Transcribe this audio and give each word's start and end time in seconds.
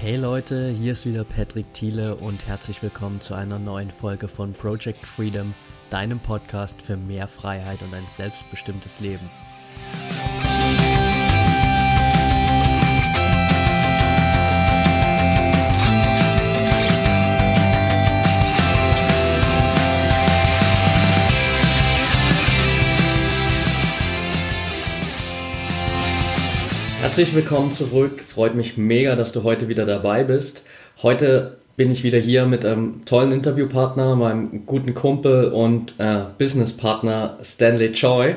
Hey 0.00 0.16
Leute, 0.16 0.70
hier 0.70 0.92
ist 0.92 1.04
wieder 1.04 1.24
Patrick 1.24 1.74
Thiele 1.74 2.14
und 2.16 2.46
herzlich 2.46 2.82
willkommen 2.82 3.20
zu 3.20 3.34
einer 3.34 3.58
neuen 3.58 3.90
Folge 3.90 4.28
von 4.28 4.54
Project 4.54 5.04
Freedom, 5.04 5.52
deinem 5.90 6.18
Podcast 6.20 6.80
für 6.80 6.96
mehr 6.96 7.28
Freiheit 7.28 7.82
und 7.82 7.92
ein 7.92 8.06
selbstbestimmtes 8.08 8.98
Leben. 9.00 9.28
Herzlich 27.10 27.34
willkommen 27.34 27.72
zurück. 27.72 28.22
Freut 28.22 28.54
mich 28.54 28.76
mega, 28.76 29.16
dass 29.16 29.32
du 29.32 29.42
heute 29.42 29.66
wieder 29.66 29.84
dabei 29.84 30.22
bist. 30.22 30.62
Heute 31.02 31.56
bin 31.74 31.90
ich 31.90 32.04
wieder 32.04 32.20
hier 32.20 32.46
mit 32.46 32.64
einem 32.64 33.04
tollen 33.04 33.32
Interviewpartner, 33.32 34.14
meinem 34.14 34.64
guten 34.64 34.94
Kumpel 34.94 35.46
und 35.46 35.98
äh, 35.98 36.20
Businesspartner 36.38 37.36
Stanley 37.42 37.90
Choi. 37.90 38.36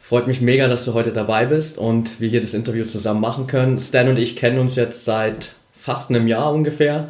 Freut 0.00 0.28
mich 0.28 0.40
mega, 0.40 0.68
dass 0.68 0.84
du 0.84 0.94
heute 0.94 1.10
dabei 1.10 1.46
bist 1.46 1.76
und 1.76 2.20
wir 2.20 2.28
hier 2.28 2.40
das 2.40 2.54
Interview 2.54 2.84
zusammen 2.84 3.20
machen 3.20 3.48
können. 3.48 3.80
Stan 3.80 4.08
und 4.08 4.16
ich 4.16 4.36
kennen 4.36 4.60
uns 4.60 4.76
jetzt 4.76 5.04
seit 5.04 5.56
fast 5.76 6.10
einem 6.10 6.28
Jahr 6.28 6.54
ungefähr, 6.54 7.08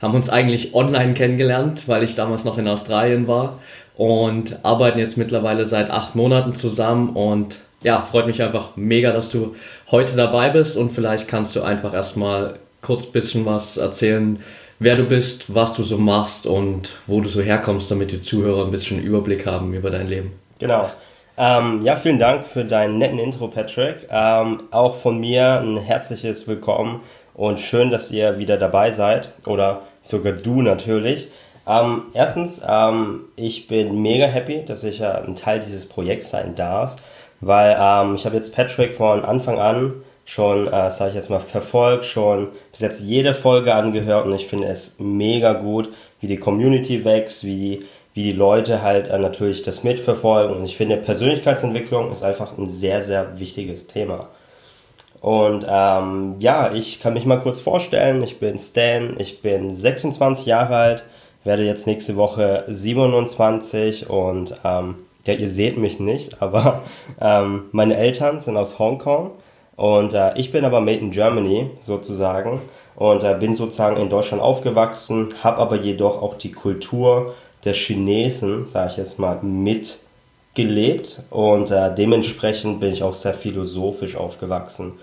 haben 0.00 0.14
uns 0.14 0.30
eigentlich 0.30 0.74
online 0.74 1.12
kennengelernt, 1.12 1.86
weil 1.86 2.02
ich 2.02 2.14
damals 2.14 2.44
noch 2.44 2.56
in 2.56 2.66
Australien 2.66 3.28
war 3.28 3.58
und 3.94 4.64
arbeiten 4.64 5.00
jetzt 5.00 5.18
mittlerweile 5.18 5.66
seit 5.66 5.90
acht 5.90 6.14
Monaten 6.14 6.54
zusammen 6.54 7.10
und 7.10 7.58
ja, 7.82 8.00
freut 8.00 8.26
mich 8.26 8.42
einfach 8.42 8.76
mega, 8.76 9.12
dass 9.12 9.30
du 9.30 9.54
heute 9.90 10.16
dabei 10.16 10.50
bist 10.50 10.76
und 10.76 10.90
vielleicht 10.90 11.28
kannst 11.28 11.54
du 11.54 11.62
einfach 11.62 11.94
erstmal 11.94 12.58
kurz 12.82 13.06
ein 13.06 13.12
bisschen 13.12 13.46
was 13.46 13.76
erzählen, 13.76 14.42
wer 14.78 14.96
du 14.96 15.04
bist, 15.04 15.54
was 15.54 15.74
du 15.74 15.82
so 15.82 15.98
machst 15.98 16.46
und 16.46 16.96
wo 17.06 17.20
du 17.20 17.28
so 17.28 17.40
herkommst, 17.40 17.90
damit 17.90 18.10
die 18.10 18.20
Zuhörer 18.20 18.64
ein 18.64 18.70
bisschen 18.70 19.00
Überblick 19.02 19.46
haben 19.46 19.74
über 19.74 19.90
dein 19.90 20.08
Leben. 20.08 20.32
Genau. 20.58 20.90
Ähm, 21.36 21.82
ja, 21.84 21.96
vielen 21.96 22.18
Dank 22.18 22.48
für 22.48 22.64
deinen 22.64 22.98
netten 22.98 23.20
Intro, 23.20 23.46
Patrick. 23.46 24.08
Ähm, 24.10 24.64
auch 24.72 24.96
von 24.96 25.18
mir 25.18 25.60
ein 25.60 25.78
herzliches 25.78 26.48
Willkommen 26.48 27.02
und 27.34 27.60
schön, 27.60 27.92
dass 27.92 28.10
ihr 28.10 28.38
wieder 28.38 28.56
dabei 28.56 28.90
seid 28.90 29.30
oder 29.46 29.82
sogar 30.00 30.32
du 30.32 30.62
natürlich. 30.62 31.28
Ähm, 31.68 32.06
erstens, 32.12 32.60
ähm, 32.66 33.26
ich 33.36 33.68
bin 33.68 34.02
mega 34.02 34.26
happy, 34.26 34.64
dass 34.64 34.82
ich 34.82 35.00
äh, 35.00 35.04
ein 35.04 35.36
Teil 35.36 35.60
dieses 35.60 35.86
Projekts 35.86 36.30
sein 36.30 36.56
darf 36.56 36.96
weil 37.40 37.76
ähm, 37.80 38.14
ich 38.16 38.26
habe 38.26 38.36
jetzt 38.36 38.54
Patrick 38.54 38.94
von 38.94 39.24
Anfang 39.24 39.58
an 39.58 39.94
schon, 40.24 40.66
äh, 40.66 40.90
sage 40.90 41.10
ich 41.10 41.14
jetzt 41.14 41.30
mal, 41.30 41.40
verfolgt, 41.40 42.04
schon 42.04 42.48
bis 42.70 42.80
jetzt 42.80 43.00
jede 43.00 43.32
Folge 43.34 43.74
angehört 43.74 44.26
und 44.26 44.34
ich 44.34 44.46
finde 44.46 44.68
es 44.68 44.96
mega 44.98 45.54
gut, 45.54 45.88
wie 46.20 46.26
die 46.26 46.36
Community 46.36 47.04
wächst, 47.04 47.44
wie, 47.44 47.86
wie 48.12 48.24
die 48.24 48.32
Leute 48.32 48.82
halt 48.82 49.08
äh, 49.08 49.18
natürlich 49.18 49.62
das 49.62 49.84
mitverfolgen 49.84 50.56
und 50.56 50.64
ich 50.64 50.76
finde 50.76 50.98
Persönlichkeitsentwicklung 50.98 52.12
ist 52.12 52.22
einfach 52.22 52.58
ein 52.58 52.68
sehr, 52.68 53.04
sehr 53.04 53.38
wichtiges 53.38 53.86
Thema. 53.86 54.28
Und 55.20 55.66
ähm, 55.68 56.36
ja, 56.38 56.72
ich 56.72 57.00
kann 57.00 57.14
mich 57.14 57.24
mal 57.24 57.40
kurz 57.40 57.60
vorstellen, 57.60 58.22
ich 58.22 58.38
bin 58.38 58.58
Stan, 58.58 59.16
ich 59.18 59.42
bin 59.42 59.74
26 59.74 60.46
Jahre 60.46 60.76
alt, 60.76 61.04
werde 61.42 61.64
jetzt 61.64 61.86
nächste 61.86 62.16
Woche 62.16 62.64
27 62.68 64.10
und 64.10 64.54
ähm, 64.64 64.96
ja, 65.28 65.34
ihr 65.34 65.50
seht 65.50 65.76
mich 65.76 66.00
nicht, 66.00 66.40
aber 66.40 66.82
ähm, 67.20 67.66
meine 67.72 67.96
Eltern 67.96 68.40
sind 68.40 68.56
aus 68.56 68.78
Hongkong 68.78 69.32
und 69.76 70.14
äh, 70.14 70.36
ich 70.38 70.50
bin 70.50 70.64
aber 70.64 70.80
made 70.80 71.00
in 71.00 71.10
Germany 71.10 71.70
sozusagen 71.82 72.62
und 72.96 73.22
äh, 73.22 73.36
bin 73.38 73.54
sozusagen 73.54 73.98
in 73.98 74.08
Deutschland 74.08 74.42
aufgewachsen, 74.42 75.28
habe 75.42 75.58
aber 75.58 75.76
jedoch 75.76 76.22
auch 76.22 76.36
die 76.36 76.50
Kultur 76.50 77.34
der 77.64 77.74
Chinesen, 77.74 78.66
sage 78.66 78.92
ich 78.92 78.96
jetzt 78.96 79.18
mal, 79.18 79.38
mitgelebt 79.42 81.20
und 81.28 81.70
äh, 81.70 81.94
dementsprechend 81.94 82.80
bin 82.80 82.94
ich 82.94 83.02
auch 83.02 83.14
sehr 83.14 83.34
philosophisch 83.34 84.16
aufgewachsen. 84.16 84.94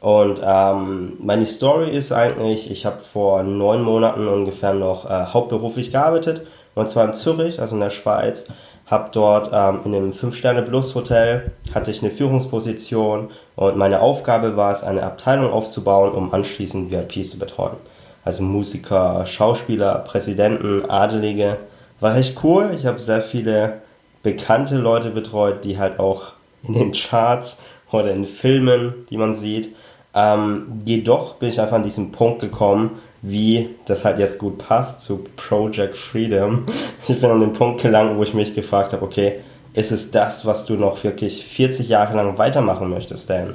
Und 0.00 0.40
ähm, 0.42 1.18
meine 1.18 1.44
Story 1.44 1.90
ist 1.90 2.12
eigentlich, 2.12 2.70
ich 2.70 2.86
habe 2.86 3.00
vor 3.00 3.42
neun 3.42 3.82
Monaten 3.82 4.28
ungefähr 4.28 4.72
noch 4.72 5.04
äh, 5.10 5.26
hauptberuflich 5.26 5.90
gearbeitet, 5.90 6.46
und 6.74 6.88
zwar 6.88 7.06
in 7.06 7.14
Zürich, 7.14 7.60
also 7.60 7.74
in 7.74 7.80
der 7.80 7.90
Schweiz 7.90 8.46
habe 8.90 9.10
dort 9.12 9.50
ähm, 9.52 9.80
in 9.84 9.94
einem 9.94 10.12
5-Sterne-Plus-Hotel, 10.12 11.52
hatte 11.74 11.90
ich 11.90 12.02
eine 12.02 12.10
Führungsposition 12.10 13.30
und 13.56 13.76
meine 13.76 14.00
Aufgabe 14.00 14.56
war 14.56 14.72
es, 14.72 14.82
eine 14.82 15.02
Abteilung 15.02 15.52
aufzubauen, 15.52 16.12
um 16.12 16.32
anschließend 16.32 16.90
VIPs 16.90 17.30
zu 17.30 17.38
betreuen. 17.38 17.76
Also 18.24 18.42
Musiker, 18.42 19.24
Schauspieler, 19.26 19.96
Präsidenten, 20.06 20.88
Adelige. 20.88 21.58
War 22.00 22.14
recht 22.14 22.42
cool. 22.44 22.74
Ich 22.78 22.86
habe 22.86 22.98
sehr 22.98 23.22
viele 23.22 23.80
bekannte 24.22 24.76
Leute 24.76 25.10
betreut, 25.10 25.64
die 25.64 25.78
halt 25.78 25.98
auch 25.98 26.32
in 26.62 26.74
den 26.74 26.92
Charts 26.92 27.58
oder 27.90 28.12
in 28.12 28.26
Filmen, 28.26 29.06
die 29.10 29.16
man 29.16 29.36
sieht. 29.36 29.74
Ähm, 30.14 30.82
jedoch 30.84 31.34
bin 31.34 31.48
ich 31.50 31.60
einfach 31.60 31.76
an 31.76 31.84
diesen 31.84 32.12
Punkt 32.12 32.40
gekommen, 32.40 33.00
wie 33.22 33.70
das 33.86 34.04
halt 34.04 34.18
jetzt 34.18 34.38
gut 34.38 34.58
passt 34.58 35.00
zu 35.00 35.24
Project 35.36 35.96
Freedom. 35.96 36.64
Ich 37.08 37.20
bin 37.20 37.30
an 37.30 37.40
den 37.40 37.52
Punkt 37.52 37.82
gelangt, 37.82 38.16
wo 38.16 38.22
ich 38.22 38.34
mich 38.34 38.54
gefragt 38.54 38.92
habe, 38.92 39.04
okay, 39.04 39.40
ist 39.74 39.92
es 39.92 40.10
das, 40.10 40.44
was 40.44 40.64
du 40.66 40.74
noch 40.74 41.02
wirklich 41.04 41.44
40 41.44 41.88
Jahre 41.88 42.16
lang 42.16 42.38
weitermachen 42.38 42.90
möchtest, 42.90 43.30
Dan? 43.30 43.54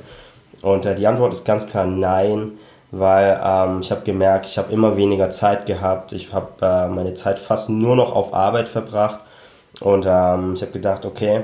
Und 0.62 0.86
äh, 0.86 0.96
die 0.96 1.08
Antwort 1.08 1.34
ist 1.34 1.46
ganz 1.46 1.68
klar 1.68 1.86
nein, 1.86 2.54
weil 2.92 3.40
ähm, 3.44 3.82
ich 3.82 3.92
habe 3.92 4.02
gemerkt, 4.04 4.46
ich 4.46 4.58
habe 4.58 4.72
immer 4.72 4.96
weniger 4.96 5.32
Zeit 5.32 5.66
gehabt. 5.66 6.14
Ich 6.14 6.32
habe 6.32 6.48
äh, 6.62 6.88
meine 6.88 7.16
Zeit 7.16 7.40
fast 7.40 7.70
nur 7.70 7.96
noch 7.96 8.16
auf 8.16 8.34
Arbeit 8.34 8.68
verbracht. 8.68 9.20
Und 9.82 10.06
ähm, 10.08 10.54
ich 10.56 10.62
habe 10.62 10.72
gedacht, 10.72 11.06
okay, 11.06 11.44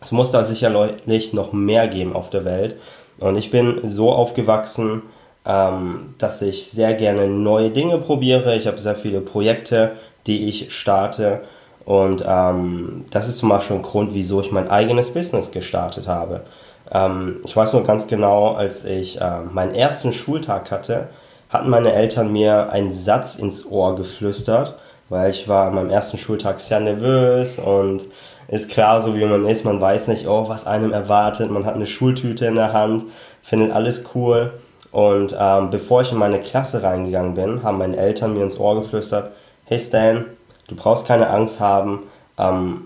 es 0.00 0.12
muss 0.12 0.30
da 0.30 0.44
sicherlich 0.44 1.32
noch 1.32 1.52
mehr 1.52 1.88
geben 1.88 2.14
auf 2.14 2.28
der 2.28 2.44
Welt. 2.44 2.76
Und 3.18 3.36
ich 3.36 3.50
bin 3.50 3.80
so 3.84 4.12
aufgewachsen, 4.12 5.02
ähm, 5.46 6.14
dass 6.18 6.42
ich 6.42 6.70
sehr 6.70 6.94
gerne 6.94 7.26
neue 7.26 7.70
Dinge 7.70 7.98
probiere. 7.98 8.56
Ich 8.56 8.66
habe 8.66 8.78
sehr 8.78 8.94
viele 8.94 9.20
Projekte, 9.20 9.92
die 10.26 10.48
ich 10.48 10.74
starte. 10.74 11.42
Und 11.84 12.24
ähm, 12.26 13.04
das 13.10 13.28
ist 13.28 13.38
zum 13.38 13.50
Beispiel 13.50 13.76
ein 13.76 13.82
Grund, 13.82 14.14
wieso 14.14 14.40
ich 14.40 14.50
mein 14.50 14.70
eigenes 14.70 15.12
Business 15.12 15.50
gestartet 15.50 16.08
habe. 16.08 16.42
Ähm, 16.90 17.40
ich 17.44 17.54
weiß 17.54 17.74
nur 17.74 17.82
ganz 17.82 18.06
genau, 18.06 18.52
als 18.52 18.84
ich 18.84 19.20
äh, 19.20 19.40
meinen 19.52 19.74
ersten 19.74 20.12
Schultag 20.12 20.70
hatte, 20.70 21.08
hatten 21.50 21.68
meine 21.68 21.92
Eltern 21.92 22.32
mir 22.32 22.70
einen 22.70 22.94
Satz 22.94 23.36
ins 23.36 23.66
Ohr 23.66 23.96
geflüstert, 23.96 24.76
weil 25.10 25.30
ich 25.30 25.46
war 25.46 25.68
an 25.68 25.74
meinem 25.74 25.90
ersten 25.90 26.16
Schultag 26.16 26.58
sehr 26.58 26.80
nervös 26.80 27.58
und 27.58 28.02
ist 28.48 28.70
klar, 28.70 29.02
so 29.02 29.14
wie 29.14 29.24
man 29.24 29.46
ist, 29.46 29.64
man 29.64 29.80
weiß 29.80 30.08
nicht, 30.08 30.26
oh, 30.26 30.48
was 30.48 30.66
einem 30.66 30.92
erwartet, 30.92 31.50
man 31.50 31.66
hat 31.66 31.74
eine 31.74 31.86
Schultüte 31.86 32.46
in 32.46 32.56
der 32.56 32.72
Hand, 32.72 33.04
findet 33.42 33.72
alles 33.72 34.04
cool 34.14 34.52
und 34.94 35.34
ähm, 35.36 35.70
bevor 35.70 36.02
ich 36.02 36.12
in 36.12 36.18
meine 36.18 36.38
Klasse 36.38 36.84
reingegangen 36.84 37.34
bin, 37.34 37.64
haben 37.64 37.78
meine 37.78 37.96
Eltern 37.96 38.32
mir 38.32 38.44
ins 38.44 38.60
Ohr 38.60 38.80
geflüstert, 38.80 39.32
hey 39.64 39.80
Stan, 39.80 40.24
du 40.68 40.76
brauchst 40.76 41.04
keine 41.04 41.30
Angst 41.30 41.58
haben, 41.58 42.04
ähm, 42.38 42.82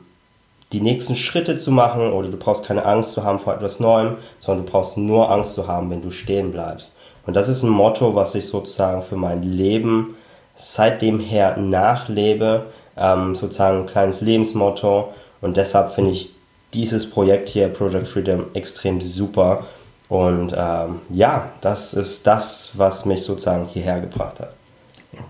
die 0.73 0.81
nächsten 0.81 1.17
Schritte 1.17 1.59
zu 1.59 1.71
machen 1.71 2.11
oder 2.15 2.29
du 2.29 2.39
brauchst 2.39 2.65
keine 2.65 2.87
Angst 2.87 3.13
zu 3.13 3.25
haben 3.25 3.39
vor 3.39 3.55
etwas 3.55 3.79
Neuem, 3.79 4.17
sondern 4.41 4.65
du 4.65 4.73
brauchst 4.73 4.97
nur 4.97 5.31
Angst 5.31 5.53
zu 5.53 5.69
haben, 5.69 5.91
wenn 5.91 6.01
du 6.01 6.11
stehen 6.11 6.51
bleibst. 6.51 6.97
Und 7.27 7.35
das 7.35 7.47
ist 7.47 7.63
ein 7.63 7.69
Motto, 7.69 8.15
was 8.15 8.35
ich 8.35 8.49
sozusagen 8.49 9.03
für 9.03 9.17
mein 9.17 9.43
Leben 9.43 10.17
seitdem 10.57 11.21
her 11.21 11.59
nachlebe, 11.59 12.69
ähm, 12.97 13.35
sozusagen 13.35 13.81
ein 13.81 13.87
kleines 13.87 14.23
Lebensmotto. 14.23 15.13
Und 15.43 15.59
deshalb 15.59 15.93
finde 15.93 16.13
ich 16.13 16.33
dieses 16.73 17.11
Projekt 17.11 17.51
hier, 17.51 17.69
Project 17.69 18.09
Freedom, 18.09 18.47
extrem 18.55 19.03
super 19.03 19.65
und 20.09 20.55
ähm, 20.57 21.01
ja, 21.11 21.51
das 21.61 21.95
ist 21.95 22.27
das, 22.27 22.71
was 22.75 23.05
mich 23.05 23.23
sozusagen 23.23 23.67
hierher 23.67 24.01
gebracht 24.01 24.41
hat. 24.41 24.53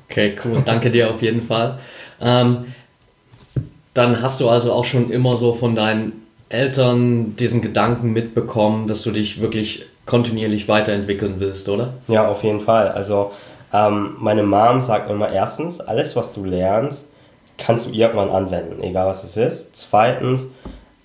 Okay, 0.09 0.37
cool. 0.45 0.63
Danke 0.65 0.91
dir 0.91 1.11
auf 1.11 1.23
jeden 1.23 1.43
Fall. 1.43 1.79
Ähm, 2.21 2.73
dann 3.95 4.23
hast 4.23 4.41
du 4.41 4.49
also 4.49 4.73
auch 4.73 4.85
schon 4.85 5.11
immer 5.11 5.37
so 5.37 5.55
von 5.55 5.75
deinen 5.75 6.27
Eltern 6.49 7.37
diesen 7.37 7.61
Gedanken 7.61 8.13
mitbekommen, 8.13 8.87
dass 8.87 9.03
du 9.03 9.11
dich 9.11 9.41
wirklich 9.41 9.87
kontinuierlich 10.07 10.69
weiterentwickeln 10.69 11.37
willst, 11.39 11.69
oder? 11.69 11.95
Ja, 12.07 12.29
auf 12.29 12.43
jeden 12.45 12.61
Fall. 12.61 12.89
Also 12.89 13.33
ähm, 13.73 14.17
meine 14.19 14.43
Mom 14.43 14.81
sagt 14.81 15.11
immer 15.11 15.31
erstens, 15.31 15.81
alles 15.81 16.17
was 16.17 16.33
du 16.33 16.45
lernst, 16.45 17.09
kannst 17.59 17.87
du 17.87 17.91
irgendwann 17.91 18.31
anwenden, 18.31 18.83
egal 18.83 19.07
was 19.07 19.25
es 19.25 19.37
ist. 19.37 19.77
Zweitens, 19.77 20.47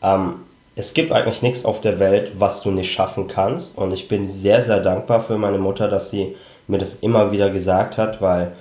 ähm, 0.01 0.35
es 0.75 0.93
gibt 0.93 1.11
eigentlich 1.11 1.41
nichts 1.41 1.65
auf 1.65 1.81
der 1.81 1.99
Welt, 1.99 2.33
was 2.39 2.61
du 2.63 2.71
nicht 2.71 2.91
schaffen 2.91 3.27
kannst. 3.27 3.77
Und 3.77 3.93
ich 3.93 4.07
bin 4.07 4.29
sehr, 4.29 4.61
sehr 4.63 4.79
dankbar 4.79 5.21
für 5.21 5.37
meine 5.37 5.59
Mutter, 5.59 5.87
dass 5.87 6.09
sie 6.09 6.35
mir 6.67 6.79
das 6.79 6.95
immer 6.95 7.31
wieder 7.31 7.49
gesagt 7.49 7.97
hat, 7.97 8.21
weil 8.21 8.53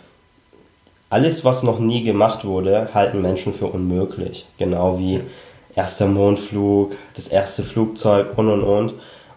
alles, 1.08 1.44
was 1.44 1.62
noch 1.62 1.78
nie 1.78 2.02
gemacht 2.04 2.44
wurde, 2.44 2.88
halten 2.94 3.22
Menschen 3.22 3.52
für 3.52 3.66
unmöglich. 3.66 4.46
Genau 4.58 4.98
wie 4.98 5.20
erster 5.74 6.06
Mondflug, 6.06 6.92
das 7.16 7.28
erste 7.28 7.62
Flugzeug 7.62 8.36
und 8.36 8.48
und 8.48 8.62
und. 8.62 8.94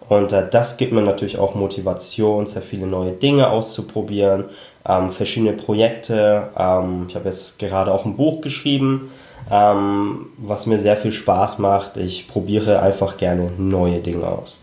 Und 0.07 0.33
äh, 0.33 0.47
das 0.49 0.77
gibt 0.77 0.91
mir 0.91 1.01
natürlich 1.01 1.37
auch 1.37 1.55
Motivation, 1.55 2.45
sehr 2.45 2.61
viele 2.61 2.87
neue 2.87 3.11
Dinge 3.11 3.49
auszuprobieren, 3.49 4.45
ähm, 4.87 5.11
verschiedene 5.11 5.53
Projekte. 5.53 6.49
Ähm, 6.57 7.07
ich 7.09 7.15
habe 7.15 7.29
jetzt 7.29 7.57
gerade 7.57 7.91
auch 7.91 8.05
ein 8.05 8.15
Buch 8.15 8.41
geschrieben, 8.41 9.11
ähm, 9.51 10.27
was 10.37 10.65
mir 10.65 10.79
sehr 10.79 10.97
viel 10.97 11.11
Spaß 11.11 11.59
macht. 11.59 11.97
Ich 11.97 12.27
probiere 12.27 12.81
einfach 12.81 13.17
gerne 13.17 13.51
neue 13.57 13.99
Dinge 13.99 14.27
aus. 14.27 14.57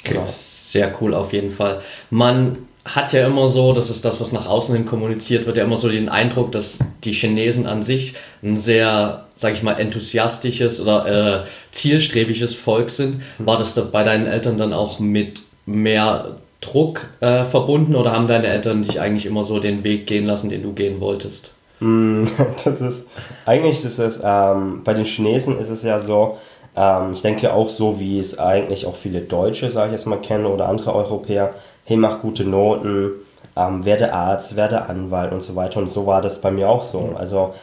Okay, 0.00 0.14
genau. 0.14 0.26
sehr 0.26 0.92
cool 1.00 1.14
auf 1.14 1.32
jeden 1.32 1.50
Fall. 1.50 1.80
Man 2.10 2.58
hat 2.84 3.12
ja 3.12 3.26
immer 3.26 3.48
so, 3.48 3.72
das 3.72 3.90
ist 3.90 4.04
das, 4.04 4.20
was 4.20 4.32
nach 4.32 4.46
außen 4.46 4.74
hin 4.74 4.86
kommuniziert 4.86 5.46
wird, 5.46 5.56
ja 5.56 5.64
immer 5.64 5.76
so 5.76 5.88
den 5.88 6.08
Eindruck, 6.08 6.52
dass 6.52 6.78
die 7.04 7.12
Chinesen 7.12 7.66
an 7.66 7.82
sich 7.82 8.14
ein 8.42 8.56
sehr, 8.56 9.26
sag 9.34 9.52
ich 9.52 9.62
mal, 9.62 9.74
enthusiastisches 9.74 10.80
oder 10.80 11.42
äh, 11.42 11.46
zielstrebiges 11.72 12.54
Volk 12.54 12.90
sind. 12.90 13.22
War 13.38 13.58
das 13.58 13.74
da 13.74 13.82
bei 13.82 14.04
deinen 14.04 14.26
Eltern 14.26 14.56
dann 14.56 14.72
auch 14.72 15.00
mit 15.00 15.40
mehr 15.66 16.36
Druck 16.60 17.08
äh, 17.20 17.44
verbunden 17.44 17.94
oder 17.94 18.12
haben 18.12 18.26
deine 18.26 18.46
Eltern 18.46 18.82
dich 18.82 19.00
eigentlich 19.00 19.26
immer 19.26 19.44
so 19.44 19.60
den 19.60 19.84
Weg 19.84 20.06
gehen 20.06 20.26
lassen, 20.26 20.48
den 20.48 20.62
du 20.62 20.72
gehen 20.72 21.00
wolltest? 21.00 21.52
Mm, 21.80 22.24
das 22.64 22.80
ist, 22.80 23.08
eigentlich 23.46 23.84
ist 23.84 23.98
es, 23.98 24.20
ähm, 24.22 24.82
bei 24.84 24.94
den 24.94 25.04
Chinesen 25.04 25.58
ist 25.58 25.70
es 25.70 25.82
ja 25.82 26.00
so, 26.00 26.38
ähm, 26.76 27.12
ich 27.12 27.22
denke 27.22 27.52
auch 27.52 27.68
so, 27.68 27.98
wie 27.98 28.18
es 28.18 28.38
eigentlich 28.38 28.86
auch 28.86 28.96
viele 28.96 29.20
Deutsche, 29.20 29.70
sage 29.70 29.88
ich 29.88 29.98
jetzt 29.98 30.06
mal, 30.06 30.20
kennen 30.20 30.46
oder 30.46 30.68
andere 30.68 30.94
Europäer, 30.94 31.54
hey, 31.84 31.96
mach 31.96 32.20
gute 32.20 32.44
Noten, 32.44 33.12
ähm, 33.56 33.84
werde 33.84 34.12
Arzt, 34.12 34.56
werde 34.56 34.86
Anwalt 34.86 35.32
und 35.32 35.42
so 35.42 35.56
weiter. 35.56 35.80
Und 35.80 35.90
so 35.90 36.06
war 36.06 36.22
das 36.22 36.40
bei 36.40 36.50
mir 36.50 36.68
auch 36.68 36.84
so. 36.84 37.14
Also 37.18 37.54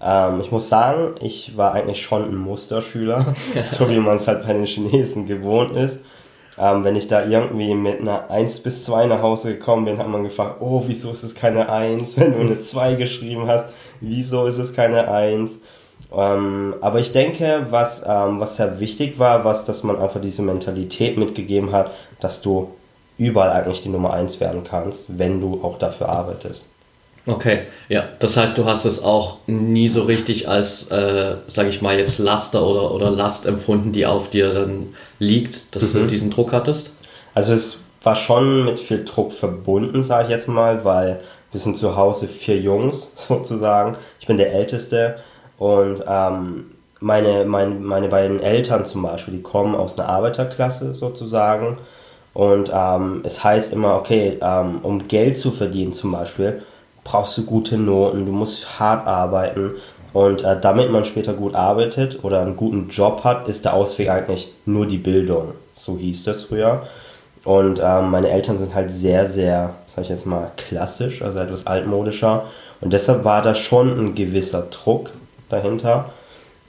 ähm, 0.00 0.40
ich 0.40 0.50
muss 0.50 0.68
sagen, 0.68 1.14
ich 1.20 1.56
war 1.56 1.72
eigentlich 1.72 2.02
schon 2.02 2.24
ein 2.24 2.36
Musterschüler, 2.36 3.24
so 3.64 3.88
wie 3.88 3.98
man 3.98 4.16
es 4.16 4.26
halt 4.26 4.46
bei 4.46 4.52
den 4.52 4.66
Chinesen 4.66 5.26
gewohnt 5.26 5.76
ist. 5.76 6.00
Ähm, 6.58 6.84
wenn 6.84 6.96
ich 6.96 7.08
da 7.08 7.24
irgendwie 7.24 7.74
mit 7.74 8.00
einer 8.00 8.30
1 8.30 8.60
bis 8.60 8.84
2 8.84 9.06
nach 9.06 9.22
Hause 9.22 9.54
gekommen 9.54 9.84
bin, 9.86 9.98
hat 9.98 10.08
man 10.08 10.22
gefragt, 10.22 10.56
oh, 10.60 10.84
wieso 10.86 11.10
ist 11.10 11.24
es 11.24 11.34
keine 11.34 11.68
1? 11.68 12.16
Wenn 12.20 12.32
du 12.32 12.40
eine 12.40 12.60
2 12.60 12.94
geschrieben 12.94 13.46
hast, 13.46 13.66
wieso 14.00 14.46
ist 14.46 14.58
es 14.58 14.72
keine 14.72 15.08
1? 15.08 15.58
Ähm, 16.16 16.74
aber 16.80 17.00
ich 17.00 17.12
denke, 17.12 17.66
was, 17.70 18.04
ähm, 18.06 18.38
was 18.38 18.56
sehr 18.56 18.78
wichtig 18.78 19.18
war, 19.18 19.44
was, 19.44 19.64
dass 19.64 19.82
man 19.82 19.98
einfach 19.98 20.20
diese 20.20 20.42
Mentalität 20.42 21.18
mitgegeben 21.18 21.72
hat, 21.72 21.90
dass 22.20 22.40
du 22.40 22.70
überall 23.18 23.50
eigentlich 23.50 23.82
die 23.82 23.88
Nummer 23.88 24.12
1 24.12 24.40
werden 24.40 24.62
kannst, 24.64 25.18
wenn 25.18 25.40
du 25.40 25.60
auch 25.62 25.78
dafür 25.78 26.08
arbeitest. 26.08 26.68
Okay, 27.26 27.60
ja, 27.88 28.04
das 28.18 28.36
heißt, 28.36 28.58
du 28.58 28.66
hast 28.66 28.84
es 28.84 29.02
auch 29.02 29.38
nie 29.46 29.88
so 29.88 30.02
richtig 30.02 30.46
als, 30.46 30.88
äh, 30.88 31.36
sage 31.46 31.70
ich 31.70 31.80
mal, 31.80 31.98
jetzt 31.98 32.18
Laster 32.18 32.66
oder, 32.66 32.90
oder 32.90 33.10
Last 33.10 33.46
empfunden, 33.46 33.92
die 33.92 34.04
auf 34.04 34.28
dir 34.28 34.52
dann 34.52 34.94
liegt, 35.24 35.74
dass 35.74 35.94
mhm. 35.94 36.00
du 36.00 36.06
diesen 36.06 36.30
Druck 36.30 36.52
hattest? 36.52 36.90
Also 37.34 37.52
es 37.54 37.80
war 38.02 38.16
schon 38.16 38.66
mit 38.66 38.80
viel 38.80 39.04
Druck 39.04 39.32
verbunden, 39.32 40.02
sage 40.02 40.24
ich 40.24 40.30
jetzt 40.30 40.48
mal, 40.48 40.84
weil 40.84 41.20
wir 41.52 41.60
sind 41.60 41.76
zu 41.76 41.96
Hause 41.96 42.28
vier 42.28 42.58
Jungs 42.58 43.10
sozusagen. 43.16 43.96
Ich 44.20 44.26
bin 44.26 44.38
der 44.38 44.52
Älteste 44.52 45.16
und 45.58 46.02
ähm, 46.06 46.70
meine, 47.00 47.44
mein, 47.44 47.82
meine 47.82 48.08
beiden 48.08 48.40
Eltern 48.40 48.86
zum 48.86 49.02
Beispiel, 49.02 49.34
die 49.34 49.42
kommen 49.42 49.74
aus 49.74 49.98
einer 49.98 50.08
Arbeiterklasse 50.08 50.94
sozusagen 50.94 51.78
und 52.34 52.70
ähm, 52.74 53.22
es 53.24 53.42
heißt 53.42 53.72
immer, 53.72 53.94
okay, 53.96 54.38
ähm, 54.42 54.80
um 54.82 55.06
Geld 55.06 55.38
zu 55.38 55.52
verdienen 55.52 55.92
zum 55.92 56.10
Beispiel, 56.10 56.62
brauchst 57.04 57.38
du 57.38 57.44
gute 57.44 57.78
Noten, 57.78 58.26
du 58.26 58.32
musst 58.32 58.80
hart 58.80 59.06
arbeiten. 59.06 59.74
Und 60.14 60.44
äh, 60.44 60.58
damit 60.58 60.90
man 60.90 61.04
später 61.04 61.34
gut 61.34 61.54
arbeitet 61.54 62.24
oder 62.24 62.40
einen 62.40 62.56
guten 62.56 62.88
Job 62.88 63.24
hat, 63.24 63.48
ist 63.48 63.66
der 63.66 63.74
Ausweg 63.74 64.08
eigentlich 64.08 64.52
nur 64.64 64.86
die 64.86 64.96
Bildung. 64.96 65.52
So 65.74 65.98
hieß 65.98 66.24
das 66.24 66.44
früher. 66.44 66.86
Und 67.44 67.80
ähm, 67.84 68.10
meine 68.10 68.30
Eltern 68.30 68.56
sind 68.56 68.74
halt 68.74 68.90
sehr, 68.90 69.28
sehr, 69.28 69.74
sag 69.86 70.04
ich 70.04 70.10
jetzt 70.10 70.24
mal, 70.24 70.50
klassisch, 70.56 71.20
also 71.20 71.38
etwas 71.40 71.66
altmodischer. 71.66 72.44
Und 72.80 72.94
deshalb 72.94 73.24
war 73.24 73.42
da 73.42 73.54
schon 73.54 73.90
ein 73.90 74.14
gewisser 74.14 74.62
Druck 74.70 75.10
dahinter. 75.50 76.10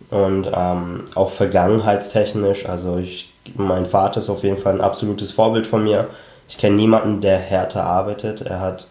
Und 0.09 0.49
ähm, 0.53 1.05
auch 1.15 1.29
vergangenheitstechnisch, 1.29 2.67
also 2.67 2.97
ich 2.97 3.31
mein 3.55 3.85
Vater 3.85 4.19
ist 4.19 4.29
auf 4.29 4.43
jeden 4.43 4.57
Fall 4.57 4.73
ein 4.73 4.81
absolutes 4.81 5.31
Vorbild 5.31 5.67
von 5.67 5.83
mir. 5.83 6.07
Ich 6.49 6.57
kenne 6.57 6.75
niemanden, 6.75 7.21
der 7.21 7.37
härter 7.37 7.83
arbeitet. 7.83 8.41
Er 8.41 8.59
hat, 8.59 8.87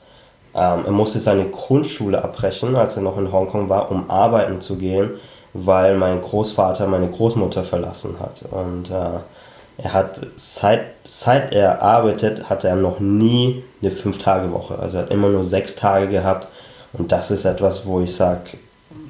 ähm, 0.55 0.85
er 0.87 0.93
musste 0.93 1.19
seine 1.21 1.47
Grundschule 1.47 2.23
abbrechen, 2.23 2.77
als 2.77 2.97
er 2.97 3.03
noch 3.03 3.19
in 3.19 3.33
Hongkong 3.33 3.69
war, 3.69 3.91
um 3.91 4.09
arbeiten 4.09 4.61
zu 4.61 4.77
gehen, 4.77 5.11
weil 5.53 5.97
mein 5.97 6.21
Großvater 6.21 6.87
meine 6.87 7.09
Großmutter 7.09 7.65
verlassen 7.65 8.17
hat. 8.21 8.43
Und 8.51 8.91
äh, 8.91 9.21
er 9.79 9.93
hat 9.93 10.21
seit, 10.37 10.87
seit 11.05 11.53
er 11.53 11.83
arbeitet, 11.83 12.49
hat 12.49 12.65
er 12.65 12.77
noch 12.77 13.01
nie 13.01 13.65
eine 13.83 13.91
Fünf-Tage-Woche. 13.91 14.79
Also 14.79 14.99
er 14.99 15.03
hat 15.05 15.11
immer 15.11 15.29
nur 15.29 15.45
sechs 15.45 15.75
Tage 15.75 16.09
gehabt. 16.09 16.47
Und 16.93 17.11
das 17.11 17.33
ist 17.33 17.45
etwas, 17.45 17.85
wo 17.87 18.01
ich 18.01 18.15
sage, 18.15 18.57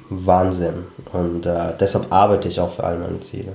Wahnsinn. 0.09 0.85
Und 1.13 1.45
äh, 1.45 1.73
deshalb 1.79 2.11
arbeite 2.11 2.47
ich 2.47 2.59
auch 2.59 2.71
für 2.71 2.83
all 2.83 2.97
meine 2.97 3.19
Ziele. 3.19 3.53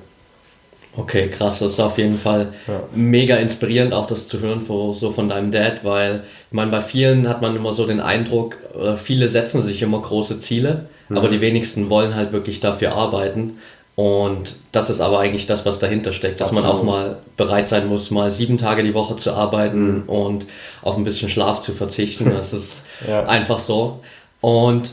Okay, 0.96 1.28
krass, 1.28 1.60
das 1.60 1.74
ist 1.74 1.80
auf 1.80 1.98
jeden 1.98 2.18
Fall 2.18 2.52
ja. 2.66 2.82
mega 2.92 3.36
inspirierend, 3.36 3.94
auch 3.94 4.06
das 4.06 4.26
zu 4.26 4.40
hören 4.40 4.64
so 4.66 5.12
von 5.12 5.28
deinem 5.28 5.52
Dad, 5.52 5.84
weil 5.84 6.24
ich 6.50 6.54
meine, 6.54 6.70
bei 6.72 6.80
vielen 6.80 7.28
hat 7.28 7.40
man 7.40 7.54
immer 7.54 7.72
so 7.72 7.86
den 7.86 8.00
Eindruck, 8.00 8.56
viele 8.96 9.28
setzen 9.28 9.62
sich 9.62 9.82
immer 9.82 10.00
große 10.00 10.40
Ziele, 10.40 10.86
mhm. 11.08 11.18
aber 11.18 11.28
die 11.28 11.40
wenigsten 11.40 11.90
wollen 11.90 12.16
halt 12.16 12.32
wirklich 12.32 12.58
dafür 12.58 12.92
arbeiten. 12.94 13.58
Und 14.00 14.56
das 14.72 14.88
ist 14.88 15.00
aber 15.00 15.20
eigentlich 15.20 15.46
das, 15.46 15.66
was 15.66 15.78
dahinter 15.78 16.12
steckt, 16.12 16.40
dass 16.40 16.48
Absolut. 16.48 16.64
man 16.64 16.72
auch 16.72 16.82
mal 16.82 17.18
bereit 17.36 17.68
sein 17.68 17.86
muss, 17.86 18.10
mal 18.10 18.30
sieben 18.30 18.56
Tage 18.56 18.82
die 18.82 18.94
Woche 18.94 19.16
zu 19.16 19.34
arbeiten 19.34 19.98
mhm. 19.98 20.02
und 20.08 20.46
auf 20.80 20.96
ein 20.96 21.04
bisschen 21.04 21.28
Schlaf 21.28 21.60
zu 21.60 21.72
verzichten. 21.72 22.32
Das 22.34 22.54
ist 22.54 22.84
ja. 23.06 23.26
einfach 23.26 23.58
so. 23.58 24.00
Und 24.40 24.92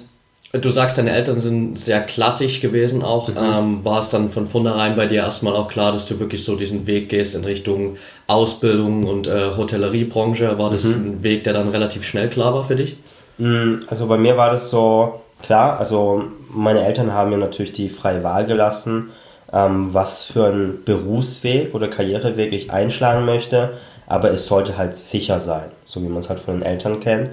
Du 0.62 0.72
sagst, 0.72 0.98
deine 0.98 1.12
Eltern 1.12 1.40
sind 1.40 1.80
sehr 1.80 2.02
klassisch 2.02 2.62
gewesen 2.62 3.04
auch. 3.04 3.30
Mhm. 3.30 3.36
Ähm, 3.38 3.86
war 3.86 4.00
es 4.00 4.10
dann 4.10 4.30
von 4.30 4.48
vornherein 4.48 4.96
bei 4.96 5.06
dir 5.06 5.22
erstmal 5.22 5.56
auch 5.56 5.68
klar, 5.68 5.92
dass 5.92 6.08
du 6.08 6.20
wirklich 6.20 6.44
so 6.44 6.56
diesen 6.56 6.88
Weg 6.88 7.10
gehst 7.10 7.36
in 7.36 7.44
Richtung 7.44 7.98
Ausbildung 8.28 9.06
und 9.06 9.28
äh, 9.28 9.52
Hotelleriebranche? 9.56 10.58
War 10.58 10.70
das 10.70 10.84
mhm. 10.84 10.94
ein 10.94 11.24
Weg, 11.24 11.44
der 11.44 11.54
dann 11.54 11.70
relativ 11.70 12.04
schnell 12.04 12.30
klar 12.30 12.54
war 12.54 12.64
für 12.64 12.76
dich? 12.76 12.98
Mm, 13.38 13.84
also 13.88 14.08
bei 14.08 14.18
mir 14.18 14.38
war 14.38 14.52
das 14.52 14.70
so 14.70 15.22
klar. 15.42 15.80
Also 15.80 16.24
meine 16.50 16.86
Eltern 16.86 17.14
haben 17.14 17.30
mir 17.30 17.38
natürlich 17.38 17.74
die 17.74 17.90
freie 17.90 18.24
Wahl 18.24 18.46
gelassen, 18.46 19.10
ähm, 19.54 19.94
was 19.94 20.26
für 20.26 20.48
einen 20.48 20.84
Berufsweg 20.84 21.74
oder 21.74 21.88
Karriereweg 21.88 22.54
ich 22.54 22.72
einschlagen 22.72 23.26
möchte. 23.26 23.74
Aber 24.08 24.32
es 24.32 24.46
sollte 24.46 24.78
halt 24.78 24.96
sicher 24.96 25.40
sein, 25.40 25.66
so 25.86 26.02
wie 26.02 26.08
man 26.08 26.20
es 26.20 26.30
halt 26.30 26.40
von 26.40 26.56
den 26.56 26.64
Eltern 26.64 27.00
kennt. 27.00 27.32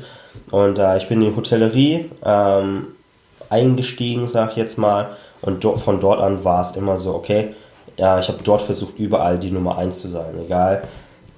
Und 0.51 0.79
äh, 0.79 0.97
ich 0.99 1.09
bin 1.09 1.23
in 1.23 1.31
die 1.31 1.37
Hotellerie. 1.37 2.11
Ähm, 2.25 2.87
eingestiegen, 3.55 4.29
sag 4.29 4.51
ich 4.51 4.57
jetzt 4.57 4.79
mal. 4.79 5.17
Und 5.41 5.63
do 5.63 5.77
von 5.77 6.01
dort 6.01 6.21
an 6.21 6.45
war 6.45 6.63
es 6.63 6.77
immer 6.77 6.97
so, 6.97 7.15
okay, 7.15 7.55
ja, 7.97 8.19
ich 8.19 8.29
habe 8.29 8.39
dort 8.43 8.63
versucht, 8.63 8.99
überall 8.99 9.39
die 9.39 9.51
Nummer 9.51 9.79
1 9.79 10.01
zu 10.01 10.09
sein. 10.09 10.35
Egal 10.45 10.83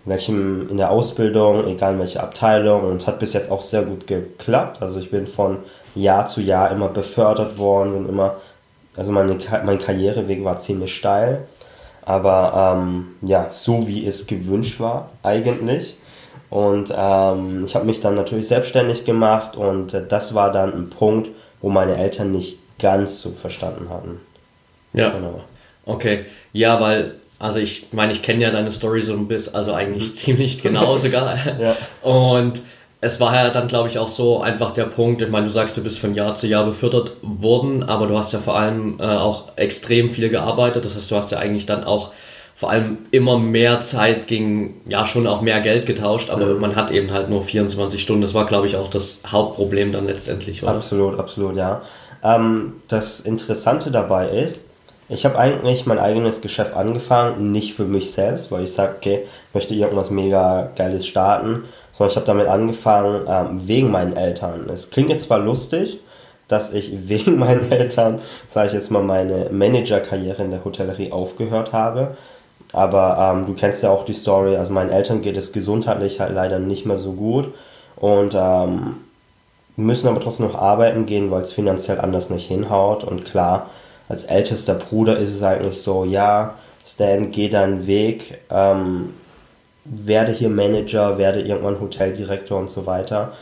in 0.04 0.10
welchem, 0.10 0.68
in 0.70 0.76
der 0.76 0.90
Ausbildung, 0.90 1.66
egal 1.66 1.94
in 1.94 1.98
welcher 1.98 2.22
Abteilung. 2.22 2.84
Und 2.84 3.06
hat 3.06 3.18
bis 3.18 3.34
jetzt 3.34 3.50
auch 3.50 3.62
sehr 3.62 3.82
gut 3.82 4.06
geklappt. 4.06 4.80
Also 4.80 5.00
ich 5.00 5.10
bin 5.10 5.26
von 5.26 5.58
Jahr 5.94 6.26
zu 6.28 6.40
Jahr 6.40 6.70
immer 6.70 6.88
befördert 6.88 7.58
worden, 7.58 7.92
bin 7.92 8.08
immer, 8.08 8.36
also 8.96 9.12
meine, 9.12 9.36
mein 9.64 9.78
Karriereweg 9.78 10.44
war 10.44 10.58
ziemlich 10.58 10.94
steil. 10.94 11.46
Aber 12.02 12.78
ähm, 12.78 13.16
ja, 13.22 13.48
so 13.50 13.88
wie 13.88 14.06
es 14.06 14.26
gewünscht 14.26 14.78
war, 14.78 15.10
eigentlich. 15.22 15.96
Und 16.48 16.94
ähm, 16.96 17.64
ich 17.66 17.74
habe 17.74 17.86
mich 17.86 18.00
dann 18.00 18.14
natürlich 18.14 18.46
selbstständig 18.46 19.04
gemacht 19.04 19.56
und 19.56 19.92
äh, 19.92 20.06
das 20.06 20.34
war 20.34 20.52
dann 20.52 20.72
ein 20.72 20.90
Punkt, 20.90 21.28
wo 21.66 21.70
meine 21.70 21.96
Eltern 21.96 22.30
nicht 22.30 22.58
ganz 22.78 23.22
so 23.22 23.32
verstanden 23.32 23.90
hatten. 23.90 24.20
Ja. 24.92 25.08
Genau. 25.08 25.40
Okay. 25.84 26.26
Ja, 26.52 26.80
weil, 26.80 27.14
also 27.40 27.58
ich 27.58 27.88
meine, 27.90 28.12
ich 28.12 28.22
kenne 28.22 28.40
ja 28.44 28.52
deine 28.52 28.70
Story 28.70 29.02
so 29.02 29.14
ein 29.14 29.26
bisschen, 29.26 29.56
also 29.56 29.72
eigentlich 29.72 30.14
ziemlich 30.14 30.62
genau 30.62 30.96
sogar. 30.96 31.36
ja. 31.58 31.76
Und 32.08 32.60
es 33.00 33.18
war 33.18 33.34
ja 33.34 33.50
dann, 33.50 33.66
glaube 33.66 33.88
ich, 33.88 33.98
auch 33.98 34.06
so 34.06 34.40
einfach 34.40 34.74
der 34.74 34.84
Punkt, 34.84 35.22
ich 35.22 35.28
meine, 35.28 35.46
du 35.46 35.52
sagst, 35.52 35.76
du 35.76 35.82
bist 35.82 35.98
von 35.98 36.14
Jahr 36.14 36.36
zu 36.36 36.46
Jahr 36.46 36.64
befördert 36.64 37.14
worden, 37.22 37.82
aber 37.82 38.06
du 38.06 38.16
hast 38.16 38.32
ja 38.32 38.38
vor 38.38 38.56
allem 38.56 39.00
äh, 39.00 39.02
auch 39.02 39.56
extrem 39.56 40.08
viel 40.08 40.28
gearbeitet. 40.28 40.84
Das 40.84 40.94
heißt, 40.94 41.10
du 41.10 41.16
hast 41.16 41.32
ja 41.32 41.38
eigentlich 41.38 41.66
dann 41.66 41.82
auch 41.82 42.12
vor 42.56 42.70
allem 42.70 42.98
immer 43.10 43.38
mehr 43.38 43.82
Zeit 43.82 44.26
gegen, 44.26 44.80
ja, 44.86 45.04
schon 45.04 45.26
auch 45.26 45.42
mehr 45.42 45.60
Geld 45.60 45.84
getauscht, 45.84 46.30
aber 46.30 46.46
mhm. 46.46 46.60
man 46.60 46.74
hat 46.74 46.90
eben 46.90 47.12
halt 47.12 47.28
nur 47.28 47.44
24 47.44 48.00
Stunden. 48.00 48.22
Das 48.22 48.32
war, 48.32 48.46
glaube 48.46 48.66
ich, 48.66 48.76
auch 48.76 48.88
das 48.88 49.20
Hauptproblem 49.26 49.92
dann 49.92 50.06
letztendlich. 50.06 50.62
Oder? 50.62 50.72
Absolut, 50.72 51.18
absolut, 51.18 51.54
ja. 51.54 51.82
Ähm, 52.24 52.80
das 52.88 53.20
Interessante 53.20 53.90
dabei 53.90 54.30
ist, 54.30 54.60
ich 55.08 55.24
habe 55.26 55.38
eigentlich 55.38 55.84
mein 55.84 55.98
eigenes 55.98 56.40
Geschäft 56.40 56.74
angefangen, 56.74 57.52
nicht 57.52 57.74
für 57.74 57.84
mich 57.84 58.10
selbst, 58.10 58.50
weil 58.50 58.64
ich 58.64 58.72
sage, 58.72 58.94
okay, 58.96 59.20
ich 59.48 59.54
möchte 59.54 59.74
irgendwas 59.74 60.10
mega 60.10 60.70
Geiles 60.74 61.06
starten, 61.06 61.64
sondern 61.92 62.10
ich 62.10 62.16
habe 62.16 62.26
damit 62.26 62.48
angefangen 62.48 63.26
ähm, 63.28 63.68
wegen 63.68 63.90
meinen 63.90 64.16
Eltern. 64.16 64.68
Es 64.72 64.90
klingt 64.90 65.10
jetzt 65.10 65.26
zwar 65.26 65.40
lustig, 65.40 66.00
dass 66.48 66.72
ich 66.72 66.90
wegen 67.08 67.38
meinen 67.38 67.70
Eltern, 67.70 68.20
sage 68.48 68.68
ich 68.68 68.72
jetzt 68.72 68.90
mal, 68.90 69.02
meine 69.02 69.50
Managerkarriere 69.50 70.42
in 70.42 70.50
der 70.50 70.64
Hotellerie 70.64 71.12
aufgehört 71.12 71.74
habe, 71.74 72.16
Aber 72.76 73.16
ähm, 73.18 73.46
du 73.46 73.54
kennst 73.54 73.82
ja 73.82 73.88
auch 73.88 74.04
die 74.04 74.12
Story, 74.12 74.54
also 74.54 74.70
meinen 74.70 74.90
Eltern 74.90 75.22
geht 75.22 75.38
es 75.38 75.54
gesundheitlich 75.54 76.20
halt 76.20 76.34
leider 76.34 76.58
nicht 76.58 76.84
mehr 76.84 76.98
so 76.98 77.12
gut 77.12 77.54
und 77.96 78.34
ähm, 78.36 78.96
müssen 79.76 80.08
aber 80.08 80.20
trotzdem 80.20 80.48
noch 80.48 80.56
arbeiten 80.56 81.06
gehen, 81.06 81.30
weil 81.30 81.40
es 81.40 81.54
finanziell 81.54 81.98
anders 81.98 82.28
nicht 82.28 82.46
hinhaut. 82.46 83.02
Und 83.02 83.24
klar, 83.24 83.70
als 84.10 84.24
ältester 84.24 84.74
Bruder 84.74 85.16
ist 85.16 85.32
es 85.32 85.42
eigentlich 85.42 85.80
so, 85.80 86.04
ja, 86.04 86.56
Stan, 86.86 87.30
geh 87.30 87.48
deinen 87.48 87.86
Weg, 87.86 88.40
ähm, 88.50 89.14
werde 89.86 90.32
hier 90.32 90.50
Manager, 90.50 91.16
werde 91.16 91.40
irgendwann 91.40 91.80
Hoteldirektor 91.80 92.58
und 92.58 92.68
so 92.68 92.84
weiter. 92.84 93.32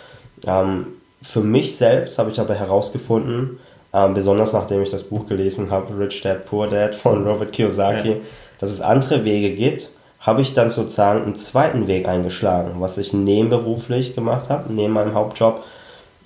Ähm, 0.47 0.87
für 1.23 1.41
mich 1.41 1.77
selbst 1.77 2.21
habe 2.21 2.31
ich 2.31 2.39
aber 2.39 2.55
herausgefunden, 2.55 3.59
ähm, 3.93 4.15
besonders 4.15 4.53
nachdem 4.53 4.81
ich 4.81 4.91
das 4.91 5.03
Buch 5.03 5.27
gelesen 5.27 5.73
habe, 5.73 5.99
Rich 5.99 6.23
Dad, 6.23 6.47
Poor 6.47 6.69
Dad 6.69 6.95
von 6.95 7.27
Robert 7.27 7.53
Kiyosaki, 7.53 8.11
ja. 8.11 8.17
Dass 8.59 8.71
es 8.71 8.81
andere 8.81 9.25
Wege 9.25 9.55
gibt, 9.55 9.91
habe 10.21 10.41
ich 10.41 10.55
dann 10.55 10.71
sozusagen 10.71 11.23
einen 11.23 11.37
zweiten 11.37 11.87
Weg 11.87 12.09
eingeschlagen, 12.09 12.77
was 12.79 12.97
ich 12.97 13.13
nebenberuflich 13.13 14.15
gemacht 14.15 14.49
habe, 14.49 14.73
neben 14.73 14.95
meinem 14.95 15.15
Hauptjob 15.15 15.63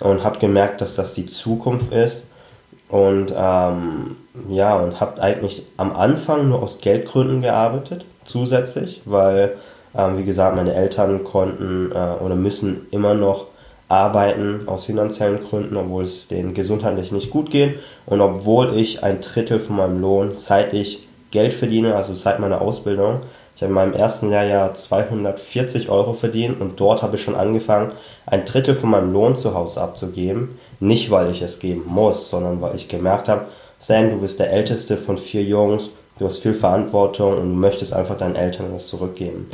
und 0.00 0.22
habe 0.22 0.38
gemerkt, 0.38 0.80
dass 0.80 0.94
das 0.94 1.14
die 1.14 1.26
Zukunft 1.26 1.92
ist. 1.92 2.24
Und 2.88 3.34
ähm, 3.36 4.16
ja, 4.48 4.76
und 4.76 5.00
habe 5.00 5.20
eigentlich 5.20 5.64
am 5.76 5.94
Anfang 5.94 6.48
nur 6.48 6.62
aus 6.62 6.80
Geldgründen 6.80 7.42
gearbeitet, 7.42 8.04
zusätzlich, 8.24 9.02
weil, 9.04 9.56
ähm, 9.94 10.16
wie 10.16 10.24
gesagt, 10.24 10.56
meine 10.56 10.74
Eltern 10.74 11.24
konnten 11.24 11.92
äh, 11.92 12.22
oder 12.22 12.34
müssen 12.34 12.86
immer 12.90 13.14
noch 13.14 13.46
arbeiten 13.88 14.62
aus 14.66 14.84
finanziellen 14.84 15.40
Gründen, 15.40 15.76
obwohl 15.76 16.04
es 16.04 16.28
denen 16.28 16.54
gesundheitlich 16.54 17.10
nicht 17.10 17.30
gut 17.30 17.50
geht. 17.50 17.78
Und 18.06 18.20
obwohl 18.20 18.76
ich 18.76 19.02
ein 19.02 19.20
Drittel 19.20 19.60
von 19.60 19.76
meinem 19.76 20.00
Lohn, 20.00 20.32
seit 20.36 20.72
ich 20.72 21.07
Geld 21.30 21.54
verdiene, 21.54 21.94
also 21.94 22.14
seit 22.14 22.38
meiner 22.40 22.60
Ausbildung, 22.60 23.20
ich 23.58 23.62
habe 23.62 23.70
in 23.70 23.74
meinem 23.74 23.94
ersten 23.94 24.30
Lehrjahr 24.30 24.72
240 24.72 25.88
Euro 25.88 26.12
verdient 26.12 26.60
und 26.60 26.78
dort 26.78 27.02
habe 27.02 27.16
ich 27.16 27.22
schon 27.22 27.34
angefangen, 27.34 27.90
ein 28.24 28.44
Drittel 28.44 28.76
von 28.76 28.88
meinem 28.88 29.12
Lohn 29.12 29.34
zu 29.34 29.52
Hause 29.52 29.80
abzugeben. 29.80 30.60
Nicht, 30.78 31.10
weil 31.10 31.32
ich 31.32 31.42
es 31.42 31.58
geben 31.58 31.82
muss, 31.88 32.30
sondern 32.30 32.62
weil 32.62 32.76
ich 32.76 32.88
gemerkt 32.88 33.28
habe, 33.28 33.46
Sam, 33.80 34.10
du 34.10 34.20
bist 34.20 34.38
der 34.38 34.52
älteste 34.52 34.96
von 34.96 35.18
vier 35.18 35.42
Jungs, 35.42 35.90
du 36.20 36.26
hast 36.26 36.38
viel 36.38 36.54
Verantwortung 36.54 37.32
und 37.32 37.48
du 37.48 37.56
möchtest 37.56 37.92
einfach 37.92 38.16
deinen 38.16 38.36
Eltern 38.36 38.66
was 38.72 38.86
zurückgeben. 38.86 39.50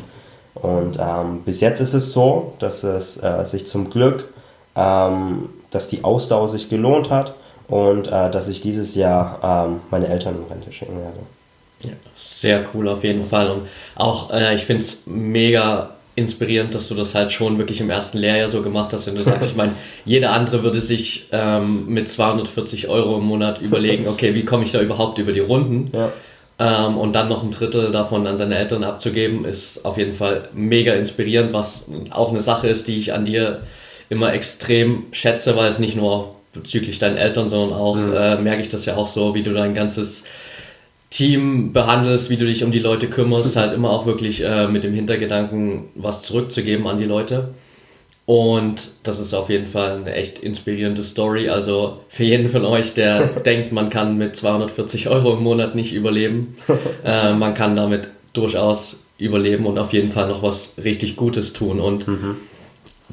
Und 0.54 0.98
ähm, 1.00 1.40
bis 1.42 1.62
jetzt 1.62 1.80
ist 1.80 1.94
es 1.94 2.12
so, 2.12 2.52
dass 2.58 2.84
es 2.84 3.22
äh, 3.22 3.42
sich 3.46 3.66
zum 3.66 3.88
Glück, 3.88 4.28
ähm, 4.76 5.48
dass 5.70 5.88
die 5.88 6.04
Ausdauer 6.04 6.48
sich 6.48 6.68
gelohnt 6.68 7.08
hat 7.08 7.32
und 7.68 8.08
äh, 8.08 8.30
dass 8.30 8.48
ich 8.48 8.60
dieses 8.60 8.94
Jahr 8.94 9.38
ähm, 9.42 9.80
meine 9.90 10.08
Eltern 10.08 10.36
in 10.36 10.52
Rente 10.52 10.72
schicken 10.72 10.98
werde. 10.98 11.20
Ja, 11.82 11.90
sehr 12.16 12.64
cool 12.74 12.88
auf 12.88 13.04
jeden 13.04 13.26
Fall. 13.26 13.50
Und 13.50 13.62
auch, 13.94 14.32
äh, 14.32 14.54
ich 14.54 14.64
finde 14.64 14.82
es 14.82 15.02
mega 15.06 15.90
inspirierend, 16.16 16.74
dass 16.74 16.88
du 16.88 16.94
das 16.94 17.14
halt 17.14 17.32
schon 17.32 17.58
wirklich 17.58 17.80
im 17.80 17.90
ersten 17.90 18.18
Lehrjahr 18.18 18.48
so 18.48 18.62
gemacht 18.62 18.92
hast, 18.92 19.06
wenn 19.06 19.16
du 19.16 19.22
sagst, 19.22 19.50
ich 19.50 19.56
meine, 19.56 19.72
jeder 20.04 20.30
andere 20.30 20.62
würde 20.62 20.80
sich 20.80 21.28
ähm, 21.32 21.86
mit 21.88 22.08
240 22.08 22.88
Euro 22.88 23.18
im 23.18 23.24
Monat 23.24 23.60
überlegen, 23.60 24.06
okay, 24.06 24.34
wie 24.34 24.44
komme 24.44 24.64
ich 24.64 24.72
da 24.72 24.80
überhaupt 24.80 25.18
über 25.18 25.32
die 25.32 25.40
Runden? 25.40 25.90
Ja. 25.92 26.12
Ähm, 26.56 26.98
und 26.98 27.14
dann 27.14 27.28
noch 27.28 27.42
ein 27.42 27.50
Drittel 27.50 27.90
davon 27.90 28.26
an 28.28 28.36
seine 28.36 28.56
Eltern 28.56 28.84
abzugeben, 28.84 29.44
ist 29.44 29.84
auf 29.84 29.98
jeden 29.98 30.12
Fall 30.12 30.48
mega 30.54 30.92
inspirierend, 30.92 31.52
was 31.52 31.86
auch 32.10 32.30
eine 32.30 32.40
Sache 32.40 32.68
ist, 32.68 32.86
die 32.86 32.96
ich 32.96 33.12
an 33.12 33.24
dir 33.24 33.62
immer 34.08 34.32
extrem 34.32 35.06
schätze, 35.10 35.56
weil 35.56 35.68
es 35.68 35.80
nicht 35.80 35.96
nur 35.96 36.36
bezüglich 36.52 37.00
deinen 37.00 37.16
Eltern, 37.16 37.48
sondern 37.48 37.76
auch 37.76 37.96
mhm. 37.96 38.14
äh, 38.14 38.36
merke 38.36 38.62
ich 38.62 38.68
das 38.68 38.84
ja 38.84 38.96
auch 38.96 39.08
so, 39.08 39.34
wie 39.34 39.42
du 39.42 39.52
dein 39.52 39.74
ganzes 39.74 40.24
Team 41.14 41.72
behandelst, 41.72 42.28
wie 42.28 42.36
du 42.36 42.44
dich 42.44 42.64
um 42.64 42.72
die 42.72 42.80
Leute 42.80 43.06
kümmerst, 43.06 43.54
halt 43.54 43.72
immer 43.72 43.90
auch 43.90 44.04
wirklich 44.04 44.44
äh, 44.44 44.66
mit 44.66 44.82
dem 44.82 44.94
Hintergedanken, 44.94 45.84
was 45.94 46.22
zurückzugeben 46.22 46.88
an 46.88 46.98
die 46.98 47.04
Leute. 47.04 47.50
Und 48.26 48.90
das 49.04 49.20
ist 49.20 49.32
auf 49.32 49.48
jeden 49.48 49.66
Fall 49.66 49.98
eine 49.98 50.12
echt 50.12 50.40
inspirierende 50.40 51.04
Story. 51.04 51.48
Also 51.48 52.00
für 52.08 52.24
jeden 52.24 52.48
von 52.48 52.64
euch, 52.64 52.94
der 52.94 53.26
denkt, 53.44 53.70
man 53.70 53.90
kann 53.90 54.18
mit 54.18 54.34
240 54.34 55.08
Euro 55.08 55.34
im 55.34 55.44
Monat 55.44 55.76
nicht 55.76 55.94
überleben, 55.94 56.56
äh, 57.04 57.32
man 57.32 57.54
kann 57.54 57.76
damit 57.76 58.08
durchaus 58.32 58.98
überleben 59.16 59.66
und 59.66 59.78
auf 59.78 59.92
jeden 59.92 60.10
Fall 60.10 60.26
noch 60.26 60.42
was 60.42 60.72
richtig 60.82 61.14
Gutes 61.14 61.52
tun. 61.52 61.78
Und 61.78 62.08
mhm. 62.08 62.38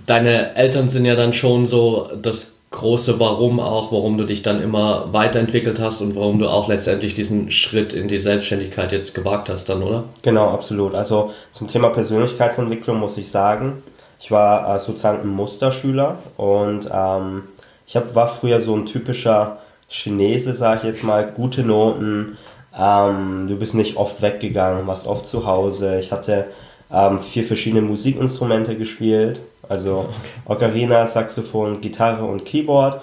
deine 0.07 0.55
Eltern 0.55 0.89
sind 0.89 1.05
ja 1.05 1.13
dann 1.13 1.33
schon 1.33 1.67
so 1.67 2.09
das 2.19 2.55
große 2.71 3.19
Warum 3.19 3.59
auch, 3.59 3.91
warum 3.91 4.17
du 4.17 4.23
dich 4.23 4.41
dann 4.41 4.61
immer 4.61 5.11
weiterentwickelt 5.11 5.79
hast 5.79 6.01
und 6.01 6.15
warum 6.15 6.39
du 6.39 6.47
auch 6.47 6.67
letztendlich 6.67 7.13
diesen 7.13 7.51
Schritt 7.51 7.93
in 7.93 8.07
die 8.07 8.17
Selbstständigkeit 8.17 8.91
jetzt 8.93 9.13
gewagt 9.13 9.49
hast 9.49 9.69
dann, 9.69 9.83
oder? 9.83 10.05
Genau, 10.21 10.49
absolut. 10.49 10.95
Also 10.95 11.33
zum 11.51 11.67
Thema 11.67 11.89
Persönlichkeitsentwicklung 11.89 12.97
muss 12.97 13.17
ich 13.17 13.29
sagen, 13.29 13.83
ich 14.19 14.31
war 14.31 14.75
äh, 14.75 14.79
sozusagen 14.79 15.21
ein 15.21 15.27
Musterschüler 15.27 16.19
und 16.37 16.89
ähm, 16.91 17.43
ich 17.85 17.97
hab, 17.97 18.15
war 18.15 18.29
früher 18.29 18.61
so 18.61 18.73
ein 18.75 18.85
typischer 18.85 19.57
Chinese, 19.89 20.53
sage 20.53 20.77
ich 20.77 20.83
jetzt 20.85 21.03
mal, 21.03 21.29
gute 21.29 21.63
Noten, 21.63 22.37
ähm, 22.77 23.47
du 23.49 23.57
bist 23.57 23.75
nicht 23.75 23.97
oft 23.97 24.21
weggegangen, 24.21 24.87
warst 24.87 25.07
oft 25.07 25.27
zu 25.27 25.45
Hause. 25.45 25.99
Ich 25.99 26.11
hatte 26.13 26.47
ähm, 26.89 27.19
vier 27.19 27.43
verschiedene 27.43 27.81
Musikinstrumente 27.81 28.77
gespielt, 28.77 29.41
also 29.71 30.09
Ocarina, 30.45 31.07
Saxophon, 31.07 31.79
Gitarre 31.79 32.25
und 32.25 32.43
Keyboard. 32.43 33.01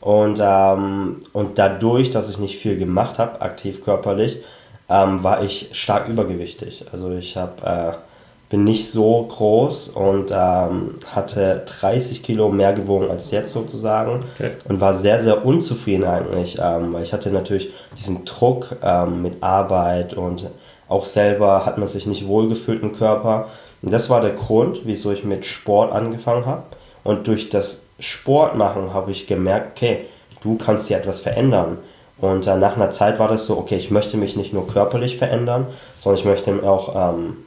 Und, 0.00 0.40
ähm, 0.42 1.22
und 1.32 1.58
dadurch, 1.58 2.10
dass 2.10 2.28
ich 2.28 2.38
nicht 2.38 2.56
viel 2.56 2.76
gemacht 2.78 3.18
habe, 3.18 3.40
aktiv 3.40 3.84
körperlich, 3.84 4.38
ähm, 4.88 5.22
war 5.22 5.44
ich 5.44 5.70
stark 5.72 6.08
übergewichtig. 6.08 6.84
Also 6.90 7.12
ich 7.12 7.36
hab, 7.36 7.64
äh, 7.64 7.92
bin 8.48 8.64
nicht 8.64 8.90
so 8.90 9.22
groß 9.28 9.90
und 9.90 10.32
ähm, 10.32 10.96
hatte 11.06 11.62
30 11.80 12.24
Kilo 12.24 12.48
mehr 12.48 12.72
gewogen 12.72 13.08
als 13.08 13.30
jetzt 13.30 13.52
sozusagen 13.52 14.24
okay. 14.34 14.52
und 14.64 14.80
war 14.80 14.94
sehr, 14.94 15.20
sehr 15.20 15.46
unzufrieden 15.46 16.04
eigentlich, 16.04 16.58
ähm, 16.60 16.92
weil 16.92 17.04
ich 17.04 17.12
hatte 17.12 17.30
natürlich 17.30 17.70
diesen 17.96 18.24
Druck 18.24 18.74
ähm, 18.82 19.22
mit 19.22 19.44
Arbeit 19.44 20.14
und 20.14 20.50
auch 20.88 21.04
selber 21.04 21.64
hat 21.64 21.78
man 21.78 21.86
sich 21.86 22.06
nicht 22.06 22.26
wohlgefühlt 22.26 22.82
im 22.82 22.90
Körper 22.92 23.46
und 23.82 23.92
das 23.92 24.10
war 24.10 24.20
der 24.20 24.32
Grund, 24.32 24.80
wieso 24.84 25.10
ich 25.10 25.24
mit 25.24 25.46
Sport 25.46 25.92
angefangen 25.92 26.46
habe. 26.46 26.64
Und 27.02 27.26
durch 27.26 27.48
das 27.48 27.84
Sport 27.98 28.56
machen 28.56 28.92
habe 28.92 29.10
ich 29.10 29.26
gemerkt, 29.26 29.76
okay, 29.76 30.06
du 30.42 30.56
kannst 30.56 30.88
hier 30.88 30.98
etwas 30.98 31.20
verändern. 31.20 31.78
Und 32.18 32.46
äh, 32.46 32.56
nach 32.56 32.76
einer 32.76 32.90
Zeit 32.90 33.18
war 33.18 33.28
das 33.28 33.46
so, 33.46 33.56
okay, 33.56 33.76
ich 33.76 33.90
möchte 33.90 34.18
mich 34.18 34.36
nicht 34.36 34.52
nur 34.52 34.66
körperlich 34.66 35.16
verändern, 35.16 35.66
sondern 36.00 36.20
ich 36.20 36.26
möchte 36.26 36.62
auch 36.68 37.14
ähm, 37.14 37.38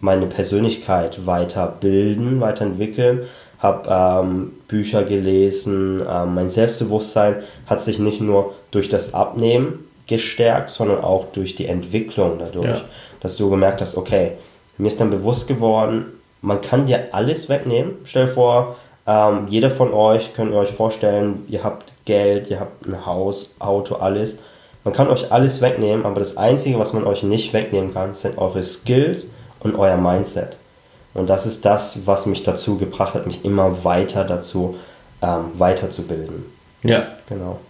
meine 0.00 0.26
Persönlichkeit 0.26 1.26
weiterbilden, 1.26 2.40
weiterentwickeln. 2.40 3.22
Habe 3.58 3.88
ähm, 4.24 4.52
Bücher 4.68 5.04
gelesen, 5.04 6.02
ähm, 6.08 6.34
mein 6.34 6.50
Selbstbewusstsein 6.50 7.36
hat 7.66 7.82
sich 7.82 7.98
nicht 7.98 8.20
nur 8.20 8.54
durch 8.70 8.88
das 8.88 9.14
Abnehmen 9.14 9.86
gestärkt, 10.06 10.70
sondern 10.70 11.02
auch 11.02 11.26
durch 11.32 11.54
die 11.54 11.66
Entwicklung 11.66 12.38
dadurch, 12.38 12.66
ja. 12.66 12.84
dass 13.20 13.36
du 13.36 13.48
gemerkt 13.48 13.80
hast, 13.80 13.96
okay, 13.96 14.32
mir 14.78 14.88
ist 14.88 15.00
dann 15.00 15.10
bewusst 15.10 15.48
geworden, 15.48 16.06
man 16.42 16.60
kann 16.60 16.86
dir 16.86 17.08
alles 17.12 17.48
wegnehmen. 17.48 17.92
Stell 18.04 18.26
dir 18.26 18.32
vor, 18.32 18.76
ähm, 19.06 19.46
jeder 19.48 19.70
von 19.70 19.92
euch 19.92 20.32
könnt 20.34 20.52
ihr 20.52 20.58
euch 20.58 20.72
vorstellen, 20.72 21.44
ihr 21.48 21.64
habt 21.64 21.92
Geld, 22.04 22.50
ihr 22.50 22.60
habt 22.60 22.86
ein 22.86 23.06
Haus, 23.06 23.54
Auto, 23.58 23.96
alles. 23.96 24.38
Man 24.84 24.92
kann 24.92 25.08
euch 25.08 25.32
alles 25.32 25.60
wegnehmen, 25.60 26.04
aber 26.04 26.20
das 26.20 26.36
Einzige, 26.36 26.78
was 26.78 26.92
man 26.92 27.04
euch 27.04 27.22
nicht 27.22 27.52
wegnehmen 27.52 27.92
kann, 27.92 28.14
sind 28.14 28.36
eure 28.36 28.62
Skills 28.62 29.28
und 29.60 29.74
euer 29.76 29.96
Mindset. 29.96 30.56
Und 31.14 31.28
das 31.28 31.46
ist 31.46 31.64
das, 31.64 32.06
was 32.06 32.26
mich 32.26 32.42
dazu 32.42 32.76
gebracht 32.76 33.14
hat, 33.14 33.26
mich 33.26 33.44
immer 33.44 33.84
weiter 33.84 34.24
dazu 34.24 34.76
ähm, 35.22 35.52
weiterzubilden. 35.56 36.44
Ja. 36.82 37.06
Genau. 37.28 37.60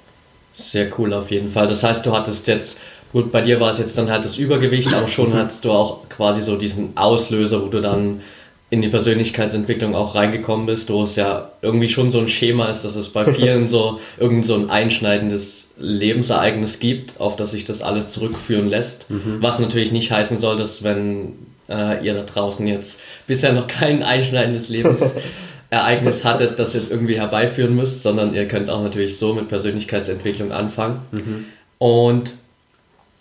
Sehr 0.56 0.88
cool 0.98 1.12
auf 1.12 1.30
jeden 1.30 1.50
Fall. 1.50 1.66
Das 1.66 1.82
heißt, 1.82 2.06
du 2.06 2.12
hattest 2.12 2.46
jetzt 2.46 2.78
Gut, 3.14 3.30
bei 3.30 3.42
dir 3.42 3.60
war 3.60 3.70
es 3.70 3.78
jetzt 3.78 3.96
dann 3.96 4.10
halt 4.10 4.24
das 4.24 4.38
Übergewicht, 4.38 4.92
aber 4.92 5.06
schon 5.06 5.34
hattest 5.34 5.64
du 5.64 5.70
auch 5.70 6.08
quasi 6.08 6.42
so 6.42 6.56
diesen 6.56 6.96
Auslöser, 6.96 7.62
wo 7.62 7.68
du 7.68 7.80
dann 7.80 8.22
in 8.70 8.82
die 8.82 8.88
Persönlichkeitsentwicklung 8.88 9.94
auch 9.94 10.16
reingekommen 10.16 10.66
bist, 10.66 10.90
wo 10.90 11.04
es 11.04 11.14
ja 11.14 11.52
irgendwie 11.62 11.88
schon 11.88 12.10
so 12.10 12.18
ein 12.18 12.26
Schema 12.26 12.70
ist, 12.70 12.82
dass 12.82 12.96
es 12.96 13.10
bei 13.10 13.24
vielen 13.32 13.68
so 13.68 14.00
irgend 14.18 14.44
so 14.44 14.56
ein 14.56 14.68
einschneidendes 14.68 15.74
Lebensereignis 15.78 16.80
gibt, 16.80 17.20
auf 17.20 17.36
das 17.36 17.52
sich 17.52 17.64
das 17.64 17.82
alles 17.82 18.08
zurückführen 18.08 18.68
lässt. 18.68 19.08
Mhm. 19.08 19.36
Was 19.38 19.60
natürlich 19.60 19.92
nicht 19.92 20.10
heißen 20.10 20.38
soll, 20.38 20.58
dass 20.58 20.82
wenn 20.82 21.34
äh, 21.68 22.04
ihr 22.04 22.14
da 22.14 22.22
draußen 22.22 22.66
jetzt 22.66 22.98
bisher 23.28 23.52
noch 23.52 23.68
kein 23.68 24.02
einschneidendes 24.02 24.68
Lebensereignis 24.70 26.24
hattet, 26.24 26.58
das 26.58 26.74
jetzt 26.74 26.90
irgendwie 26.90 27.20
herbeiführen 27.20 27.76
müsst, 27.76 28.02
sondern 28.02 28.34
ihr 28.34 28.48
könnt 28.48 28.70
auch 28.70 28.82
natürlich 28.82 29.18
so 29.18 29.34
mit 29.34 29.46
Persönlichkeitsentwicklung 29.46 30.50
anfangen. 30.50 30.98
Mhm. 31.12 31.44
Und 31.78 32.32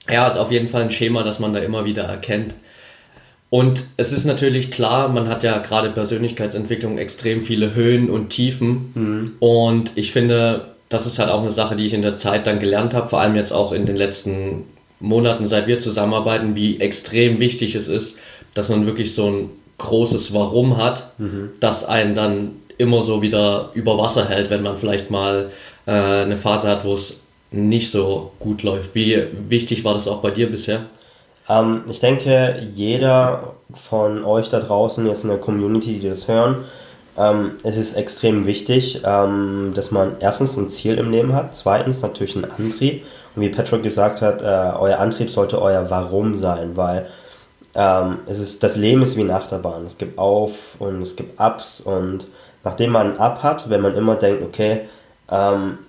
ja, 0.09 0.27
ist 0.27 0.37
auf 0.37 0.51
jeden 0.51 0.67
Fall 0.67 0.83
ein 0.83 0.91
Schema, 0.91 1.23
das 1.23 1.39
man 1.39 1.53
da 1.53 1.59
immer 1.59 1.85
wieder 1.85 2.03
erkennt. 2.03 2.55
Und 3.49 3.83
es 3.97 4.11
ist 4.11 4.25
natürlich 4.25 4.71
klar, 4.71 5.09
man 5.09 5.27
hat 5.27 5.43
ja 5.43 5.59
gerade 5.59 5.91
Persönlichkeitsentwicklung 5.91 6.97
extrem 6.97 7.43
viele 7.43 7.75
Höhen 7.75 8.09
und 8.09 8.29
Tiefen. 8.29 8.91
Mhm. 8.95 9.31
Und 9.39 9.91
ich 9.95 10.11
finde, 10.11 10.73
das 10.89 11.05
ist 11.05 11.19
halt 11.19 11.29
auch 11.29 11.41
eine 11.41 11.51
Sache, 11.51 11.75
die 11.75 11.85
ich 11.85 11.93
in 11.93 12.01
der 12.01 12.17
Zeit 12.17 12.47
dann 12.47 12.59
gelernt 12.59 12.93
habe, 12.93 13.09
vor 13.09 13.21
allem 13.21 13.35
jetzt 13.35 13.51
auch 13.51 13.71
in 13.71 13.85
den 13.85 13.95
letzten 13.95 14.63
Monaten, 14.99 15.45
seit 15.45 15.67
wir 15.67 15.79
zusammenarbeiten, 15.79 16.55
wie 16.55 16.79
extrem 16.79 17.39
wichtig 17.39 17.75
es 17.75 17.87
ist, 17.87 18.17
dass 18.55 18.69
man 18.69 18.85
wirklich 18.85 19.13
so 19.13 19.29
ein 19.29 19.49
großes 19.77 20.33
Warum 20.33 20.77
hat, 20.77 21.11
mhm. 21.19 21.51
das 21.59 21.85
einen 21.85 22.15
dann 22.15 22.51
immer 22.77 23.01
so 23.01 23.21
wieder 23.21 23.69
über 23.73 23.97
Wasser 23.97 24.29
hält, 24.29 24.49
wenn 24.49 24.63
man 24.63 24.77
vielleicht 24.77 25.11
mal 25.11 25.51
äh, 25.85 25.91
eine 25.91 26.37
Phase 26.37 26.69
hat, 26.69 26.85
wo 26.85 26.93
es 26.93 27.19
nicht 27.53 27.91
so 27.91 28.31
gut 28.39 28.63
läuft. 28.63 28.95
Wie 28.95 29.27
wichtig 29.47 29.83
war 29.85 29.93
das 29.93 30.07
auch 30.07 30.21
bei 30.21 30.31
dir 30.31 30.49
bisher? 30.49 30.81
Ähm, 31.47 31.83
ich 31.89 31.99
denke, 31.99 32.67
jeder 32.73 33.53
von 33.73 34.25
euch 34.25 34.49
da 34.49 34.59
draußen, 34.59 35.05
jetzt 35.07 35.23
in 35.23 35.29
der 35.29 35.39
Community, 35.39 35.99
die 35.99 36.09
das 36.09 36.27
hören, 36.27 36.65
ähm, 37.15 37.53
es 37.63 37.77
ist 37.77 37.95
extrem 37.95 38.47
wichtig, 38.47 39.01
ähm, 39.05 39.73
dass 39.75 39.91
man 39.91 40.15
erstens 40.19 40.57
ein 40.57 40.69
Ziel 40.69 40.97
im 40.97 41.11
Leben 41.11 41.33
hat, 41.33 41.55
zweitens 41.55 42.01
natürlich 42.01 42.35
einen 42.35 42.51
Antrieb. 42.51 43.05
Und 43.35 43.41
wie 43.43 43.49
Patrick 43.49 43.83
gesagt 43.83 44.21
hat, 44.21 44.41
äh, 44.41 44.45
euer 44.77 44.99
Antrieb 44.99 45.29
sollte 45.29 45.61
euer 45.61 45.89
Warum 45.89 46.35
sein, 46.35 46.75
weil 46.75 47.07
ähm, 47.75 48.19
es 48.27 48.39
ist, 48.39 48.63
das 48.63 48.77
Leben 48.77 49.03
ist 49.03 49.15
wie 49.15 49.21
eine 49.21 49.35
Achterbahn. 49.35 49.85
Es 49.85 49.97
gibt 49.97 50.17
Auf 50.17 50.75
und 50.79 51.01
es 51.01 51.15
gibt 51.15 51.39
Ups 51.39 51.81
und 51.81 52.27
nachdem 52.63 52.91
man 52.91 53.13
ein 53.13 53.19
Up 53.19 53.43
hat, 53.43 53.69
wenn 53.69 53.81
man 53.81 53.95
immer 53.95 54.15
denkt, 54.15 54.43
okay, 54.43 54.81
ähm, 55.29 55.79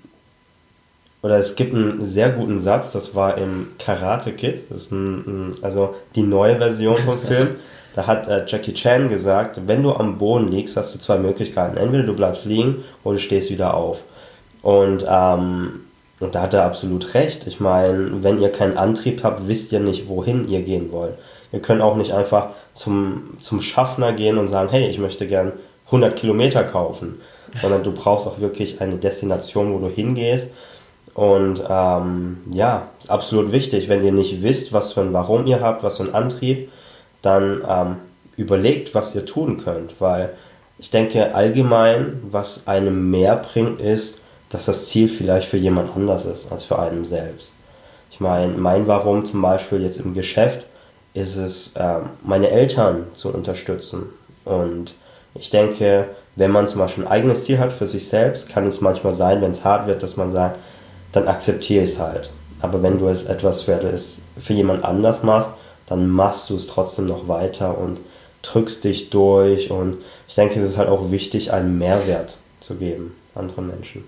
oder 1.24 1.38
es 1.38 1.56
gibt 1.56 1.74
einen 1.74 2.04
sehr 2.04 2.28
guten 2.28 2.60
Satz, 2.60 2.92
das 2.92 3.14
war 3.14 3.38
im 3.38 3.68
Karate 3.78 4.32
Kid, 4.32 4.64
das 4.68 4.82
ist 4.82 4.92
ein, 4.92 5.54
also 5.62 5.94
die 6.14 6.22
neue 6.22 6.58
Version 6.58 6.98
vom 6.98 7.18
Film. 7.26 7.56
Da 7.94 8.06
hat 8.06 8.28
äh, 8.28 8.44
Jackie 8.46 8.74
Chan 8.74 9.08
gesagt, 9.08 9.58
wenn 9.66 9.82
du 9.82 9.94
am 9.94 10.18
Boden 10.18 10.50
liegst, 10.50 10.76
hast 10.76 10.94
du 10.94 10.98
zwei 10.98 11.16
Möglichkeiten. 11.16 11.78
Entweder 11.78 12.02
du 12.02 12.14
bleibst 12.14 12.44
liegen 12.44 12.84
oder 13.04 13.14
du 13.14 13.20
stehst 13.22 13.50
wieder 13.50 13.72
auf. 13.72 14.02
Und, 14.60 15.06
ähm, 15.08 15.80
und 16.20 16.34
da 16.34 16.42
hat 16.42 16.52
er 16.52 16.64
absolut 16.66 17.14
recht. 17.14 17.46
Ich 17.46 17.58
meine, 17.58 18.22
wenn 18.22 18.42
ihr 18.42 18.52
keinen 18.52 18.76
Antrieb 18.76 19.22
habt, 19.22 19.48
wisst 19.48 19.72
ihr 19.72 19.80
nicht, 19.80 20.08
wohin 20.08 20.46
ihr 20.50 20.60
gehen 20.60 20.92
wollt. 20.92 21.14
Ihr 21.52 21.60
könnt 21.60 21.80
auch 21.80 21.96
nicht 21.96 22.12
einfach 22.12 22.48
zum, 22.74 23.38
zum 23.40 23.62
Schaffner 23.62 24.12
gehen 24.12 24.36
und 24.36 24.48
sagen, 24.48 24.68
hey, 24.70 24.88
ich 24.88 24.98
möchte 24.98 25.26
gern 25.26 25.52
100 25.86 26.16
Kilometer 26.16 26.64
kaufen. 26.64 27.18
Sondern 27.62 27.82
du 27.82 27.92
brauchst 27.92 28.26
auch 28.26 28.40
wirklich 28.40 28.82
eine 28.82 28.96
Destination, 28.96 29.72
wo 29.72 29.78
du 29.78 29.88
hingehst. 29.88 30.50
Und 31.14 31.62
ähm, 31.68 32.38
ja, 32.50 32.88
ist 32.98 33.10
absolut 33.10 33.52
wichtig, 33.52 33.88
wenn 33.88 34.04
ihr 34.04 34.12
nicht 34.12 34.42
wisst, 34.42 34.72
was 34.72 34.92
für 34.92 35.00
ein 35.00 35.12
Warum 35.12 35.46
ihr 35.46 35.60
habt, 35.60 35.84
was 35.84 35.98
für 35.98 36.04
ein 36.04 36.14
Antrieb, 36.14 36.70
dann 37.22 37.62
ähm, 37.66 37.96
überlegt, 38.36 38.94
was 38.94 39.14
ihr 39.14 39.24
tun 39.24 39.58
könnt, 39.58 40.00
weil 40.00 40.34
ich 40.78 40.90
denke 40.90 41.34
allgemein, 41.34 42.20
was 42.30 42.66
einem 42.66 43.10
mehr 43.10 43.36
bringt, 43.36 43.80
ist, 43.80 44.18
dass 44.50 44.66
das 44.66 44.86
Ziel 44.86 45.08
vielleicht 45.08 45.48
für 45.48 45.56
jemand 45.56 45.94
anders 45.96 46.26
ist 46.26 46.50
als 46.50 46.64
für 46.64 46.78
einen 46.78 47.04
selbst. 47.04 47.52
Ich 48.10 48.20
meine, 48.20 48.52
mein 48.52 48.86
Warum 48.86 49.24
zum 49.24 49.40
Beispiel 49.40 49.82
jetzt 49.82 50.00
im 50.00 50.14
Geschäft 50.14 50.66
ist 51.14 51.36
es, 51.36 51.72
ähm, 51.76 52.10
meine 52.22 52.50
Eltern 52.50 53.06
zu 53.14 53.32
unterstützen. 53.32 54.06
Und 54.44 54.94
ich 55.34 55.50
denke, 55.50 56.08
wenn 56.36 56.50
man 56.50 56.66
zum 56.68 56.80
Beispiel 56.80 57.04
ein 57.04 57.10
eigenes 57.10 57.44
Ziel 57.44 57.58
hat 57.58 57.72
für 57.72 57.86
sich 57.86 58.08
selbst, 58.08 58.48
kann 58.48 58.66
es 58.66 58.80
manchmal 58.80 59.14
sein, 59.14 59.40
wenn 59.40 59.52
es 59.52 59.64
hart 59.64 59.86
wird, 59.86 60.02
dass 60.02 60.16
man 60.16 60.32
sagt, 60.32 60.58
dann 61.14 61.28
akzeptiere 61.28 61.84
ich 61.84 61.90
es 61.90 62.00
halt. 62.00 62.30
Aber 62.60 62.82
wenn 62.82 62.98
du 62.98 63.08
es 63.08 63.24
etwas 63.24 63.62
für, 63.62 63.78
für 64.38 64.52
jemand 64.52 64.84
anders 64.84 65.22
machst, 65.22 65.50
dann 65.86 66.08
machst 66.08 66.50
du 66.50 66.56
es 66.56 66.66
trotzdem 66.66 67.06
noch 67.06 67.28
weiter 67.28 67.78
und 67.78 67.98
drückst 68.42 68.84
dich 68.84 69.10
durch. 69.10 69.70
Und 69.70 69.98
ich 70.28 70.34
denke, 70.34 70.60
es 70.60 70.70
ist 70.70 70.78
halt 70.78 70.88
auch 70.88 71.10
wichtig, 71.10 71.52
einen 71.52 71.78
Mehrwert 71.78 72.36
zu 72.60 72.74
geben 72.76 73.14
anderen 73.34 73.68
Menschen. 73.68 74.04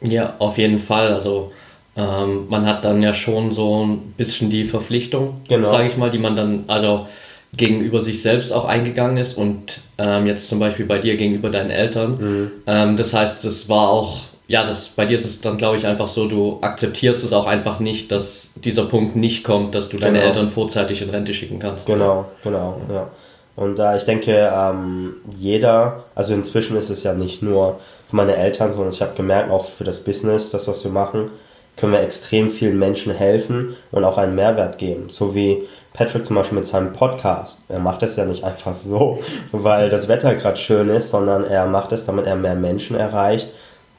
Ja, 0.00 0.34
auf 0.38 0.58
jeden 0.58 0.78
Fall. 0.78 1.12
Also 1.12 1.52
ähm, 1.96 2.46
man 2.48 2.66
hat 2.66 2.84
dann 2.84 3.02
ja 3.02 3.12
schon 3.12 3.50
so 3.52 3.84
ein 3.84 4.14
bisschen 4.16 4.50
die 4.50 4.64
Verpflichtung, 4.64 5.40
genau. 5.48 5.70
sage 5.70 5.88
ich 5.88 5.96
mal, 5.96 6.10
die 6.10 6.18
man 6.18 6.36
dann 6.36 6.64
also 6.68 7.06
gegenüber 7.54 8.00
sich 8.00 8.22
selbst 8.22 8.52
auch 8.52 8.66
eingegangen 8.66 9.16
ist 9.16 9.36
und 9.36 9.80
ähm, 9.96 10.26
jetzt 10.26 10.48
zum 10.48 10.58
Beispiel 10.58 10.86
bei 10.86 10.98
dir 10.98 11.16
gegenüber 11.16 11.50
deinen 11.50 11.70
Eltern. 11.70 12.18
Mhm. 12.18 12.50
Ähm, 12.66 12.96
das 12.96 13.14
heißt, 13.14 13.44
es 13.44 13.68
war 13.68 13.88
auch 13.88 14.27
ja, 14.48 14.64
das, 14.64 14.88
bei 14.88 15.04
dir 15.04 15.16
ist 15.16 15.26
es 15.26 15.42
dann, 15.42 15.58
glaube 15.58 15.76
ich, 15.76 15.86
einfach 15.86 16.06
so, 16.06 16.26
du 16.26 16.58
akzeptierst 16.62 17.22
es 17.22 17.34
auch 17.34 17.46
einfach 17.46 17.80
nicht, 17.80 18.10
dass 18.10 18.52
dieser 18.56 18.86
Punkt 18.86 19.14
nicht 19.14 19.44
kommt, 19.44 19.74
dass 19.74 19.90
du 19.90 19.98
deine 19.98 20.18
genau. 20.18 20.26
Eltern 20.26 20.48
vorzeitig 20.48 21.02
in 21.02 21.10
Rente 21.10 21.34
schicken 21.34 21.58
kannst. 21.58 21.84
Genau, 21.84 22.24
genau, 22.42 22.80
ja. 22.88 22.94
ja. 22.94 23.10
Und 23.56 23.78
äh, 23.78 23.98
ich 23.98 24.04
denke, 24.04 24.50
ähm, 24.50 25.16
jeder, 25.36 26.04
also 26.14 26.32
inzwischen 26.32 26.78
ist 26.78 26.88
es 26.88 27.02
ja 27.02 27.12
nicht 27.12 27.42
nur 27.42 27.78
für 28.08 28.16
meine 28.16 28.36
Eltern, 28.36 28.72
sondern 28.72 28.90
ich 28.90 29.02
habe 29.02 29.14
gemerkt, 29.14 29.50
auch 29.50 29.66
für 29.66 29.84
das 29.84 30.02
Business, 30.02 30.50
das, 30.50 30.66
was 30.66 30.82
wir 30.82 30.90
machen, 30.90 31.30
können 31.76 31.92
wir 31.92 32.00
extrem 32.00 32.48
vielen 32.48 32.78
Menschen 32.78 33.12
helfen 33.12 33.76
und 33.92 34.02
auch 34.02 34.16
einen 34.16 34.34
Mehrwert 34.34 34.78
geben. 34.78 35.10
So 35.10 35.34
wie 35.34 35.64
Patrick 35.92 36.24
zum 36.24 36.36
Beispiel 36.36 36.58
mit 36.58 36.66
seinem 36.66 36.94
Podcast. 36.94 37.60
Er 37.68 37.80
macht 37.80 38.02
es 38.02 38.16
ja 38.16 38.24
nicht 38.24 38.44
einfach 38.44 38.74
so, 38.74 39.18
weil 39.52 39.90
das 39.90 40.08
Wetter 40.08 40.34
gerade 40.36 40.56
schön 40.56 40.88
ist, 40.88 41.10
sondern 41.10 41.44
er 41.44 41.66
macht 41.66 41.92
es, 41.92 42.06
damit 42.06 42.26
er 42.26 42.36
mehr 42.36 42.54
Menschen 42.54 42.96
erreicht 42.96 43.48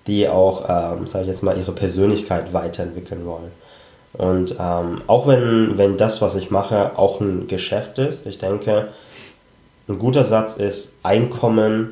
die 0.09 0.27
auch, 0.27 0.65
ähm, 0.67 1.07
sage 1.07 1.25
ich 1.25 1.29
jetzt 1.29 1.43
mal, 1.43 1.57
ihre 1.57 1.71
Persönlichkeit 1.71 2.51
weiterentwickeln 2.51 3.25
wollen. 3.25 3.51
Und 4.13 4.55
ähm, 4.59 5.01
auch 5.05 5.27
wenn, 5.27 5.77
wenn 5.77 5.97
das, 5.97 6.21
was 6.21 6.35
ich 6.35 6.49
mache, 6.49 6.97
auch 6.97 7.21
ein 7.21 7.47
Geschäft 7.47 7.99
ist, 7.99 8.25
ich 8.25 8.39
denke, 8.39 8.87
ein 9.87 9.99
guter 9.99 10.25
Satz 10.25 10.57
ist 10.57 10.93
Einkommen, 11.03 11.91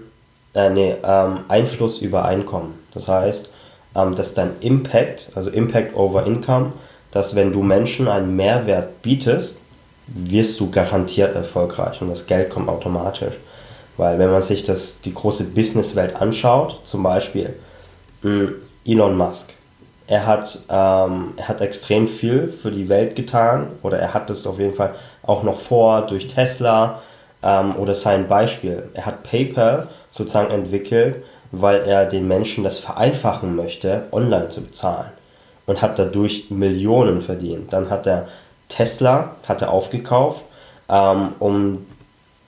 äh, 0.56 0.70
nee, 0.70 0.96
ähm, 1.04 1.40
Einfluss 1.48 2.00
über 2.00 2.26
Einkommen. 2.26 2.74
Das 2.94 3.08
heißt, 3.08 3.50
ähm, 3.96 4.16
dass 4.16 4.34
dein 4.34 4.52
Impact, 4.62 5.30
also 5.36 5.52
Impact 5.52 5.96
over 5.96 6.26
Income, 6.26 6.74
dass 7.12 7.36
wenn 7.36 7.54
du 7.54 7.62
Menschen 7.62 8.08
einen 8.08 8.36
Mehrwert 8.36 9.04
bietest, 9.04 9.60
wirst 10.08 10.60
du 10.60 10.72
garantiert 10.72 11.36
erfolgreich 11.36 12.02
und 12.02 12.10
das 12.10 12.26
Geld 12.26 12.50
kommt 12.50 12.70
automatisch. 12.70 13.34
Weil 13.98 14.18
wenn 14.20 14.32
man 14.32 14.42
sich 14.42 14.64
das, 14.64 15.02
die 15.02 15.14
große 15.14 15.44
Businesswelt 15.46 16.16
anschaut, 16.16 16.80
zum 16.84 17.04
Beispiel 17.04 17.54
Elon 18.86 19.18
Musk. 19.18 19.54
Er 20.08 20.26
hat, 20.26 20.60
ähm, 20.70 21.34
er 21.36 21.48
hat 21.48 21.62
extrem 21.62 22.08
viel 22.08 22.52
für 22.52 22.72
die 22.72 22.88
Welt 22.88 23.16
getan 23.16 23.68
oder 23.84 24.00
er 24.00 24.14
hat 24.14 24.30
es 24.30 24.48
auf 24.48 24.58
jeden 24.60 24.74
Fall 24.74 24.96
auch 25.24 25.44
noch 25.44 25.58
vor 25.58 26.08
durch 26.08 26.28
Tesla 26.28 27.02
ähm, 27.44 27.76
oder 27.76 27.94
sein 27.94 28.28
Beispiel. 28.28 28.84
Er 28.94 29.06
hat 29.06 29.24
PayPal 29.24 29.88
sozusagen 30.10 30.52
entwickelt, 30.52 31.24
weil 31.52 31.82
er 31.82 32.06
den 32.06 32.28
Menschen 32.28 32.64
das 32.64 32.80
vereinfachen 32.80 33.56
möchte, 33.56 34.04
online 34.12 34.50
zu 34.50 34.62
bezahlen 34.62 35.12
und 35.66 35.82
hat 35.82 36.00
dadurch 36.00 36.50
Millionen 36.50 37.22
verdient. 37.22 37.74
Dann 37.74 37.90
hat 37.90 38.08
er 38.08 38.28
Tesla 38.70 39.36
hat 39.48 39.62
er 39.62 39.72
aufgekauft, 39.72 40.44
ähm, 40.90 41.34
um 41.40 41.86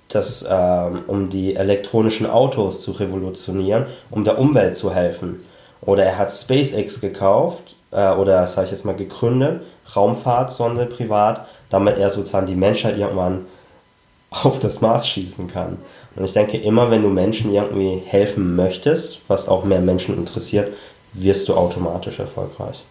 das, 0.10 0.46
ähm, 0.50 1.04
um 1.08 1.30
die 1.30 1.56
elektronischen 1.56 2.26
Autos 2.26 2.82
zu 2.82 2.92
revolutionieren, 2.92 3.86
um 4.10 4.24
der 4.24 4.40
Umwelt 4.40 4.76
zu 4.76 4.94
helfen. 4.94 5.46
Oder 5.90 6.04
er 6.04 6.20
hat 6.20 6.32
SpaceX 6.32 7.02
gekauft, 7.02 7.76
äh, 7.90 8.12
oder 8.12 8.46
sage 8.46 8.68
ich 8.68 8.72
jetzt 8.72 8.86
mal 8.86 8.96
gegründet, 8.96 9.62
Raumfahrtsonde 9.96 10.86
privat, 10.86 11.48
damit 11.72 11.98
er 11.98 12.12
sozusagen 12.12 12.46
die 12.46 12.54
Menschheit 12.54 12.96
irgendwann 12.96 13.48
auf 14.30 14.60
das 14.60 14.82
Mars 14.82 15.08
schießen 15.08 15.48
kann. 15.48 15.80
Und 16.16 16.26
ich 16.26 16.34
denke, 16.34 16.58
immer 16.58 16.92
wenn 16.92 17.02
du 17.02 17.10
Menschen 17.10 17.52
irgendwie 17.56 18.04
helfen 18.06 18.56
möchtest, 18.56 19.22
was 19.28 19.48
auch 19.48 19.64
mehr 19.64 19.82
Menschen 19.82 20.16
interessiert, 20.16 20.72
wirst 21.14 21.50
du 21.50 21.56
automatisch 21.56 22.20
erfolgreich. 22.20 22.84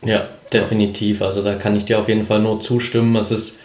Ja, 0.00 0.28
definitiv. 0.50 1.20
Also 1.20 1.42
da 1.42 1.54
kann 1.56 1.76
ich 1.76 1.84
dir 1.84 1.98
auf 1.98 2.08
jeden 2.08 2.24
Fall 2.24 2.40
nur 2.40 2.60
zustimmen. 2.60 3.14
Es 3.16 3.30
ist, 3.30 3.56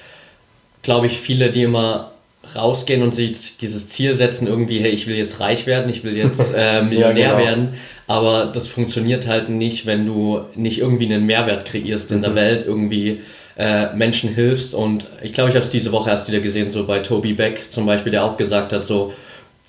glaube 0.82 1.08
ich, 1.08 1.22
viele, 1.22 1.52
die 1.52 1.64
immer 1.64 2.12
rausgehen 2.56 3.02
und 3.02 3.16
sich 3.16 3.58
dieses 3.58 3.88
Ziel 3.88 4.16
setzen, 4.16 4.48
irgendwie, 4.48 4.80
hey, 4.80 4.92
ich 4.92 5.08
will 5.08 5.16
jetzt 5.16 5.40
reich 5.40 5.66
werden, 5.66 5.90
ich 5.90 6.04
will 6.04 6.18
jetzt 6.18 6.54
äh, 6.54 6.82
Millionär 6.84 7.18
ja, 7.18 7.38
genau. 7.38 7.46
werden, 7.46 7.74
aber 8.08 8.48
das 8.48 8.68
funktioniert 8.68 9.28
halt 9.28 9.50
nicht, 9.50 9.86
wenn 9.86 10.06
du 10.06 10.42
nicht 10.56 10.80
irgendwie 10.80 11.06
einen 11.06 11.26
Mehrwert 11.26 11.66
kreierst 11.66 12.12
in 12.12 12.20
mhm. 12.20 12.24
der 12.24 12.36
Welt, 12.36 12.66
irgendwie 12.66 13.22
äh, 13.58 13.94
Menschen 13.96 14.34
hilfst 14.34 14.74
und 14.74 15.06
ich 15.22 15.34
glaube, 15.34 15.50
ich 15.50 15.56
habe 15.56 15.66
es 15.66 15.72
diese 15.72 15.92
Woche 15.92 16.10
erst 16.10 16.28
wieder 16.28 16.40
gesehen, 16.40 16.72
so 16.72 16.86
bei 16.86 17.00
Toby 17.00 17.34
Beck 17.34 17.72
zum 17.72 17.86
Beispiel, 17.86 18.12
der 18.12 18.24
auch 18.24 18.38
gesagt 18.38 18.74
hat, 18.74 18.84
so, 18.86 19.14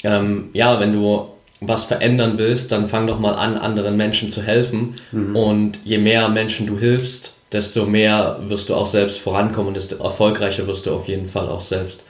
ähm, 0.03 0.51
ja, 0.53 0.81
wenn 0.81 0.92
du 0.92 1.29
was 1.61 1.85
verändern 1.85 2.35
willst, 2.37 2.73
dann 2.73 2.88
fang 2.88 3.07
doch 3.07 3.18
mal 3.18 3.35
an, 3.35 3.57
anderen 3.57 3.97
Menschen 3.97 4.31
zu 4.31 4.42
helfen 4.42 4.94
mhm. 5.12 5.37
und 5.37 5.79
je 5.85 5.99
mehr 5.99 6.29
Menschen 6.29 6.66
du 6.66 6.79
hilfst, 6.79 7.35
desto 7.53 7.87
mehr 7.87 8.40
wirst 8.49 8.68
du 8.68 8.75
auch 8.75 8.87
selbst 8.87 9.20
vorankommen 9.20 9.68
und 9.68 9.77
desto 9.77 10.03
erfolgreicher 10.03 10.66
wirst 10.66 10.87
du 10.87 10.94
auf 10.94 11.09
jeden 11.09 11.29
Fall 11.29 11.49
auch 11.49 11.61
selbst. 11.61 12.03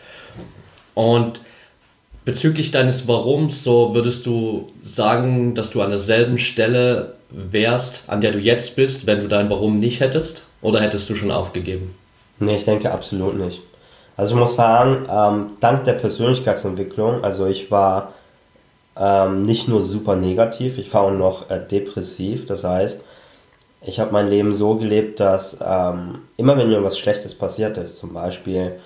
Und 0.95 1.41
bezüglich 2.25 2.71
deines 2.71 3.07
Warums, 3.07 3.65
so 3.65 3.95
würdest 3.95 4.27
du 4.27 4.71
sagen, 4.83 5.55
dass 5.55 5.71
du 5.71 5.83
an 5.83 5.91
derselben 5.91 6.39
Stelle 6.39 7.15
wärst, 7.31 8.09
an 8.09 8.21
der 8.21 8.33
du 8.33 8.39
jetzt 8.39 8.77
bist, 8.77 9.07
wenn 9.07 9.21
du 9.21 9.29
dein 9.29 9.51
Warum 9.51 9.77
nicht 9.77 10.01
hättest? 10.01 10.45
Oder 10.63 10.81
hättest 10.81 11.11
du 11.11 11.15
schon 11.15 11.31
aufgegeben? 11.31 11.95
Nee, 12.39 12.57
ich 12.57 12.65
denke 12.65 12.91
absolut 12.91 13.37
nicht. 13.37 13.61
Also 14.17 14.35
ich 14.35 14.41
muss 14.41 14.57
sagen, 14.57 15.07
ähm, 15.11 15.47
dank 15.61 15.85
der 15.85 15.95
Persönlichkeitsentwicklung, 15.95 17.25
also 17.25 17.47
ich 17.47 17.71
war 17.71 18.13
ähm, 18.97 19.45
nicht 19.45 19.69
nur 19.69 19.83
super 19.83 20.15
negativ, 20.17 20.79
ich 20.79 20.93
war 20.95 21.03
auch 21.03 21.11
noch 21.11 21.51
äh, 21.51 21.61
depressiv. 21.61 22.47
Das 22.47 22.65
heißt, 22.65 23.05
ich 23.83 24.01
habe 24.01 24.13
mein 24.13 24.29
Leben 24.29 24.53
so 24.53 24.77
gelebt, 24.77 25.21
dass 25.21 25.59
ähm, 25.65 26.21
immer 26.37 26.57
wenn 26.57 26.71
irgendwas 26.71 26.99
Schlechtes 26.99 27.37
passiert 27.37 27.77
ist, 27.77 27.99
zum 27.99 28.15
Beispiel, 28.15 28.77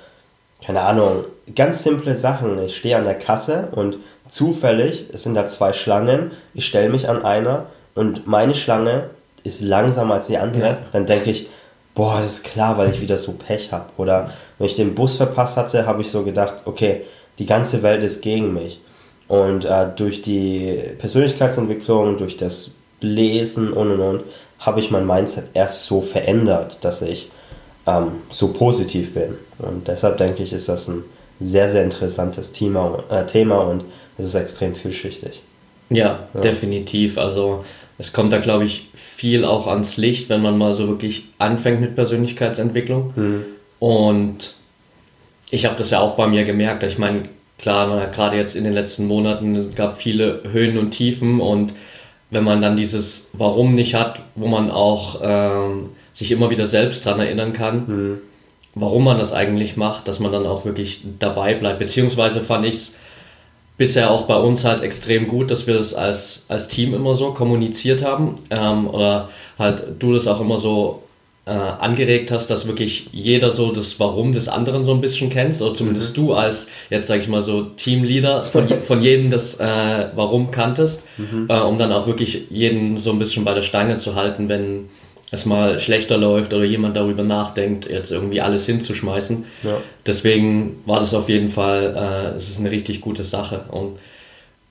keine 0.65 0.81
Ahnung, 0.81 1.25
ganz 1.55 1.83
simple 1.83 2.15
Sachen, 2.15 2.63
ich 2.65 2.77
stehe 2.77 2.97
an 2.97 3.05
der 3.05 3.19
Kasse 3.19 3.69
und 3.73 3.99
zufällig, 4.29 5.09
es 5.13 5.23
sind 5.23 5.35
da 5.35 5.49
zwei 5.49 5.73
Schlangen, 5.73 6.33
ich 6.55 6.67
stelle 6.67 6.91
mich 6.91 7.09
an 7.09 7.25
einer 7.25 7.67
und 7.95 8.27
meine 8.27 8.55
Schlange 8.55 9.11
ist 9.45 9.61
langsamer 9.61 10.15
als 10.15 10.27
die 10.27 10.39
andere, 10.39 10.69
ja. 10.69 10.79
dann 10.93 11.07
denke 11.07 11.31
ich, 11.31 11.49
boah, 11.95 12.21
das 12.23 12.35
ist 12.35 12.45
klar, 12.45 12.79
weil 12.79 12.93
ich 12.93 13.01
wieder 13.01 13.17
so 13.17 13.33
Pech 13.33 13.73
habe. 13.73 13.87
Oder 13.97 14.33
wenn 14.59 14.67
ich 14.67 14.77
den 14.77 14.95
Bus 14.95 15.17
verpasst 15.17 15.57
hatte, 15.57 15.87
habe 15.87 16.03
ich 16.03 16.11
so 16.11 16.23
gedacht, 16.23 16.55
okay, 16.65 17.03
die 17.39 17.47
ganze 17.47 17.83
Welt 17.83 18.03
ist 18.03 18.23
gegen 18.23 18.55
mich. 18.55 18.81
Und 19.27 19.65
äh, 19.65 19.89
durch 19.97 20.23
die 20.23 20.81
Persönlichkeitsentwicklung, 20.99 22.19
durch 22.19 22.37
das 22.37 22.73
Lesen 23.01 23.73
und 23.73 23.93
und 23.93 24.01
und, 24.01 24.25
habe 24.61 24.81
ich 24.81 24.91
mein 24.91 25.07
Mindset 25.07 25.47
erst 25.55 25.87
so 25.87 26.01
verändert, 26.01 26.79
dass 26.83 27.03
ich 27.03 27.31
ähm, 27.87 28.13
so 28.29 28.53
positiv 28.53 29.15
bin. 29.15 29.35
Und 29.59 29.89
deshalb 29.89 30.19
denke 30.19 30.43
ich, 30.43 30.53
ist 30.53 30.69
das 30.69 30.89
ein 30.89 31.05
sehr, 31.41 31.71
sehr 31.71 31.85
interessantes 31.85 32.53
Thema, 32.53 33.03
äh, 33.11 33.27
Thema 33.27 33.59
und 33.59 33.85
es 34.17 34.27
ist 34.27 34.35
extrem 34.35 34.75
vielschichtig. 34.75 35.43
Ja, 35.91 36.19
ja, 36.35 36.41
definitiv. 36.41 37.19
Also 37.19 37.65
es 37.99 38.13
kommt 38.13 38.33
da, 38.33 38.39
glaube 38.39 38.65
ich, 38.65 38.91
viel 38.95 39.45
auch 39.45 39.67
ans 39.67 39.97
Licht, 39.97 40.29
wenn 40.29 40.43
man 40.43 40.59
mal 40.59 40.75
so 40.75 40.89
wirklich 40.89 41.29
anfängt 41.39 41.81
mit 41.81 41.95
Persönlichkeitsentwicklung. 41.95 43.13
Mhm. 43.17 43.45
Und 43.79 44.55
ich 45.51 45.65
habe 45.65 45.77
das 45.77 45.91
ja 45.91 46.01
auch 46.01 46.15
bei 46.15 46.27
mir 46.27 46.45
gemerkt. 46.45 46.83
Ich 46.83 46.99
meine, 46.99 47.23
klar, 47.59 48.07
gerade 48.09 48.37
jetzt 48.37 48.55
in 48.55 48.65
den 48.65 48.73
letzten 48.73 49.07
Monaten, 49.07 49.57
es 49.57 49.75
gab 49.75 49.97
viele 49.97 50.43
Höhen 50.51 50.79
und 50.79 50.91
Tiefen 50.91 51.41
und 51.41 51.73
wenn 52.31 52.45
man 52.45 52.61
dann 52.61 52.77
dieses 52.77 53.31
Warum 53.33 53.75
nicht 53.75 53.95
hat, 53.95 54.21
wo 54.35 54.49
man 54.49 54.71
auch 54.71 55.21
ähm, 55.23 55.91
sich 56.13 56.31
immer 56.31 56.51
wieder 56.51 56.67
selbst 56.67 57.07
dran 57.07 57.21
erinnern 57.21 57.53
kann, 57.53 57.85
mhm. 57.87 58.19
Warum 58.79 59.05
man 59.05 59.19
das 59.19 59.33
eigentlich 59.33 59.77
macht, 59.77 60.09
dass 60.09 60.19
man 60.19 60.33
dann 60.33 60.47
auch 60.47 60.65
wirklich 60.65 61.03
dabei 61.19 61.55
bleibt. 61.55 61.79
Beziehungsweise 61.79 62.41
fand 62.41 62.65
ich 62.65 62.75
es 62.75 62.95
bisher 63.77 64.11
auch 64.11 64.23
bei 64.23 64.37
uns 64.37 64.65
halt 64.65 64.83
extrem 64.83 65.29
gut, 65.29 65.51
dass 65.51 65.67
wir 65.67 65.75
das 65.75 65.95
als, 65.95 66.45
als 66.49 66.69
Team 66.69 66.95
immer 66.95 67.15
so 67.15 67.33
kommuniziert 67.33 68.05
haben 68.05 68.35
ähm, 68.51 68.89
oder 68.89 69.29
halt 69.59 69.85
du 69.99 70.13
das 70.13 70.27
auch 70.27 70.41
immer 70.41 70.59
so 70.59 71.03
äh, 71.47 71.51
angeregt 71.51 72.31
hast, 72.31 72.49
dass 72.49 72.67
wirklich 72.67 73.09
jeder 73.13 73.51
so 73.51 73.73
das 73.73 73.99
Warum 73.99 74.35
des 74.35 74.49
anderen 74.49 74.85
so 74.85 74.93
ein 74.93 75.01
bisschen 75.01 75.31
kennst, 75.31 75.63
oder 75.63 75.75
zumindest 75.75 76.17
mhm. 76.17 76.27
du 76.27 76.35
als, 76.35 76.69
jetzt 76.91 77.07
sag 77.07 77.21
ich 77.21 77.29
mal 77.29 77.41
so, 77.41 77.63
Teamleader 77.63 78.45
von, 78.45 78.69
von 78.83 79.01
jedem 79.01 79.31
das 79.31 79.59
äh, 79.59 80.09
Warum 80.15 80.51
kanntest, 80.51 81.07
mhm. 81.17 81.47
äh, 81.49 81.59
um 81.61 81.79
dann 81.79 81.91
auch 81.91 82.07
wirklich 82.07 82.49
jeden 82.51 82.99
so 82.99 83.13
ein 83.13 83.19
bisschen 83.19 83.45
bei 83.45 83.55
der 83.55 83.63
Stange 83.63 83.97
zu 83.97 84.15
halten, 84.15 84.51
wenn 84.51 84.91
es 85.31 85.45
mal 85.45 85.79
schlechter 85.79 86.17
läuft 86.17 86.55
oder 86.55 86.65
jemand 86.65 86.97
darüber 86.97 87.23
nachdenkt, 87.23 87.89
jetzt 87.89 88.11
irgendwie 88.11 88.41
alles 88.41 88.67
hinzuschmeißen. 88.67 89.45
Ja. 89.63 89.79
Deswegen 90.07 90.83
war 90.87 91.01
das 91.01 91.15
auf 91.15 91.29
jeden 91.29 91.51
Fall, 91.51 91.95
äh, 91.95 92.37
es 92.37 92.49
ist 92.49 92.61
eine 92.61 92.71
richtig 92.71 93.01
gute 93.01 93.25
Sache. 93.25 93.65
Und 93.71 93.99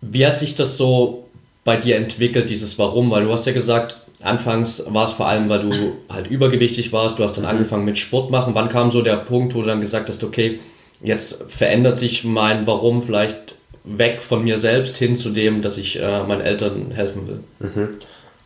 wie 0.01 0.25
hat 0.25 0.37
sich 0.37 0.55
das 0.55 0.77
so 0.77 1.27
bei 1.63 1.77
dir 1.77 1.97
entwickelt, 1.97 2.49
dieses 2.49 2.79
Warum? 2.79 3.11
Weil 3.11 3.25
du 3.25 3.31
hast 3.31 3.45
ja 3.45 3.53
gesagt, 3.53 3.97
Anfangs 4.21 4.83
war 4.87 5.05
es 5.05 5.11
vor 5.11 5.27
allem, 5.27 5.47
weil 5.47 5.61
du 5.61 5.93
halt 6.09 6.27
übergewichtig 6.27 6.91
warst, 6.91 7.19
du 7.19 7.23
hast 7.23 7.37
dann 7.37 7.43
mhm. 7.43 7.51
angefangen 7.51 7.85
mit 7.85 7.99
Sport 7.99 8.31
machen. 8.31 8.55
Wann 8.55 8.69
kam 8.69 8.89
so 8.89 9.01
der 9.01 9.17
Punkt, 9.17 9.53
wo 9.53 9.61
du 9.61 9.67
dann 9.67 9.81
gesagt 9.81 10.09
hast, 10.09 10.23
okay, 10.23 10.59
jetzt 11.03 11.43
verändert 11.49 11.99
sich 11.99 12.23
mein 12.23 12.65
Warum 12.65 13.03
vielleicht 13.03 13.55
weg 13.83 14.21
von 14.21 14.43
mir 14.43 14.57
selbst 14.57 14.97
hin 14.97 15.15
zu 15.15 15.29
dem, 15.29 15.61
dass 15.61 15.77
ich 15.77 16.01
äh, 16.01 16.23
meinen 16.23 16.41
Eltern 16.41 16.91
helfen 16.91 17.27
will? 17.27 17.43
Mhm. 17.59 17.89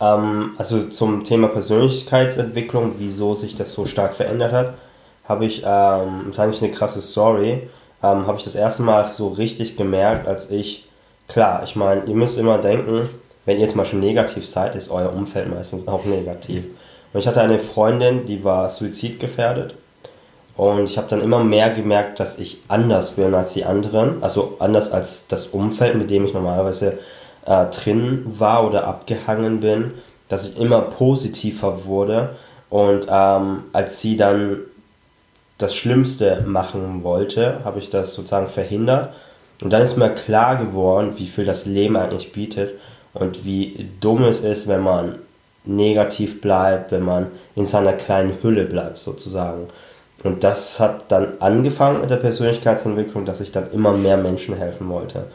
Ähm, 0.02 0.52
also 0.58 0.84
zum 0.90 1.24
Thema 1.24 1.48
Persönlichkeitsentwicklung, 1.48 2.96
wieso 2.98 3.36
sich 3.36 3.56
das 3.56 3.72
so 3.72 3.86
stark 3.86 4.16
verändert 4.16 4.52
hat, 4.52 4.74
habe 5.26 5.46
ich, 5.46 5.64
ähm, 5.66 6.32
ist 6.32 6.40
eigentlich 6.40 6.62
eine 6.64 6.72
krasse 6.72 7.02
Story, 7.02 7.70
ähm, 8.04 8.28
habe 8.28 8.38
ich 8.38 8.44
das 8.44 8.56
erste 8.56 8.82
Mal 8.82 9.12
so 9.14 9.30
richtig 9.30 9.78
gemerkt, 9.78 10.28
als 10.28 10.50
ich, 10.50 10.88
klar, 11.28 11.62
ich 11.64 11.76
meine, 11.76 12.04
ihr 12.06 12.16
müsst 12.16 12.38
immer 12.38 12.58
denken, 12.58 13.08
wenn 13.46 13.60
ihr 13.60 13.68
zum 13.68 13.78
Beispiel 13.78 14.00
negativ 14.00 14.48
seid, 14.48 14.76
ist 14.76 14.92
euer 14.92 15.14
Umfeld 15.14 15.50
meistens 15.50 15.88
auch 15.88 16.06
negativ. 16.06 16.64
Und 17.14 17.20
ich 17.20 17.28
hatte 17.28 17.42
eine 17.42 17.60
Freundin, 17.60 18.26
die 18.26 18.44
war 18.44 18.70
suizidgefährdet. 18.70 19.76
Und 20.58 20.86
ich 20.86 20.98
habe 20.98 21.08
dann 21.08 21.22
immer 21.22 21.44
mehr 21.44 21.72
gemerkt, 21.72 22.20
dass 22.20 22.38
ich 22.38 22.62
anders 22.68 23.12
bin 23.12 23.34
als 23.34 23.54
die 23.54 23.66
anderen. 23.66 24.22
Also 24.22 24.58
anders 24.60 24.92
als 24.92 25.28
das 25.28 25.48
Umfeld, 25.48 25.96
mit 25.96 26.10
dem 26.10 26.26
ich 26.26 26.34
normalerweise 26.34 27.00
äh, 27.46 27.66
drin 27.68 28.26
war 28.38 28.68
oder 28.68 28.88
abgehangen 28.88 29.60
bin. 29.60 29.94
Dass 30.30 30.48
ich 30.48 30.58
immer 30.58 30.82
positiver 30.82 31.86
wurde. 31.86 32.30
Und 32.70 33.06
ähm, 33.10 33.64
als 33.74 34.00
sie 34.00 34.16
dann 34.16 34.60
das 35.58 35.76
Schlimmste 35.76 36.44
machen 36.48 37.04
wollte, 37.04 37.60
habe 37.64 37.80
ich 37.80 37.90
das 37.90 38.14
sozusagen 38.14 38.48
verhindert. 38.48 39.14
Und 39.62 39.72
dann 39.72 39.82
ist 39.82 39.98
mir 39.98 40.10
klar 40.10 40.56
geworden, 40.56 41.14
wie 41.18 41.28
viel 41.28 41.46
das 41.46 41.66
Leben 41.66 41.96
eigentlich 41.96 42.32
bietet 42.32 42.80
und 43.14 43.46
wie 43.46 43.90
dumm 44.00 44.24
es 44.24 44.42
ist, 44.42 44.68
wenn 44.68 44.82
man 44.82 45.16
negativ 45.64 46.42
bleibt, 46.42 46.92
wenn 46.92 47.04
man 47.04 47.28
in 47.56 47.68
seiner 47.68 47.94
kleinen 47.94 48.42
Hülle 48.42 48.66
bleibt 48.66 48.98
sozusagen. 48.98 49.68
Und 50.24 50.44
das 50.44 50.80
hat 50.80 51.12
dann 51.12 51.34
angefangen 51.40 52.02
mit 52.02 52.10
der 52.10 52.18
Persönlichkeitsentwicklung, 52.18 53.26
dass 53.26 53.42
ich 53.42 53.52
dann 53.52 53.72
immer 53.72 53.94
mehr 53.94 54.18
Menschen 54.18 54.56
helfen 54.56 54.90
wollte. 54.90 55.26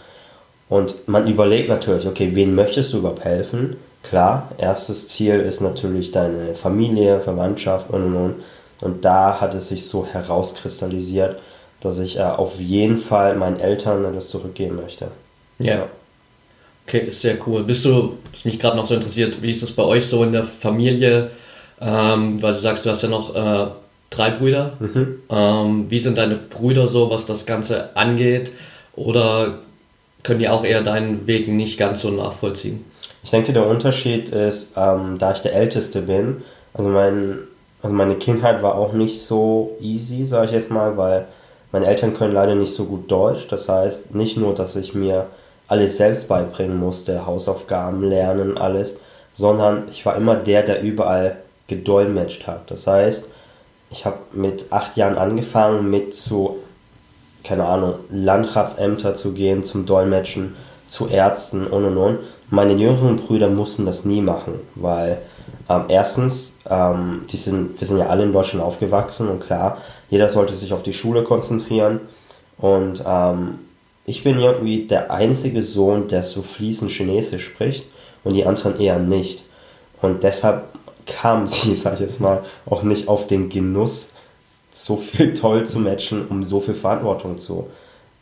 Und 0.68 1.06
man 1.08 1.28
überlegt 1.28 1.68
natürlich, 1.68 2.06
okay, 2.06 2.30
wen 2.34 2.54
möchtest 2.54 2.92
du 2.92 2.98
überhaupt 2.98 3.24
helfen? 3.24 3.76
Klar, 4.02 4.50
erstes 4.58 5.08
Ziel 5.08 5.40
ist 5.40 5.60
natürlich 5.60 6.12
deine 6.12 6.54
Familie, 6.54 7.20
Verwandtschaft 7.20 7.90
und 7.90 8.04
und 8.06 8.16
und. 8.16 8.34
Und 8.80 9.04
da 9.04 9.40
hat 9.40 9.54
es 9.54 9.68
sich 9.68 9.86
so 9.86 10.06
herauskristallisiert, 10.06 11.40
dass 11.80 11.98
ich 11.98 12.18
äh, 12.18 12.22
auf 12.22 12.60
jeden 12.60 12.98
Fall 12.98 13.36
meinen 13.36 13.58
Eltern 13.58 14.14
das 14.14 14.28
zurückgeben 14.28 14.76
möchte. 14.76 15.08
Ja. 15.58 15.86
Okay, 16.86 17.10
sehr 17.10 17.36
cool. 17.46 17.64
Bist 17.64 17.84
du, 17.84 18.16
was 18.32 18.44
mich 18.44 18.60
gerade 18.60 18.76
noch 18.76 18.86
so 18.86 18.94
interessiert, 18.94 19.42
wie 19.42 19.50
ist 19.50 19.62
das 19.62 19.72
bei 19.72 19.82
euch 19.82 20.06
so 20.06 20.22
in 20.22 20.32
der 20.32 20.44
Familie? 20.44 21.30
Ähm, 21.80 22.40
weil 22.40 22.54
du 22.54 22.60
sagst, 22.60 22.84
du 22.86 22.90
hast 22.90 23.02
ja 23.02 23.08
noch 23.08 23.34
äh, 23.34 23.66
drei 24.10 24.30
Brüder. 24.30 24.74
Mhm. 24.78 25.20
Ähm, 25.28 25.86
wie 25.88 25.98
sind 25.98 26.16
deine 26.18 26.36
Brüder 26.36 26.86
so, 26.86 27.10
was 27.10 27.26
das 27.26 27.44
Ganze 27.44 27.96
angeht? 27.96 28.52
Oder 28.94 29.58
können 30.26 30.40
die 30.40 30.48
auch 30.48 30.64
eher 30.64 30.82
deinen 30.82 31.26
Weg 31.28 31.46
nicht 31.46 31.78
ganz 31.78 32.00
so 32.00 32.10
nachvollziehen? 32.10 32.84
Ich 33.22 33.30
denke, 33.30 33.52
der 33.52 33.66
Unterschied 33.66 34.28
ist, 34.28 34.72
ähm, 34.76 35.18
da 35.18 35.32
ich 35.32 35.40
der 35.40 35.54
Älteste 35.54 36.02
bin, 36.02 36.42
also, 36.74 36.90
mein, 36.90 37.38
also 37.80 37.94
meine 37.94 38.16
Kindheit 38.16 38.60
war 38.60 38.74
auch 38.74 38.92
nicht 38.92 39.22
so 39.22 39.76
easy, 39.80 40.26
sage 40.26 40.46
ich 40.46 40.52
jetzt 40.52 40.70
mal, 40.70 40.96
weil 40.96 41.26
meine 41.70 41.86
Eltern 41.86 42.12
können 42.12 42.34
leider 42.34 42.56
nicht 42.56 42.74
so 42.74 42.86
gut 42.86 43.10
Deutsch. 43.10 43.46
Das 43.48 43.68
heißt, 43.68 44.14
nicht 44.14 44.36
nur, 44.36 44.54
dass 44.54 44.74
ich 44.74 44.94
mir 44.94 45.26
alles 45.68 45.96
selbst 45.96 46.28
beibringen 46.28 46.78
musste, 46.78 47.24
Hausaufgaben 47.24 48.02
lernen, 48.02 48.58
alles, 48.58 48.98
sondern 49.32 49.84
ich 49.90 50.04
war 50.04 50.16
immer 50.16 50.34
der, 50.34 50.62
der 50.62 50.82
überall 50.82 51.36
gedolmetscht 51.68 52.46
hat. 52.48 52.70
Das 52.70 52.86
heißt, 52.86 53.24
ich 53.90 54.04
habe 54.04 54.18
mit 54.32 54.66
acht 54.70 54.96
Jahren 54.96 55.18
angefangen, 55.18 55.88
mit 55.88 56.16
zu, 56.16 56.56
keine 57.46 57.64
Ahnung, 57.64 57.94
Landratsämter 58.10 59.14
zu 59.14 59.32
gehen, 59.32 59.64
zum 59.64 59.86
Dolmetschen, 59.86 60.54
zu 60.88 61.08
Ärzten 61.08 61.66
und 61.66 61.84
und 61.84 61.96
und. 61.96 62.18
Meine 62.50 62.74
jüngeren 62.74 63.16
Brüder 63.16 63.48
mussten 63.48 63.86
das 63.86 64.04
nie 64.04 64.20
machen, 64.20 64.54
weil 64.74 65.18
ähm, 65.68 65.84
erstens, 65.88 66.58
ähm, 66.68 67.22
die 67.30 67.36
sind, 67.36 67.80
wir 67.80 67.86
sind 67.86 67.98
ja 67.98 68.06
alle 68.06 68.22
in 68.22 68.32
Deutschland 68.32 68.64
aufgewachsen 68.64 69.28
und 69.28 69.40
klar, 69.40 69.78
jeder 70.10 70.28
sollte 70.28 70.54
sich 70.54 70.72
auf 70.72 70.82
die 70.82 70.92
Schule 70.92 71.24
konzentrieren 71.24 72.00
und 72.58 73.02
ähm, 73.04 73.58
ich 74.04 74.22
bin 74.22 74.38
irgendwie 74.38 74.86
der 74.86 75.10
einzige 75.10 75.62
Sohn, 75.62 76.06
der 76.06 76.22
so 76.22 76.42
fließend 76.42 76.90
Chinesisch 76.92 77.46
spricht 77.46 77.86
und 78.22 78.34
die 78.34 78.46
anderen 78.46 78.78
eher 78.78 79.00
nicht. 79.00 79.42
Und 80.00 80.22
deshalb 80.22 80.64
kam 81.06 81.48
sie, 81.48 81.74
sag 81.76 81.94
ich 81.94 82.00
jetzt 82.00 82.20
mal, 82.20 82.44
auch 82.66 82.84
nicht 82.84 83.08
auf 83.08 83.26
den 83.26 83.48
Genuss, 83.48 84.10
so 84.76 84.96
viel 84.96 85.34
toll 85.40 85.66
zu 85.66 85.78
matchen, 85.78 86.26
um 86.28 86.44
so 86.44 86.60
viel 86.60 86.74
Verantwortung 86.74 87.38
zu 87.38 87.68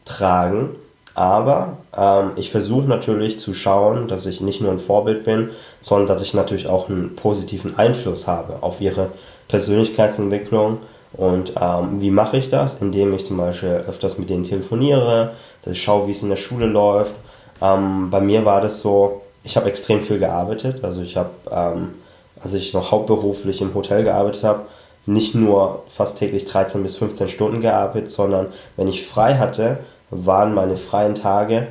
tragen. 0.04 0.70
Aber 1.14 1.78
ähm, 1.96 2.32
ich 2.36 2.50
versuche 2.50 2.86
natürlich 2.86 3.38
zu 3.38 3.54
schauen, 3.54 4.08
dass 4.08 4.26
ich 4.26 4.40
nicht 4.40 4.60
nur 4.60 4.72
ein 4.72 4.80
Vorbild 4.80 5.24
bin, 5.24 5.50
sondern 5.80 6.08
dass 6.08 6.22
ich 6.22 6.34
natürlich 6.34 6.66
auch 6.66 6.88
einen 6.88 7.14
positiven 7.14 7.78
Einfluss 7.78 8.26
habe 8.26 8.62
auf 8.62 8.80
ihre 8.80 9.08
Persönlichkeitsentwicklung. 9.48 10.78
Und 11.12 11.52
ähm, 11.60 12.00
wie 12.00 12.10
mache 12.10 12.36
ich 12.38 12.50
das? 12.50 12.80
Indem 12.80 13.14
ich 13.14 13.26
zum 13.26 13.36
Beispiel 13.36 13.84
öfters 13.88 14.18
mit 14.18 14.30
denen 14.30 14.44
telefoniere, 14.44 15.32
dass 15.62 15.74
ich 15.74 15.82
schaue, 15.82 16.08
wie 16.08 16.12
es 16.12 16.22
in 16.22 16.30
der 16.30 16.36
Schule 16.36 16.66
läuft. 16.66 17.14
Ähm, 17.62 18.10
bei 18.10 18.20
mir 18.20 18.44
war 18.44 18.60
das 18.60 18.82
so, 18.82 19.22
ich 19.44 19.56
habe 19.56 19.68
extrem 19.68 20.02
viel 20.02 20.18
gearbeitet. 20.18 20.82
Also 20.82 21.02
ich 21.02 21.16
habe, 21.16 21.30
ähm, 21.50 21.94
als 22.40 22.54
ich 22.54 22.74
noch 22.74 22.90
hauptberuflich 22.90 23.60
im 23.60 23.74
Hotel 23.74 24.02
gearbeitet 24.02 24.42
habe, 24.42 24.62
nicht 25.06 25.34
nur 25.34 25.84
fast 25.88 26.18
täglich 26.18 26.44
13 26.46 26.82
bis 26.82 26.96
15 26.96 27.28
Stunden 27.28 27.60
gearbeitet, 27.60 28.10
sondern 28.10 28.48
wenn 28.76 28.88
ich 28.88 29.06
frei 29.06 29.36
hatte, 29.36 29.78
waren 30.10 30.54
meine 30.54 30.76
freien 30.76 31.14
Tage 31.14 31.66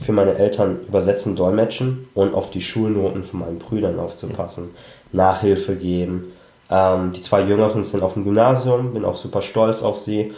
für 0.00 0.12
meine 0.12 0.36
Eltern 0.36 0.80
übersetzen, 0.88 1.36
dolmetschen 1.36 2.08
und 2.14 2.34
auf 2.34 2.50
die 2.50 2.62
Schulnoten 2.62 3.24
von 3.24 3.40
meinen 3.40 3.58
Brüdern 3.58 3.98
aufzupassen, 3.98 4.70
Nachhilfe 5.12 5.76
geben. 5.76 6.32
Ähm, 6.70 7.12
die 7.12 7.20
zwei 7.20 7.42
Jüngeren 7.42 7.84
sind 7.84 8.02
auf 8.02 8.14
dem 8.14 8.24
Gymnasium, 8.24 8.94
bin 8.94 9.04
auch 9.04 9.16
super 9.16 9.42
stolz 9.42 9.82
auf 9.82 9.98
sie. 9.98 10.32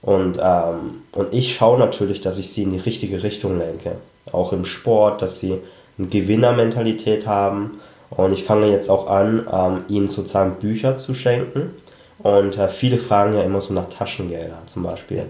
Und, 0.00 0.38
ähm, 0.42 1.02
und 1.12 1.32
ich 1.32 1.54
schaue 1.54 1.78
natürlich, 1.78 2.20
dass 2.20 2.38
ich 2.38 2.50
sie 2.50 2.62
in 2.62 2.72
die 2.72 2.78
richtige 2.78 3.22
Richtung 3.22 3.58
lenke. 3.58 3.96
Auch 4.32 4.52
im 4.52 4.64
Sport, 4.64 5.22
dass 5.22 5.40
sie 5.40 5.58
eine 5.98 6.08
Gewinnermentalität 6.08 7.26
haben. 7.26 7.80
Und 8.16 8.32
ich 8.32 8.44
fange 8.44 8.68
jetzt 8.68 8.90
auch 8.90 9.08
an, 9.08 9.46
ähm, 9.52 9.84
ihnen 9.88 10.08
sozusagen 10.08 10.56
Bücher 10.56 10.96
zu 10.96 11.14
schenken. 11.14 11.70
Und 12.18 12.56
äh, 12.58 12.68
viele 12.68 12.98
fragen 12.98 13.34
ja 13.34 13.42
immer 13.42 13.60
so 13.60 13.72
nach 13.72 13.88
Taschengelder 13.88 14.58
zum 14.66 14.82
Beispiel. 14.82 15.24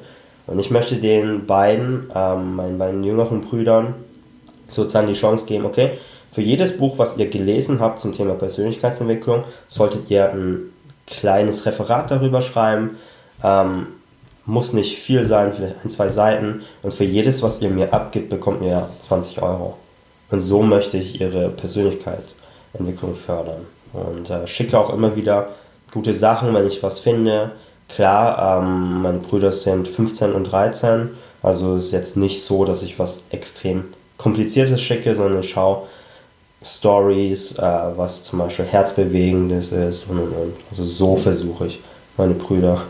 Und 0.46 0.58
ich 0.58 0.70
möchte 0.70 0.96
den 0.96 1.46
beiden, 1.46 2.10
ähm, 2.14 2.56
meinen 2.56 2.78
beiden 2.78 3.02
jüngeren 3.02 3.40
Brüdern, 3.40 3.94
sozusagen 4.68 5.06
die 5.06 5.14
Chance 5.14 5.46
geben, 5.46 5.64
okay, 5.64 5.92
für 6.32 6.42
jedes 6.42 6.76
Buch, 6.76 6.98
was 6.98 7.16
ihr 7.16 7.30
gelesen 7.30 7.80
habt 7.80 8.00
zum 8.00 8.12
Thema 8.12 8.34
Persönlichkeitsentwicklung, 8.34 9.44
solltet 9.68 10.10
ihr 10.10 10.30
ein 10.30 10.72
kleines 11.06 11.64
Referat 11.64 12.10
darüber 12.10 12.42
schreiben. 12.42 12.96
Ähm, 13.42 13.86
muss 14.44 14.72
nicht 14.72 14.98
viel 14.98 15.24
sein, 15.26 15.52
vielleicht 15.54 15.84
ein, 15.84 15.90
zwei 15.90 16.10
Seiten. 16.10 16.62
Und 16.82 16.92
für 16.92 17.04
jedes, 17.04 17.42
was 17.42 17.62
ihr 17.62 17.70
mir 17.70 17.94
abgibt, 17.94 18.28
bekommt 18.28 18.62
ihr 18.62 18.88
20 19.00 19.42
Euro. 19.42 19.78
Und 20.30 20.40
so 20.40 20.62
möchte 20.62 20.98
ich 20.98 21.20
ihre 21.20 21.50
Persönlichkeitsentwicklung 22.74 23.14
fördern. 23.14 23.66
Und 23.92 24.30
äh, 24.30 24.46
schicke 24.46 24.78
auch 24.78 24.92
immer 24.92 25.14
wieder 25.16 25.50
gute 25.92 26.14
Sachen, 26.14 26.52
wenn 26.54 26.66
ich 26.66 26.82
was 26.82 27.00
finde. 27.00 27.52
Klar, 27.88 28.62
ähm, 28.62 29.02
meine 29.02 29.18
Brüder 29.18 29.52
sind 29.52 29.86
15 29.86 30.32
und 30.32 30.44
13, 30.44 31.10
also 31.42 31.76
ist 31.76 31.92
jetzt 31.92 32.16
nicht 32.16 32.42
so, 32.42 32.64
dass 32.64 32.82
ich 32.82 32.98
was 32.98 33.24
extrem 33.30 33.84
kompliziertes 34.16 34.82
schicke, 34.82 35.14
sondern 35.14 35.40
ich 35.40 35.50
schaue 35.50 35.82
Stories, 36.64 37.58
äh, 37.58 37.62
was 37.62 38.24
zum 38.24 38.38
Beispiel 38.38 38.64
herzbewegendes 38.64 39.72
ist 39.72 40.08
und 40.08 40.18
und 40.18 40.32
und. 40.32 40.54
Also 40.70 40.84
so 40.84 41.16
versuche 41.16 41.66
ich 41.66 41.80
meine 42.16 42.34
Brüder 42.34 42.82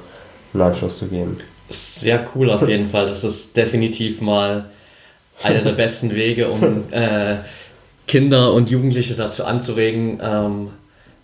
einen 0.53 0.63
Einfluss 0.63 1.01
zu 1.01 1.09
geben. 1.09 1.39
Sehr 1.69 2.25
cool 2.35 2.51
auf 2.51 2.67
jeden 2.69 2.89
Fall. 2.89 3.09
Das 3.09 3.25
ist 3.25 3.57
definitiv 3.57 4.21
mal 4.21 4.67
einer 5.43 5.61
der 5.61 5.73
besten 5.83 6.15
Wege, 6.15 6.49
um 6.49 6.85
äh, 6.93 7.39
Kinder 8.07 8.53
und 8.53 8.71
Jugendliche 8.71 9.15
dazu 9.15 9.45
anzuregen, 9.45 10.21
ähm, 10.23 10.69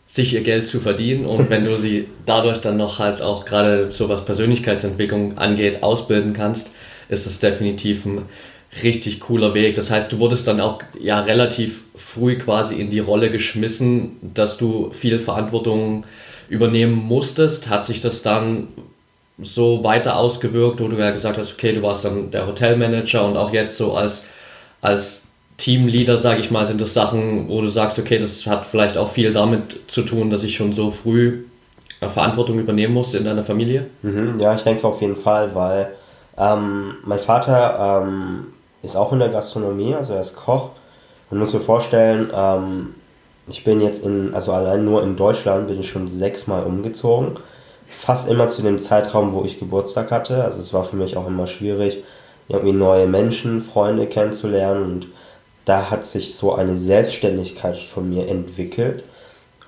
sich 0.07 0.35
ihr 0.35 0.43
Geld 0.43 0.67
zu 0.67 0.81
verdienen 0.81 1.27
und 1.27 1.51
wenn 1.51 1.65
du 1.65 1.77
sie 1.77 2.09
dadurch 2.27 2.61
dann 2.61 2.77
noch 2.77 2.99
halt 2.99 3.23
auch 3.23 3.45
gerade 3.45 3.93
so 3.93 4.09
was 4.09 4.25
Persönlichkeitsentwicklung 4.25 5.39
angeht, 5.39 5.83
ausbilden 5.83 6.33
kannst, 6.33 6.73
ist 7.09 7.27
das 7.27 7.41
definitiv 7.41 8.07
ein 8.07 8.23
richtig 8.83 9.21
cooler 9.21 9.55
Weg. 9.55 9.75
Das 9.75 9.91
heißt, 9.91 10.13
du 10.13 10.19
wurdest 10.19 10.47
dann 10.47 10.61
auch 10.61 10.81
ja 11.01 11.21
relativ 11.21 11.83
früh 11.97 12.39
quasi 12.39 12.77
in 12.77 12.91
die 12.91 13.01
Rolle 13.01 13.31
geschmissen, 13.31 14.17
dass 14.23 14.59
du 14.59 14.91
viel 14.93 15.19
Verantwortung 15.19 16.05
übernehmen 16.49 16.95
musstest. 16.95 17.69
Hat 17.69 17.85
sich 17.85 18.01
das 18.01 18.23
dann 18.23 18.69
so 19.43 19.83
weiter 19.83 20.17
ausgewirkt, 20.17 20.81
wo 20.81 20.89
du 20.89 20.97
ja 20.97 21.11
gesagt 21.11 21.39
hast, 21.39 21.55
okay, 21.55 21.73
du 21.73 21.83
warst 21.83 22.05
dann 22.05 22.31
der 22.31 22.47
Hotelmanager 22.47 23.25
und 23.25 23.37
auch 23.37 23.53
jetzt 23.53 23.77
so 23.77 23.95
als, 23.95 24.27
als 24.81 25.27
Teamleader, 25.61 26.17
sage 26.17 26.41
ich 26.41 26.51
mal, 26.51 26.65
sind 26.65 26.81
das 26.81 26.95
Sachen, 26.95 27.49
wo 27.49 27.61
du 27.61 27.69
sagst, 27.69 27.99
okay, 27.99 28.19
das 28.19 28.47
hat 28.47 28.65
vielleicht 28.65 28.97
auch 28.97 29.11
viel 29.11 29.31
damit 29.33 29.91
zu 29.91 30.03
tun, 30.03 30.31
dass 30.31 30.43
ich 30.43 30.57
schon 30.57 30.73
so 30.73 30.91
früh 30.91 31.45
äh, 32.01 32.09
Verantwortung 32.09 32.59
übernehmen 32.59 32.95
musste 32.95 33.19
in 33.19 33.27
deiner 33.27 33.45
Familie? 33.45 33.87
Mhm, 34.01 34.41
ja, 34.41 34.55
ich 34.55 34.63
denke 34.63 34.87
auf 34.87 35.03
jeden 35.03 35.17
Fall, 35.17 35.55
weil 35.55 35.91
ähm, 36.39 36.95
mein 37.05 37.19
Vater 37.19 38.03
ähm, 38.03 38.47
ist 38.83 38.97
auch 38.97 39.13
in 39.13 39.19
der 39.19 39.29
Gastronomie, 39.29 39.95
also 39.95 40.15
er 40.15 40.23
ist 40.23 40.35
Koch. 40.35 40.71
Man 41.29 41.41
muss 41.41 41.53
sich 41.53 41.61
vorstellen, 41.61 42.31
ähm, 42.35 42.95
ich 43.47 43.63
bin 43.63 43.81
jetzt 43.81 44.07
in, 44.07 44.33
also 44.33 44.55
allein 44.55 44.87
nur 44.87 45.03
in 45.03 45.17
Deutschland 45.17 45.69
bin 45.69 45.79
ich 45.79 45.91
schon 45.91 46.09
sechsmal 46.09 46.65
umgezogen. 46.65 47.33
Fast 47.87 48.31
immer 48.31 48.49
zu 48.49 48.63
dem 48.63 48.81
Zeitraum, 48.81 49.35
wo 49.35 49.45
ich 49.45 49.59
Geburtstag 49.59 50.11
hatte. 50.11 50.43
Also 50.43 50.59
es 50.61 50.73
war 50.73 50.85
für 50.85 50.97
mich 50.97 51.19
auch 51.19 51.27
immer 51.27 51.47
schwierig, 51.47 52.03
irgendwie 52.49 52.73
neue 52.73 53.07
Menschen, 53.07 53.61
Freunde 53.61 54.07
kennenzulernen 54.07 54.85
und 54.85 55.07
da 55.71 55.89
hat 55.89 56.05
sich 56.05 56.35
so 56.35 56.53
eine 56.53 56.77
Selbstständigkeit 56.77 57.77
von 57.77 58.11
mir 58.11 58.27
entwickelt. 58.27 59.05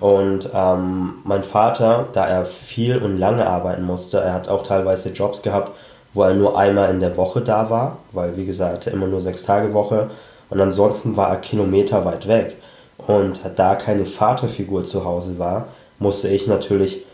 Und 0.01 0.49
ähm, 0.53 1.13
mein 1.23 1.45
Vater, 1.45 2.07
da 2.11 2.27
er 2.27 2.43
viel 2.45 2.97
und 2.97 3.17
lange 3.17 3.47
arbeiten 3.47 3.85
musste, 3.85 4.17
er 4.17 4.33
hat 4.33 4.49
auch 4.49 4.63
teilweise 4.63 5.11
Jobs 5.11 5.41
gehabt, 5.43 5.71
wo 6.13 6.23
er 6.23 6.33
nur 6.33 6.57
einmal 6.57 6.89
in 6.89 6.99
der 6.99 7.15
Woche 7.15 7.39
da 7.39 7.69
war, 7.69 7.99
weil 8.11 8.35
wie 8.35 8.43
gesagt, 8.45 8.71
er 8.71 8.75
hatte 8.75 8.89
immer 8.89 9.07
nur 9.07 9.21
sechs 9.21 9.43
Tage 9.45 9.73
Woche 9.73 10.09
und 10.49 10.59
ansonsten 10.59 11.15
war 11.15 11.29
er 11.29 11.37
Kilometer 11.37 12.03
weit 12.03 12.27
weg. 12.27 12.57
Und 12.97 13.39
da 13.55 13.75
keine 13.75 14.05
Vaterfigur 14.05 14.83
zu 14.83 15.05
Hause 15.05 15.39
war, 15.39 15.69
musste 15.99 16.27
ich 16.27 16.47
natürlich, 16.47 17.05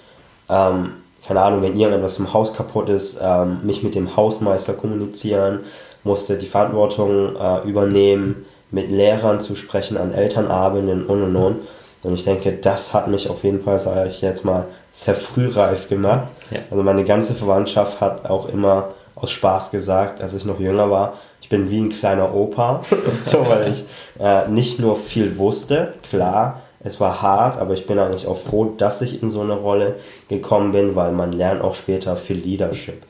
ähm, 0.49 0.93
keine 1.27 1.41
Ahnung, 1.41 1.61
wenn 1.61 1.79
irgendetwas 1.79 2.17
im 2.17 2.33
Haus 2.33 2.55
kaputt 2.55 2.89
ist, 2.89 3.19
ähm, 3.21 3.59
mich 3.61 3.83
mit 3.83 3.93
dem 3.93 4.15
Hausmeister 4.15 4.73
kommunizieren, 4.73 5.59
musste 6.03 6.39
die 6.39 6.47
Verantwortung 6.47 7.35
äh, 7.35 7.67
übernehmen, 7.69 8.47
mit 8.71 8.89
Lehrern 8.89 9.41
zu 9.41 9.55
sprechen, 9.55 9.97
an 9.97 10.13
Elternabenden 10.13 11.05
und 11.05 11.23
und 11.23 11.35
und. 11.35 11.59
Und 12.01 12.13
ich 12.15 12.23
denke, 12.23 12.53
das 12.53 12.93
hat 12.93 13.07
mich 13.07 13.29
auf 13.29 13.43
jeden 13.43 13.61
Fall, 13.61 13.79
sage 13.79 14.09
ich 14.09 14.21
jetzt 14.21 14.45
mal, 14.45 14.65
sehr 14.93 15.15
frühreif 15.15 15.89
gemacht. 15.89 16.27
Ja. 16.51 16.59
Also 16.71 16.83
meine 16.83 17.03
ganze 17.03 17.33
Verwandtschaft 17.33 17.99
hat 17.99 18.29
auch 18.29 18.47
immer 18.49 18.89
aus 19.15 19.31
Spaß 19.31 19.71
gesagt, 19.71 20.21
als 20.21 20.33
ich 20.33 20.45
noch 20.45 20.59
jünger 20.59 20.89
war, 20.89 21.13
ich 21.41 21.49
bin 21.49 21.69
wie 21.69 21.79
ein 21.79 21.89
kleiner 21.89 22.33
Opa. 22.33 22.83
so, 23.23 23.45
weil 23.45 23.71
ich 23.71 23.85
äh, 24.19 24.47
nicht 24.47 24.79
nur 24.79 24.95
viel 24.95 25.37
wusste, 25.37 25.93
klar, 26.09 26.61
es 26.81 26.99
war 26.99 27.21
hart, 27.21 27.59
aber 27.59 27.73
ich 27.73 27.85
bin 27.85 27.99
eigentlich 27.99 28.27
auch 28.27 28.37
froh, 28.37 28.73
dass 28.77 29.01
ich 29.01 29.21
in 29.21 29.29
so 29.29 29.41
eine 29.41 29.53
Rolle 29.53 29.95
gekommen 30.29 30.71
bin, 30.71 30.95
weil 30.95 31.11
man 31.11 31.33
lernt 31.33 31.61
auch 31.61 31.73
später 31.73 32.15
viel 32.15 32.37
Leadership. 32.37 33.03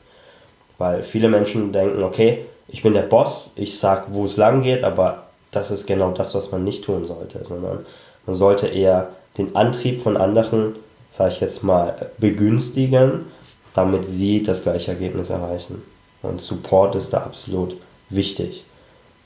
Weil 0.78 1.02
viele 1.02 1.28
Menschen 1.28 1.72
denken, 1.72 2.02
okay, 2.02 2.46
ich 2.66 2.82
bin 2.82 2.94
der 2.94 3.02
Boss, 3.02 3.52
ich 3.54 3.78
sag, 3.78 4.06
wo 4.08 4.24
es 4.24 4.36
lang 4.36 4.62
geht, 4.62 4.82
aber 4.82 5.24
das 5.50 5.70
ist 5.70 5.86
genau 5.86 6.12
das, 6.12 6.34
was 6.34 6.52
man 6.52 6.64
nicht 6.64 6.84
tun 6.84 7.06
sollte, 7.06 7.44
sondern 7.44 7.84
man 8.26 8.36
sollte 8.36 8.66
eher 8.66 9.10
den 9.38 9.56
Antrieb 9.56 10.02
von 10.02 10.16
anderen, 10.16 10.74
sage 11.10 11.32
ich 11.32 11.40
jetzt 11.40 11.62
mal, 11.62 12.10
begünstigen, 12.18 13.26
damit 13.74 14.04
sie 14.04 14.42
das 14.42 14.62
gleiche 14.62 14.92
Ergebnis 14.92 15.30
erreichen. 15.30 15.82
Und 16.22 16.40
Support 16.40 16.94
ist 16.96 17.10
da 17.10 17.18
absolut 17.18 17.76
wichtig. 18.10 18.64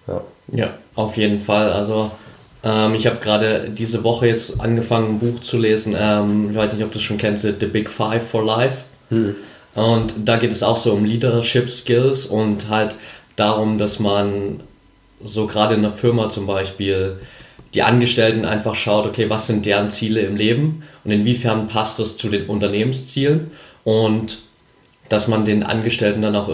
Ja, 0.06 0.20
ja 0.52 0.74
auf 0.94 1.16
jeden 1.16 1.40
Fall. 1.40 1.72
Also 1.72 2.10
ähm, 2.62 2.94
ich 2.94 3.06
habe 3.06 3.16
gerade 3.16 3.70
diese 3.70 4.04
Woche 4.04 4.28
jetzt 4.28 4.60
angefangen, 4.60 5.14
ein 5.14 5.18
Buch 5.18 5.40
zu 5.40 5.58
lesen. 5.58 5.94
Ähm, 5.98 6.50
ich 6.50 6.56
weiß 6.56 6.72
nicht, 6.74 6.84
ob 6.84 6.92
du 6.92 6.98
es 6.98 7.04
schon 7.04 7.18
kennst, 7.18 7.42
The 7.42 7.66
Big 7.66 7.90
Five 7.90 8.26
for 8.26 8.44
Life. 8.44 8.84
Hm. 9.08 9.36
Und 9.74 10.14
da 10.24 10.36
geht 10.36 10.52
es 10.52 10.62
auch 10.62 10.76
so 10.76 10.92
um 10.92 11.04
Leadership 11.04 11.68
Skills 11.68 12.26
und 12.26 12.68
halt 12.68 12.94
darum, 13.36 13.76
dass 13.78 13.98
man 13.98 14.60
so 15.24 15.46
gerade 15.46 15.74
in 15.74 15.82
der 15.82 15.90
Firma 15.90 16.28
zum 16.28 16.46
Beispiel 16.46 17.18
die 17.72 17.82
Angestellten 17.82 18.44
einfach 18.44 18.74
schaut, 18.76 19.06
okay, 19.06 19.28
was 19.28 19.46
sind 19.46 19.66
deren 19.66 19.90
Ziele 19.90 20.20
im 20.20 20.36
Leben 20.36 20.84
und 21.02 21.10
inwiefern 21.10 21.66
passt 21.66 21.98
das 21.98 22.16
zu 22.16 22.28
den 22.28 22.46
Unternehmenszielen? 22.46 23.50
Und 23.82 24.38
dass 25.08 25.28
man 25.28 25.44
den 25.44 25.62
Angestellten 25.62 26.22
dann 26.22 26.36
auch 26.36 26.48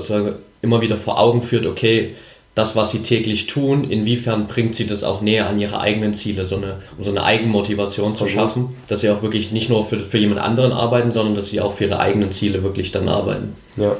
immer 0.62 0.80
wieder 0.80 0.96
vor 0.96 1.18
Augen 1.20 1.42
führt, 1.42 1.66
okay, 1.66 2.14
das, 2.54 2.74
was 2.74 2.90
sie 2.90 3.02
täglich 3.02 3.46
tun, 3.46 3.84
inwiefern 3.84 4.48
bringt 4.48 4.74
sie 4.74 4.86
das 4.86 5.04
auch 5.04 5.20
näher 5.20 5.48
an 5.48 5.60
ihre 5.60 5.80
eigenen 5.80 6.14
Ziele, 6.14 6.44
so 6.44 6.56
eine, 6.56 6.78
um 6.98 7.04
so 7.04 7.10
eine 7.10 7.22
Eigenmotivation 7.22 8.16
zu 8.16 8.26
schaffen, 8.26 8.70
dass 8.88 9.02
sie 9.02 9.10
auch 9.10 9.22
wirklich 9.22 9.52
nicht 9.52 9.70
nur 9.70 9.86
für, 9.86 10.00
für 10.00 10.18
jemand 10.18 10.40
anderen 10.40 10.72
arbeiten, 10.72 11.12
sondern 11.12 11.36
dass 11.36 11.48
sie 11.50 11.60
auch 11.60 11.74
für 11.74 11.84
ihre 11.84 12.00
eigenen 12.00 12.32
Ziele 12.32 12.64
wirklich 12.64 12.90
dann 12.90 13.08
arbeiten. 13.08 13.54
Ja 13.76 13.96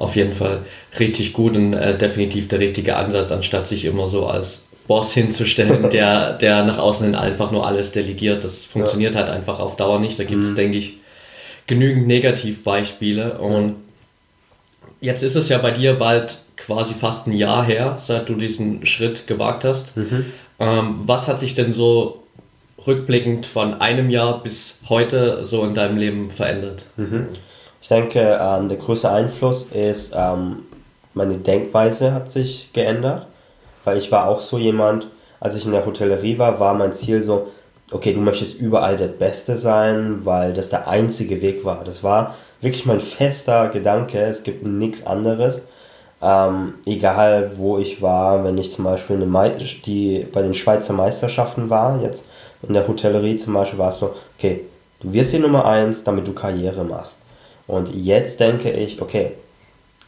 auf 0.00 0.16
jeden 0.16 0.34
Fall 0.34 0.62
richtig 0.98 1.34
gut 1.34 1.54
und 1.54 1.74
äh, 1.74 1.96
definitiv 1.96 2.48
der 2.48 2.58
richtige 2.58 2.96
Ansatz, 2.96 3.30
anstatt 3.30 3.66
sich 3.66 3.84
immer 3.84 4.08
so 4.08 4.26
als 4.26 4.64
Boss 4.88 5.12
hinzustellen, 5.12 5.90
der, 5.92 6.32
der 6.32 6.64
nach 6.64 6.78
außen 6.78 7.04
hin 7.04 7.14
einfach 7.14 7.50
nur 7.52 7.66
alles 7.66 7.92
delegiert. 7.92 8.42
Das 8.42 8.64
funktioniert 8.64 9.14
ja. 9.14 9.20
halt 9.20 9.30
einfach 9.30 9.60
auf 9.60 9.76
Dauer 9.76 10.00
nicht. 10.00 10.18
Da 10.18 10.24
gibt 10.24 10.42
es, 10.42 10.50
mhm. 10.50 10.56
denke 10.56 10.78
ich, 10.78 10.96
genügend 11.66 12.06
Negativbeispiele. 12.06 13.38
Und 13.38 13.76
jetzt 15.02 15.22
ist 15.22 15.36
es 15.36 15.50
ja 15.50 15.58
bei 15.58 15.70
dir 15.70 15.94
bald 15.94 16.38
quasi 16.56 16.94
fast 16.94 17.26
ein 17.26 17.34
Jahr 17.34 17.62
her, 17.62 17.96
seit 17.98 18.30
du 18.30 18.36
diesen 18.36 18.86
Schritt 18.86 19.26
gewagt 19.26 19.64
hast. 19.64 19.98
Mhm. 19.98 20.26
Ähm, 20.58 21.00
was 21.02 21.28
hat 21.28 21.40
sich 21.40 21.54
denn 21.54 21.74
so 21.74 22.22
rückblickend 22.86 23.44
von 23.44 23.82
einem 23.82 24.08
Jahr 24.08 24.42
bis 24.42 24.78
heute 24.88 25.44
so 25.44 25.62
in 25.62 25.74
deinem 25.74 25.98
Leben 25.98 26.30
verändert? 26.30 26.86
Mhm. 26.96 27.28
Ich 27.90 27.96
denke, 27.96 28.38
ähm, 28.40 28.68
der 28.68 28.78
größte 28.78 29.10
Einfluss 29.10 29.64
ist, 29.72 30.14
ähm, 30.16 30.60
meine 31.12 31.38
Denkweise 31.38 32.14
hat 32.14 32.30
sich 32.30 32.72
geändert, 32.72 33.26
weil 33.84 33.98
ich 33.98 34.12
war 34.12 34.28
auch 34.28 34.40
so 34.40 34.58
jemand, 34.58 35.08
als 35.40 35.56
ich 35.56 35.66
in 35.66 35.72
der 35.72 35.84
Hotellerie 35.84 36.38
war, 36.38 36.60
war 36.60 36.74
mein 36.74 36.92
Ziel 36.92 37.20
so, 37.20 37.48
okay, 37.90 38.14
du 38.14 38.20
möchtest 38.20 38.60
überall 38.60 38.96
der 38.96 39.08
Beste 39.08 39.58
sein, 39.58 40.20
weil 40.22 40.54
das 40.54 40.70
der 40.70 40.86
einzige 40.86 41.42
Weg 41.42 41.64
war. 41.64 41.82
Das 41.82 42.04
war 42.04 42.36
wirklich 42.60 42.86
mein 42.86 43.00
fester 43.00 43.70
Gedanke, 43.70 44.20
es 44.20 44.44
gibt 44.44 44.64
nichts 44.64 45.04
anderes. 45.04 45.66
Ähm, 46.22 46.74
egal 46.86 47.50
wo 47.56 47.78
ich 47.78 48.00
war, 48.00 48.44
wenn 48.44 48.56
ich 48.56 48.70
zum 48.70 48.84
Beispiel 48.84 49.16
eine 49.16 49.26
Me 49.26 49.50
die 49.84 50.28
bei 50.32 50.42
den 50.42 50.54
Schweizer 50.54 50.92
Meisterschaften 50.92 51.70
war, 51.70 52.00
jetzt 52.00 52.24
in 52.62 52.72
der 52.72 52.86
Hotellerie 52.86 53.36
zum 53.36 53.54
Beispiel, 53.54 53.80
war 53.80 53.90
es 53.90 53.98
so, 53.98 54.14
okay, 54.38 54.60
du 55.00 55.12
wirst 55.12 55.32
die 55.32 55.40
Nummer 55.40 55.64
1, 55.64 56.04
damit 56.04 56.28
du 56.28 56.32
Karriere 56.32 56.84
machst. 56.84 57.19
Und 57.70 57.94
jetzt 57.94 58.40
denke 58.40 58.70
ich, 58.70 59.00
okay, 59.00 59.30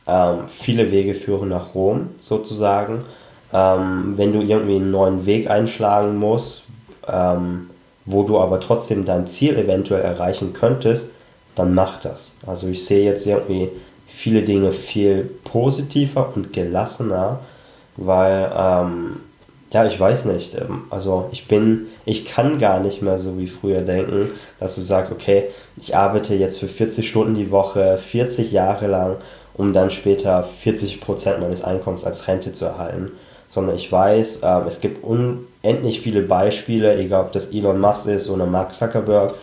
ähm, 0.09 0.49
viele 0.49 0.91
Wege 0.91 1.15
führen 1.15 1.51
nach 1.51 1.77
Rom 1.77 2.09
sozusagen. 2.21 3.05
Ähm, 3.53 4.15
wenn 4.17 4.33
du 4.33 4.41
irgendwie 4.41 4.77
einen 4.77 4.91
neuen 4.91 5.27
Weg 5.27 5.49
einschlagen 5.49 6.17
musst, 6.17 6.65
ähm, 7.07 7.71
wo 8.05 8.25
du 8.25 8.41
aber 8.41 8.59
trotzdem 8.59 9.05
dein 9.05 9.29
Ziel 9.29 9.57
eventuell 9.57 10.03
erreichen 10.03 10.53
könntest, 10.53 11.11
dann 11.55 11.73
mach 11.73 12.01
das. 12.01 12.33
Also 12.45 12.67
ich 12.67 12.85
sehe 12.85 13.05
jetzt 13.05 13.29
irgendwie 13.29 13.69
viele 14.09 14.43
Dinge 14.43 14.73
viel 14.73 15.31
positiver 15.45 16.33
und 16.35 16.53
gelassener, 16.53 17.41
weil, 17.97 18.51
ähm, 18.57 19.21
ja, 19.73 19.87
ich 19.87 19.99
weiß 19.99 20.27
nicht, 20.27 20.55
ähm, 20.55 20.85
also 20.91 21.29
ich 21.33 21.49
bin, 21.49 21.87
ich 22.05 22.27
kann 22.27 22.59
gar 22.59 22.81
nicht 22.81 23.03
mehr 23.03 23.19
so 23.19 23.39
wie 23.39 23.47
früher 23.47 23.81
denken, 23.81 24.31
dass 24.61 24.75
du 24.75 24.83
sagst, 24.83 25.13
okay, 25.13 25.45
ich 25.77 25.97
arbeite 25.97 26.35
jetzt 26.35 26.61
für 26.61 26.69
40 26.69 27.09
Stunden 27.09 27.35
die 27.35 27.51
Woche, 27.51 27.99
40 27.99 28.53
Jahre 28.53 28.87
lang, 28.87 29.17
um 29.55 29.73
dann 29.73 29.91
später 29.91 30.49
40% 30.65 31.39
meines 31.39 31.63
Einkommens 31.63 32.05
als 32.05 32.29
Rente 32.29 32.53
zu 32.53 32.67
erhalten, 32.67 33.13
sondern 33.49 33.77
ich 33.77 33.91
weiß, 33.91 34.41
ähm, 34.45 34.63
es 34.69 34.81
gibt 34.81 35.05
unendlich 35.05 36.01
viele 36.01 36.23
Beispiele, 36.23 36.97
egal 36.99 37.25
ob 37.27 37.33
das 37.33 37.49
Elon 37.53 37.81
Musk 37.81 38.07
ist 38.07 38.29
oder 38.29 38.47
Mark 38.47 38.75
Zuckerberg, 38.75 39.35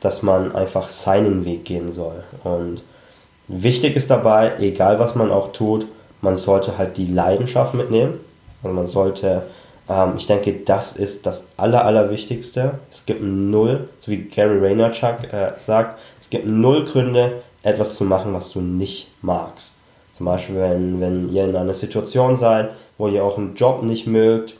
dass 0.00 0.22
man 0.22 0.54
einfach 0.54 0.88
seinen 0.88 1.44
Weg 1.44 1.64
gehen 1.64 1.92
soll. 1.92 2.22
Und 2.44 2.82
wichtig 3.48 3.96
ist 3.96 4.10
dabei, 4.10 4.52
egal 4.60 4.98
was 4.98 5.14
man 5.14 5.30
auch 5.30 5.52
tut, 5.52 5.86
man 6.20 6.36
sollte 6.36 6.78
halt 6.78 6.96
die 6.96 7.06
Leidenschaft 7.06 7.74
mitnehmen. 7.74 8.20
Also 8.62 8.74
man 8.74 8.86
sollte, 8.86 9.42
ähm, 9.88 10.14
ich 10.18 10.26
denke, 10.26 10.52
das 10.52 10.96
ist 10.96 11.26
das 11.26 11.42
Aller, 11.56 11.84
Allerwichtigste. 11.84 12.78
Es 12.90 13.06
gibt 13.06 13.22
null, 13.22 13.88
so 14.00 14.10
wie 14.10 14.22
Gary 14.22 14.60
Vaynerchuk 14.60 15.32
äh, 15.32 15.52
sagt, 15.58 15.98
es 16.20 16.30
gibt 16.30 16.46
null 16.46 16.84
Gründe, 16.84 17.42
etwas 17.62 17.96
zu 17.96 18.04
machen, 18.04 18.32
was 18.32 18.52
du 18.52 18.60
nicht 18.60 19.10
magst. 19.22 19.72
Zum 20.16 20.26
Beispiel, 20.26 20.56
wenn, 20.56 21.00
wenn 21.00 21.32
ihr 21.32 21.44
in 21.44 21.56
einer 21.56 21.74
Situation 21.74 22.36
seid, 22.36 22.70
wo 22.96 23.08
ihr 23.08 23.22
auch 23.22 23.36
einen 23.36 23.54
Job 23.54 23.82
nicht 23.82 24.06
mögt, 24.06 24.54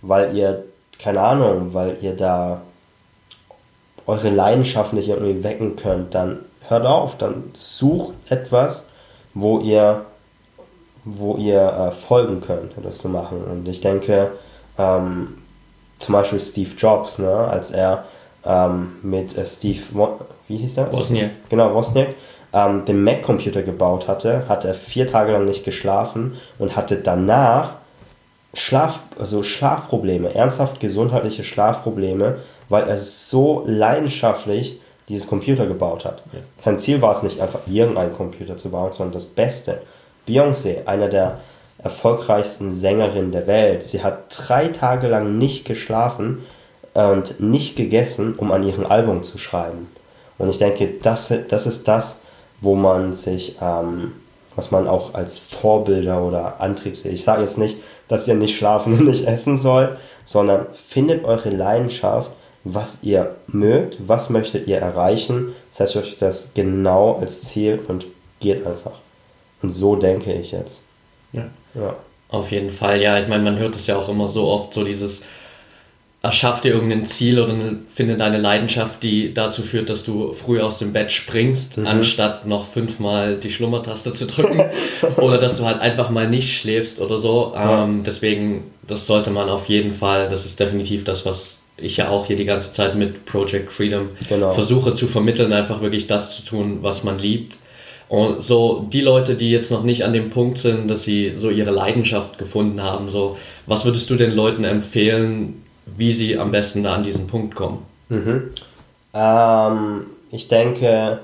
weil 0.00 0.34
ihr, 0.34 0.64
keine 0.98 1.20
Ahnung, 1.20 1.74
weil 1.74 1.98
ihr 2.00 2.16
da 2.16 2.62
eure 4.06 4.30
Leidenschaft 4.30 4.92
nicht 4.92 5.08
irgendwie 5.08 5.44
wecken 5.44 5.76
könnt, 5.76 6.14
dann 6.14 6.40
hört 6.68 6.86
auf, 6.86 7.18
dann 7.18 7.50
sucht 7.52 8.14
etwas, 8.28 8.88
wo 9.34 9.60
ihr, 9.60 10.04
wo 11.04 11.36
ihr 11.36 11.60
äh, 11.60 11.90
folgen 11.92 12.40
könnt, 12.40 12.72
das 12.82 12.98
zu 12.98 13.08
machen. 13.08 13.44
Und 13.44 13.68
ich 13.68 13.80
denke, 13.80 14.32
ähm, 14.78 15.38
zum 15.98 16.12
Beispiel 16.14 16.40
Steve 16.40 16.70
Jobs, 16.76 17.18
ne, 17.18 17.32
als 17.32 17.70
er 17.70 18.04
ähm, 18.44 18.94
mit 19.02 19.36
äh, 19.36 19.46
Steve, 19.46 19.80
wie 20.48 20.56
hieß 20.56 20.74
das? 20.76 20.92
Wozniak. 20.92 21.30
Genau, 21.48 21.74
Wozniak, 21.74 22.08
ähm, 22.52 22.84
den 22.84 23.02
Mac-Computer 23.04 23.62
gebaut 23.62 24.08
hatte, 24.08 24.48
hat 24.48 24.64
er 24.64 24.74
vier 24.74 25.08
Tage 25.08 25.32
lang 25.32 25.44
nicht 25.44 25.64
geschlafen 25.64 26.36
und 26.58 26.76
hatte 26.76 26.96
danach 26.96 27.74
Schlaf, 28.54 29.00
also 29.18 29.42
Schlafprobleme, 29.42 30.34
ernsthaft 30.34 30.78
gesundheitliche 30.80 31.44
Schlafprobleme, 31.44 32.38
weil 32.68 32.88
er 32.88 32.98
so 32.98 33.64
leidenschaftlich 33.66 34.78
dieses 35.08 35.26
Computer 35.26 35.66
gebaut 35.66 36.04
hat. 36.04 36.22
Ja. 36.32 36.40
Sein 36.58 36.78
Ziel 36.78 37.00
war 37.00 37.16
es 37.16 37.22
nicht 37.22 37.40
einfach 37.40 37.60
irgendeinen 37.66 38.12
Computer 38.12 38.56
zu 38.56 38.70
bauen, 38.70 38.92
sondern 38.92 39.14
das 39.14 39.26
Beste. 39.26 39.82
Beyoncé, 40.28 40.86
einer 40.86 41.08
der 41.08 41.40
erfolgreichsten 41.82 42.74
Sängerinnen 42.74 43.32
der 43.32 43.46
Welt, 43.46 43.84
sie 43.84 44.02
hat 44.02 44.24
drei 44.30 44.68
Tage 44.68 45.08
lang 45.08 45.38
nicht 45.38 45.64
geschlafen 45.64 46.44
und 46.94 47.40
nicht 47.40 47.76
gegessen, 47.76 48.34
um 48.36 48.52
an 48.52 48.62
ihrem 48.62 48.86
Album 48.86 49.24
zu 49.24 49.38
schreiben. 49.38 49.88
Und 50.38 50.50
ich 50.50 50.58
denke, 50.58 50.88
das, 51.02 51.32
das 51.48 51.66
ist 51.66 51.88
das, 51.88 52.20
wo 52.60 52.74
man 52.74 53.14
sich, 53.14 53.56
ähm, 53.60 54.12
was 54.54 54.70
man 54.70 54.86
auch 54.86 55.14
als 55.14 55.38
Vorbilder 55.38 56.22
oder 56.22 56.60
Antrieb 56.60 56.96
sieht. 56.96 57.12
Ich 57.12 57.24
sage 57.24 57.42
jetzt 57.42 57.58
nicht, 57.58 57.78
dass 58.08 58.28
ihr 58.28 58.34
nicht 58.34 58.56
schlafen 58.56 58.98
und 58.98 59.06
nicht 59.06 59.26
essen 59.26 59.58
sollt, 59.58 59.96
sondern 60.24 60.66
findet 60.74 61.24
eure 61.24 61.50
Leidenschaft 61.50 62.30
was 62.64 62.98
ihr 63.02 63.36
mögt, 63.48 63.96
was 64.06 64.30
möchtet 64.30 64.66
ihr 64.66 64.78
erreichen, 64.78 65.54
setzt 65.70 65.96
euch 65.96 66.16
das 66.18 66.54
genau 66.54 67.14
als 67.14 67.42
Ziel 67.42 67.80
und 67.88 68.06
geht 68.40 68.66
einfach. 68.66 69.00
Und 69.62 69.70
so 69.70 69.96
denke 69.96 70.32
ich 70.32 70.52
jetzt. 70.52 70.82
Ja. 71.32 71.48
ja. 71.74 71.96
Auf 72.28 72.50
jeden 72.50 72.70
Fall, 72.70 73.00
ja. 73.00 73.18
Ich 73.18 73.28
meine, 73.28 73.42
man 73.42 73.58
hört 73.58 73.76
es 73.76 73.86
ja 73.86 73.96
auch 73.96 74.08
immer 74.08 74.28
so 74.28 74.48
oft, 74.48 74.72
so 74.72 74.84
dieses, 74.84 75.22
erschaff 76.22 76.60
dir 76.60 76.72
irgendein 76.72 77.04
Ziel 77.04 77.40
oder 77.40 77.54
finde 77.92 78.16
deine 78.16 78.38
Leidenschaft, 78.38 79.02
die 79.02 79.34
dazu 79.34 79.62
führt, 79.62 79.90
dass 79.90 80.04
du 80.04 80.32
früh 80.32 80.60
aus 80.60 80.78
dem 80.78 80.92
Bett 80.92 81.10
springst, 81.10 81.78
mhm. 81.78 81.86
anstatt 81.86 82.46
noch 82.46 82.68
fünfmal 82.68 83.36
die 83.36 83.50
Schlummertaste 83.50 84.12
zu 84.12 84.26
drücken. 84.26 84.62
oder 85.16 85.38
dass 85.38 85.58
du 85.58 85.64
halt 85.64 85.80
einfach 85.80 86.10
mal 86.10 86.28
nicht 86.28 86.60
schläfst 86.60 87.00
oder 87.00 87.18
so. 87.18 87.52
Ja. 87.54 87.84
Ähm, 87.84 88.04
deswegen, 88.06 88.70
das 88.86 89.06
sollte 89.06 89.30
man 89.30 89.48
auf 89.48 89.68
jeden 89.68 89.92
Fall, 89.92 90.28
das 90.28 90.46
ist 90.46 90.60
definitiv 90.60 91.02
das, 91.02 91.26
was 91.26 91.62
ich 91.76 91.96
ja 91.96 92.08
auch 92.08 92.26
hier 92.26 92.36
die 92.36 92.44
ganze 92.44 92.70
Zeit 92.70 92.94
mit 92.94 93.26
Project 93.26 93.72
Freedom 93.72 94.10
genau. 94.28 94.52
versuche 94.52 94.94
zu 94.94 95.08
vermitteln, 95.08 95.52
einfach 95.52 95.80
wirklich 95.80 96.06
das 96.06 96.36
zu 96.36 96.44
tun, 96.44 96.78
was 96.82 97.02
man 97.02 97.18
liebt. 97.18 97.56
Und 98.12 98.42
so 98.42 98.84
die 98.92 99.00
Leute, 99.00 99.36
die 99.36 99.50
jetzt 99.50 99.70
noch 99.70 99.84
nicht 99.84 100.04
an 100.04 100.12
dem 100.12 100.28
Punkt 100.28 100.58
sind, 100.58 100.86
dass 100.88 101.02
sie 101.02 101.32
so 101.38 101.48
ihre 101.48 101.70
Leidenschaft 101.70 102.36
gefunden 102.36 102.82
haben, 102.82 103.08
so 103.08 103.38
was 103.64 103.86
würdest 103.86 104.10
du 104.10 104.16
den 104.16 104.32
Leuten 104.32 104.64
empfehlen, 104.64 105.64
wie 105.86 106.12
sie 106.12 106.36
am 106.36 106.50
besten 106.50 106.82
da 106.82 106.92
an 106.92 107.04
diesen 107.04 107.26
Punkt 107.26 107.54
kommen? 107.54 107.86
Mhm. 108.10 108.50
Ähm, 109.14 110.06
ich 110.30 110.46
denke, 110.48 111.20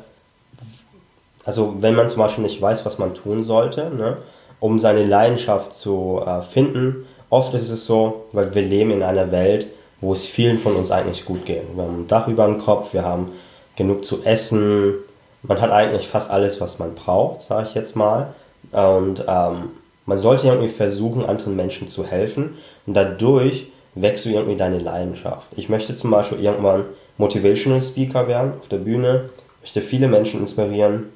also 1.44 1.76
wenn 1.78 1.94
man 1.94 2.08
zum 2.08 2.20
Beispiel 2.20 2.44
nicht 2.44 2.62
weiß, 2.62 2.86
was 2.86 2.98
man 2.98 3.12
tun 3.12 3.44
sollte, 3.44 3.90
ne, 3.94 4.16
um 4.58 4.78
seine 4.78 5.04
Leidenschaft 5.04 5.76
zu 5.76 6.22
äh, 6.24 6.40
finden, 6.40 7.04
oft 7.28 7.52
ist 7.52 7.68
es 7.68 7.84
so, 7.84 8.24
weil 8.32 8.54
wir 8.54 8.62
leben 8.62 8.92
in 8.92 9.02
einer 9.02 9.30
Welt, 9.30 9.66
wo 10.00 10.14
es 10.14 10.24
vielen 10.24 10.56
von 10.56 10.74
uns 10.74 10.90
eigentlich 10.90 11.26
gut 11.26 11.44
geht. 11.44 11.64
Wir 11.74 11.82
haben 11.82 12.04
ein 12.04 12.06
Dach 12.06 12.28
über 12.28 12.46
dem 12.46 12.56
Kopf, 12.56 12.94
wir 12.94 13.04
haben 13.04 13.32
genug 13.76 14.06
zu 14.06 14.24
essen, 14.24 14.94
man 15.42 15.60
hat 15.60 15.70
eigentlich 15.70 16.08
fast 16.08 16.30
alles, 16.30 16.60
was 16.60 16.78
man 16.78 16.94
braucht, 16.94 17.42
sage 17.42 17.66
ich 17.68 17.74
jetzt 17.74 17.96
mal. 17.96 18.34
Und 18.72 19.24
ähm, 19.26 19.70
man 20.06 20.18
sollte 20.18 20.48
irgendwie 20.48 20.68
versuchen, 20.68 21.24
anderen 21.26 21.56
Menschen 21.56 21.88
zu 21.88 22.04
helfen 22.04 22.56
und 22.86 22.94
dadurch 22.94 23.66
wächst 23.94 24.24
du 24.24 24.30
irgendwie 24.30 24.56
deine 24.56 24.78
Leidenschaft. 24.78 25.48
Ich 25.56 25.68
möchte 25.68 25.96
zum 25.96 26.10
Beispiel 26.10 26.40
irgendwann 26.40 26.84
Motivational 27.18 27.80
Speaker 27.80 28.28
werden 28.28 28.54
auf 28.58 28.68
der 28.68 28.78
Bühne, 28.78 29.30
möchte 29.60 29.82
viele 29.82 30.08
Menschen 30.08 30.40
inspirieren 30.40 31.06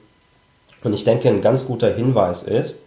und 0.85 0.93
ich 0.93 1.05
denke, 1.05 1.29
ein 1.29 1.41
ganz 1.41 1.67
guter 1.67 1.93
Hinweis 1.93 2.43
ist, 2.43 2.83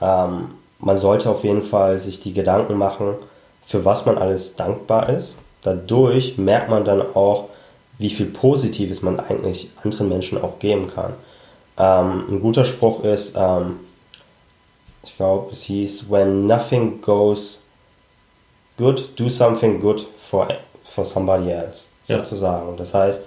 ähm, 0.00 0.54
man 0.78 0.96
sollte 0.96 1.30
auf 1.30 1.44
jeden 1.44 1.62
Fall 1.62 1.98
sich 1.98 2.20
die 2.20 2.32
Gedanken 2.32 2.76
machen, 2.76 3.14
für 3.64 3.84
was 3.84 4.06
man 4.06 4.16
alles 4.16 4.56
dankbar 4.56 5.08
ist. 5.08 5.36
Dadurch 5.62 6.38
merkt 6.38 6.70
man 6.70 6.84
dann 6.84 7.02
auch, 7.14 7.48
wie 7.98 8.10
viel 8.10 8.26
Positives 8.26 9.02
man 9.02 9.18
eigentlich 9.20 9.70
anderen 9.82 10.08
Menschen 10.08 10.40
auch 10.40 10.58
geben 10.58 10.88
kann. 10.88 11.14
Ähm, 11.76 12.24
ein 12.28 12.40
guter 12.40 12.64
Spruch 12.64 13.04
ist, 13.04 13.34
ähm, 13.36 13.80
ich 15.02 15.16
glaube, 15.16 15.52
es 15.52 15.62
hieß, 15.62 16.10
when 16.10 16.46
nothing 16.46 17.00
goes 17.00 17.62
good, 18.76 19.10
do 19.16 19.28
something 19.28 19.80
good 19.80 20.06
for, 20.16 20.48
for 20.84 21.04
somebody 21.04 21.50
else, 21.50 21.86
sozusagen. 22.04 22.70
Ja. 22.70 22.76
Das 22.76 22.94
heißt, 22.94 23.24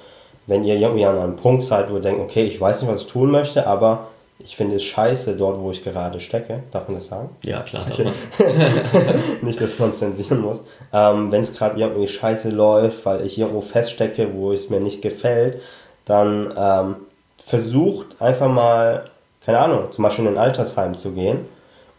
wenn 0.48 0.64
ihr 0.64 0.76
irgendwie 0.76 1.06
an 1.06 1.18
einem 1.18 1.36
Punkt 1.36 1.64
seid, 1.64 1.90
wo 1.90 1.96
ihr 1.96 2.02
denkt, 2.02 2.22
okay, 2.22 2.46
ich 2.46 2.60
weiß 2.60 2.82
nicht, 2.82 2.92
was 2.92 3.02
ich 3.02 3.08
tun 3.08 3.32
möchte, 3.32 3.68
aber 3.68 4.08
ich 4.44 4.56
finde 4.56 4.78
es 4.78 4.84
scheiße 4.84 5.36
dort, 5.38 5.60
wo 5.60 5.72
ich 5.72 5.84
gerade 5.84 6.20
stecke. 6.20 6.64
Darf 6.72 6.88
man 6.88 6.98
das 6.98 7.08
sagen? 7.08 7.30
Ja, 7.44 7.62
klar. 7.62 7.86
Okay. 7.90 8.08
Nicht, 9.42 9.62
dass 9.62 9.78
man 9.80 9.94
zensieren 9.94 10.42
muss. 10.42 10.60
Ähm, 10.94 11.32
Wenn 11.32 11.42
es 11.42 11.54
gerade 11.54 11.80
irgendwie 11.80 12.08
scheiße 12.08 12.50
läuft, 12.50 13.06
weil 13.06 13.26
ich 13.26 13.38
irgendwo 13.38 13.62
feststecke, 13.62 14.34
wo 14.34 14.52
es 14.52 14.70
mir 14.70 14.80
nicht 14.80 15.02
gefällt, 15.02 15.62
dann 16.06 16.54
ähm, 16.58 16.96
versucht 17.38 18.22
einfach 18.22 18.50
mal, 18.50 19.06
keine 19.46 19.60
Ahnung, 19.60 19.92
zum 19.92 20.04
Beispiel 20.04 20.26
in 20.26 20.34
ein 20.34 20.38
Altersheim 20.38 20.98
zu 20.98 21.12
gehen 21.12 21.46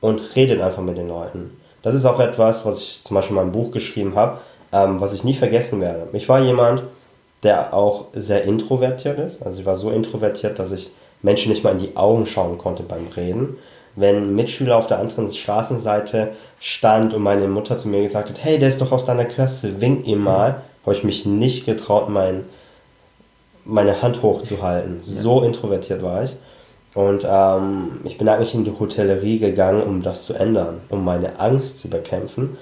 und 0.01 0.37
redet 0.37 0.61
einfach 0.61 0.83
mit 0.83 0.97
den 0.97 1.09
Leuten. 1.09 1.57
Das 1.83 1.95
ist 1.95 2.05
auch 2.05 2.21
etwas, 2.21 2.65
was 2.65 2.81
ich 2.81 3.01
zum 3.05 3.15
Beispiel 3.15 3.37
in 3.37 3.43
meinem 3.43 3.53
Buch 3.53 3.71
geschrieben 3.71 4.15
habe, 4.15 4.39
ähm, 4.73 5.01
was 5.01 5.13
ich 5.13 5.25
nie 5.25 5.35
vergessen 5.35 5.81
werde. 5.81 6.09
Ich 6.13 6.29
war 6.29 6.41
jemand, 6.41 6.85
der 7.43 7.75
auch 7.75 8.07
sehr 8.13 8.45
introvertiert 8.45 9.19
ist. 9.19 9.43
Also 9.43 9.61
ich 9.61 9.67
war 9.67 9.77
so 9.77 9.91
introvertiert, 9.91 10.59
dass 10.59 10.73
ich 10.73 10.91
Menschen 11.23 11.53
nicht 11.53 11.65
mal 11.65 11.73
in 11.73 11.79
die 11.79 11.97
Augen 11.97 12.27
schauen 12.27 12.59
konnte 12.59 12.83
beim 12.83 13.07
Reden. 13.17 13.57
Wenn 13.95 14.17
ein 14.17 14.35
Mitschüler 14.35 14.77
auf 14.77 14.87
der 14.87 14.99
anderen 14.99 15.33
Straßenseite 15.33 16.33
stand 16.61 17.15
und 17.15 17.23
meine 17.23 17.47
Mutter 17.49 17.79
zu 17.79 17.89
mir 17.89 18.03
gesagt 18.03 18.31
hat, 18.31 18.43
hey, 18.43 18.59
der 18.59 18.69
ist 18.69 18.81
doch 18.81 18.93
aus 18.93 19.05
deiner 19.05 19.27
Klasse, 19.27 19.81
wink 19.81 20.07
ihm 20.07 20.21
mal, 20.21 20.63
habe 20.85 20.97
ich 20.97 21.05
mich 21.05 21.27
nicht 21.27 21.67
getraut, 21.67 22.09
mein, 22.09 22.45
meine 23.65 24.03
Hand 24.03 24.23
hochzuhalten. 24.23 24.99
So 25.03 25.43
introvertiert 25.43 26.03
war 26.03 26.25
ich. 26.25 26.37
Und 26.95 27.27
ähm, 27.29 28.01
ich 28.05 28.19
bin 28.19 28.29
eigentlich 28.29 28.55
in 28.55 28.65
die 28.65 28.79
Hotellerie 28.79 29.39
gegangen, 29.39 29.83
um 29.83 30.03
das 30.03 30.27
zu 30.27 30.35
ändern, 30.35 30.81
um 30.89 31.05
meine 31.05 31.39
Angst 31.39 31.81
zu 31.81 31.89
bekämpfen. 31.89 32.57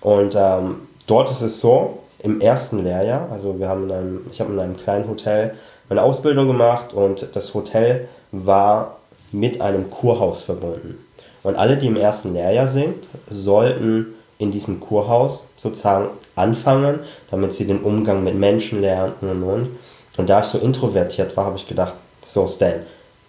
Und 0.00 0.34
ähm, 0.36 0.76
dort 1.06 1.30
ist 1.30 1.42
es 1.42 1.60
so, 1.60 1.98
im 2.22 2.40
ersten 2.40 2.84
Lehrjahr, 2.84 3.28
also 3.32 3.58
wir 3.58 3.68
haben 3.68 3.84
in 3.84 3.92
einem, 3.92 4.20
ich 4.30 4.40
habe 4.40 4.52
in 4.52 4.58
einem 4.58 4.76
kleinen 4.76 5.08
Hotel 5.08 5.54
meine 5.92 6.04
Ausbildung 6.04 6.46
gemacht 6.46 6.94
und 6.94 7.28
das 7.34 7.52
Hotel 7.52 8.08
war 8.30 8.96
mit 9.30 9.60
einem 9.60 9.90
Kurhaus 9.90 10.42
verbunden. 10.42 11.04
Und 11.42 11.56
alle, 11.56 11.76
die 11.76 11.86
im 11.86 11.96
ersten 11.96 12.32
Lehrjahr 12.32 12.66
sind, 12.66 12.94
sollten 13.28 14.14
in 14.38 14.50
diesem 14.50 14.80
Kurhaus 14.80 15.48
sozusagen 15.58 16.08
anfangen, 16.34 17.00
damit 17.30 17.52
sie 17.52 17.66
den 17.66 17.82
Umgang 17.82 18.24
mit 18.24 18.34
Menschen 18.34 18.80
lernen 18.80 19.12
und 19.20 19.42
und. 19.42 19.68
Und 20.16 20.30
da 20.30 20.40
ich 20.40 20.46
so 20.46 20.56
introvertiert 20.56 21.36
war, 21.36 21.44
habe 21.44 21.58
ich 21.58 21.66
gedacht, 21.66 21.92
so 22.24 22.48
Stan, 22.48 22.86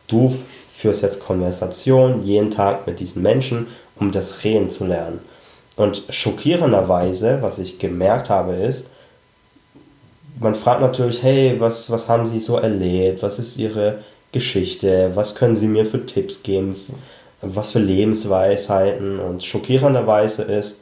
du 0.07 0.34
führst 0.74 1.03
jetzt 1.03 1.20
Konversation 1.20 2.24
jeden 2.24 2.49
Tag 2.49 2.88
mit 2.88 3.01
diesen 3.01 3.24
Menschen, 3.24 3.68
um 3.99 4.14
das 4.14 4.45
Reden 4.45 4.70
zu 4.70 4.86
lernen. 4.86 5.20
Und 5.76 6.03
schockierenderweise, 6.09 7.39
was 7.41 7.59
ich 7.59 7.78
gemerkt 7.78 8.30
habe, 8.30 8.53
ist, 8.53 8.86
man 10.39 10.55
fragt 10.55 10.81
natürlich, 10.81 11.21
hey, 11.23 11.59
was, 11.59 11.89
was 11.89 12.07
haben 12.07 12.27
Sie 12.27 12.39
so 12.39 12.57
erlebt? 12.57 13.21
Was 13.21 13.39
ist 13.39 13.57
Ihre 13.57 13.99
Geschichte? 14.31 15.11
Was 15.15 15.36
können 15.36 15.55
Sie 15.55 15.67
mir 15.67 15.86
für 15.86 16.05
Tipps 16.05 16.43
geben? 16.43 16.75
Was 17.41 17.71
für 17.71 17.79
Lebensweisheiten? 17.79 19.19
Und 19.19 19.43
schockierenderweise 19.43 20.43
ist, 20.43 20.79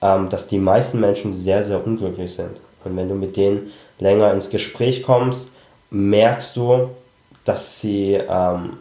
ähm, 0.00 0.28
dass 0.28 0.48
die 0.48 0.58
meisten 0.58 1.00
Menschen 1.00 1.34
sehr, 1.34 1.64
sehr 1.64 1.84
unglücklich 1.84 2.34
sind. 2.34 2.56
Und 2.84 2.96
wenn 2.96 3.08
du 3.08 3.14
mit 3.14 3.36
denen 3.36 3.72
länger 3.98 4.32
ins 4.32 4.50
Gespräch 4.50 5.02
kommst, 5.02 5.50
merkst 5.90 6.56
du, 6.56 6.90
dass 7.44 7.80
sie 7.80 8.14
ähm, 8.14 8.78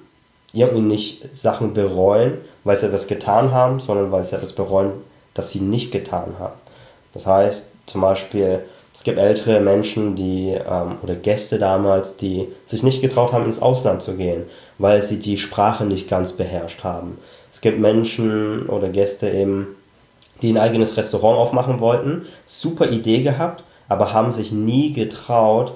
irgendwie 0.53 0.81
nicht 0.81 1.37
Sachen 1.37 1.73
bereuen, 1.73 2.37
weil 2.63 2.77
sie 2.77 2.87
etwas 2.87 3.07
getan 3.07 3.51
haben, 3.51 3.79
sondern 3.79 4.11
weil 4.11 4.25
sie 4.25 4.35
etwas 4.35 4.53
bereuen, 4.53 4.91
das 5.33 5.51
sie 5.51 5.61
nicht 5.61 5.91
getan 5.91 6.35
haben. 6.39 6.59
Das 7.13 7.25
heißt, 7.25 7.69
zum 7.87 8.01
Beispiel, 8.01 8.63
es 9.01 9.05
gibt 9.05 9.17
ältere 9.17 9.59
Menschen, 9.61 10.15
die 10.15 10.49
ähm, 10.49 10.97
oder 11.01 11.15
Gäste 11.15 11.57
damals, 11.57 12.17
die 12.17 12.47
sich 12.67 12.83
nicht 12.83 13.01
getraut 13.01 13.33
haben, 13.33 13.45
ins 13.45 13.59
Ausland 13.59 14.03
zu 14.03 14.13
gehen, 14.13 14.43
weil 14.77 15.01
sie 15.01 15.17
die 15.17 15.39
Sprache 15.39 15.85
nicht 15.85 16.07
ganz 16.07 16.33
beherrscht 16.33 16.83
haben. 16.83 17.17
Es 17.51 17.61
gibt 17.61 17.79
Menschen 17.79 18.69
oder 18.69 18.89
Gäste 18.89 19.27
eben, 19.31 19.69
die 20.43 20.51
ein 20.51 20.59
eigenes 20.59 20.97
Restaurant 20.97 21.39
aufmachen 21.39 21.79
wollten, 21.79 22.27
super 22.45 22.91
Idee 22.91 23.23
gehabt, 23.23 23.63
aber 23.89 24.13
haben 24.13 24.33
sich 24.33 24.51
nie 24.51 24.93
getraut, 24.93 25.73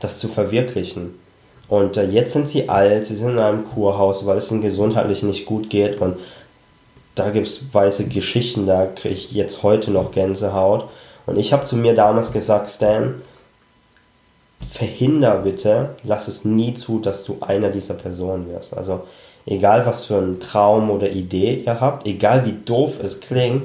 das 0.00 0.18
zu 0.18 0.28
verwirklichen. 0.28 1.14
Und 1.66 1.96
äh, 1.96 2.08
jetzt 2.08 2.34
sind 2.34 2.46
sie 2.46 2.68
alt, 2.68 3.06
sie 3.06 3.16
sind 3.16 3.30
in 3.30 3.38
einem 3.38 3.64
Kurhaus, 3.64 4.26
weil 4.26 4.36
es 4.36 4.50
ihnen 4.50 4.60
gesundheitlich 4.60 5.22
nicht 5.22 5.46
gut 5.46 5.70
geht. 5.70 5.98
Und 6.02 6.18
da 7.14 7.30
gibt 7.30 7.46
es 7.46 7.72
weiße 7.72 8.08
Geschichten, 8.08 8.66
da 8.66 8.84
kriege 8.84 9.14
ich 9.14 9.32
jetzt 9.32 9.62
heute 9.62 9.90
noch 9.90 10.12
Gänsehaut. 10.12 10.90
Und 11.26 11.38
ich 11.38 11.52
habe 11.52 11.64
zu 11.64 11.76
mir 11.76 11.94
damals 11.94 12.32
gesagt, 12.32 12.70
Stan, 12.70 13.22
verhinder 14.70 15.38
bitte, 15.38 15.90
lass 16.04 16.28
es 16.28 16.44
nie 16.44 16.74
zu, 16.74 16.98
dass 17.00 17.24
du 17.24 17.38
einer 17.40 17.70
dieser 17.70 17.94
Personen 17.94 18.48
wirst. 18.48 18.76
Also 18.76 19.02
egal 19.46 19.86
was 19.86 20.04
für 20.04 20.18
einen 20.18 20.40
Traum 20.40 20.90
oder 20.90 21.10
Idee 21.10 21.62
ihr 21.64 21.80
habt, 21.80 22.06
egal 22.06 22.44
wie 22.46 22.56
doof 22.64 22.98
es 23.02 23.20
klingt, 23.20 23.64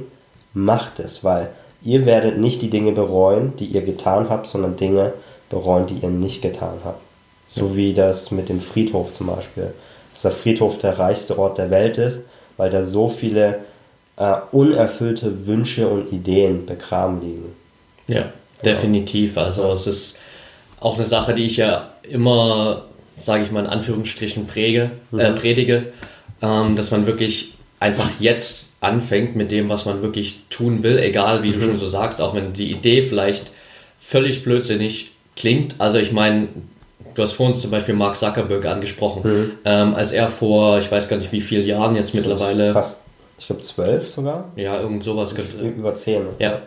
macht 0.53 0.99
es, 0.99 1.24
weil 1.24 1.49
ihr 1.84 2.06
werdet 2.06 2.39
nicht 2.39 2.62
die 2.62 2.70
Dinge 2.70 2.91
bereuen, 2.91 3.53
die 3.58 3.66
ihr 3.66 3.84
getan 3.84 4.30
habt, 4.30 4.47
sondern 4.47 4.78
Dinge 4.78 5.14
bereuen, 5.49 5.86
die 5.86 5.99
ihr 6.01 6.10
nicht 6.10 6.41
getan 6.41 6.80
habt. 6.84 7.01
So 7.47 7.76
wie 7.76 7.93
das 7.93 8.32
mit 8.32 8.49
dem 8.49 8.60
Friedhof 8.60 9.14
zum 9.14 9.28
Beispiel. 9.28 9.74
Dass 10.14 10.24
der 10.24 10.32
Friedhof 10.32 10.80
der 10.80 10.97
reichste 10.97 11.38
Ort 11.38 11.58
der 11.58 11.70
Welt 11.70 11.97
ist, 11.97 12.22
weil 12.58 12.70
da 12.70 12.84
so 12.84 13.10
viele 13.10 13.60
äh, 14.18 14.36
unerfüllte 14.51 15.47
Wünsche 15.47 15.88
und 15.88 16.11
Ideen 16.11 16.66
begraben 16.66 17.22
liegen. 17.22 17.55
Ja, 18.07 18.26
definitiv. 18.63 19.38
Also 19.38 19.63
ja. 19.63 19.74
es 19.74 19.88
ist 19.88 20.20
auch 20.80 20.97
eine 20.97 21.05
Sache, 21.05 21.34
die 21.34 21.45
ich 21.45 21.57
ja 21.57 21.89
immer, 22.03 22.84
sage 23.22 23.43
ich 23.43 23.51
mal 23.51 23.61
in 23.61 23.70
Anführungsstrichen, 23.70 24.47
präge, 24.47 24.91
mhm. 25.11 25.20
äh, 25.20 25.32
predige, 25.34 25.88
ähm, 26.41 26.76
dass 26.76 26.91
man 26.91 27.07
wirklich 27.07 27.53
einfach 27.80 28.09
jetzt 28.20 28.74
anfängt 28.82 29.36
mit 29.36 29.51
dem, 29.51 29.70
was 29.70 29.86
man 29.86 30.01
wirklich 30.01 30.41
tun 30.49 30.84
will, 30.84 30.99
egal 30.99 31.43
wie 31.43 31.49
mhm. 31.49 31.53
du 31.53 31.61
schon 31.61 31.78
so 31.78 31.89
sagst, 31.89 32.22
auch 32.22 32.36
wenn 32.36 32.53
die 32.53 32.72
Idee 32.72 33.01
vielleicht 33.01 33.51
völlig 33.99 34.43
blödsinnig 34.43 35.11
klingt. 35.36 35.76
Also 35.80 35.97
ich 35.97 36.11
meine, 36.11 36.47
du 37.16 37.22
hast 37.22 37.34
vorhin 37.34 37.55
zum 37.55 37.72
Beispiel 37.72 37.95
Mark 37.95 38.16
Zuckerberg 38.16 38.66
angesprochen, 38.66 39.22
mhm. 39.24 39.51
ähm, 39.66 39.95
als 39.95 40.11
er 40.11 40.28
vor, 40.28 40.80
ich 40.80 40.91
weiß 40.91 41.09
gar 41.09 41.18
nicht 41.18 41.32
wie 41.32 41.41
vielen 41.41 41.66
Jahren 41.66 41.95
jetzt 41.95 42.13
mittlerweile. 42.13 42.74
Fast, 42.74 43.01
ich 43.38 43.48
glaube 43.48 43.62
zwölf 43.62 44.10
sogar. 44.10 44.52
Ja, 44.56 44.80
irgend 44.80 45.04
sowas. 45.04 45.34
Über 45.78 45.96
zehn. 45.96 46.28
Ja, 46.40 46.62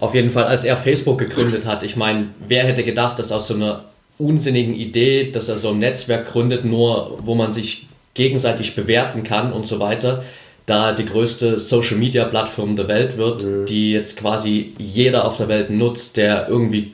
auf 0.00 0.14
jeden 0.14 0.30
Fall, 0.30 0.44
als 0.44 0.64
er 0.64 0.76
Facebook 0.76 1.18
gegründet 1.18 1.66
hat. 1.66 1.82
Ich 1.82 1.96
meine, 1.96 2.28
wer 2.46 2.64
hätte 2.64 2.82
gedacht, 2.82 3.18
dass 3.18 3.30
aus 3.30 3.48
so 3.48 3.54
einer 3.54 3.84
unsinnigen 4.18 4.74
Idee, 4.74 5.30
dass 5.30 5.48
er 5.48 5.56
so 5.56 5.70
ein 5.70 5.78
Netzwerk 5.78 6.26
gründet, 6.26 6.64
nur 6.64 7.18
wo 7.22 7.34
man 7.34 7.52
sich 7.52 7.88
gegenseitig 8.14 8.74
bewerten 8.74 9.22
kann 9.22 9.52
und 9.52 9.66
so 9.66 9.80
weiter, 9.80 10.22
da 10.66 10.92
die 10.92 11.04
größte 11.04 11.58
Social 11.58 11.96
Media 11.96 12.24
Plattform 12.24 12.76
der 12.76 12.88
Welt 12.88 13.16
wird, 13.16 13.42
mhm. 13.42 13.66
die 13.66 13.92
jetzt 13.92 14.16
quasi 14.16 14.74
jeder 14.78 15.26
auf 15.26 15.36
der 15.36 15.48
Welt 15.48 15.70
nutzt, 15.70 16.16
der 16.16 16.48
irgendwie 16.48 16.90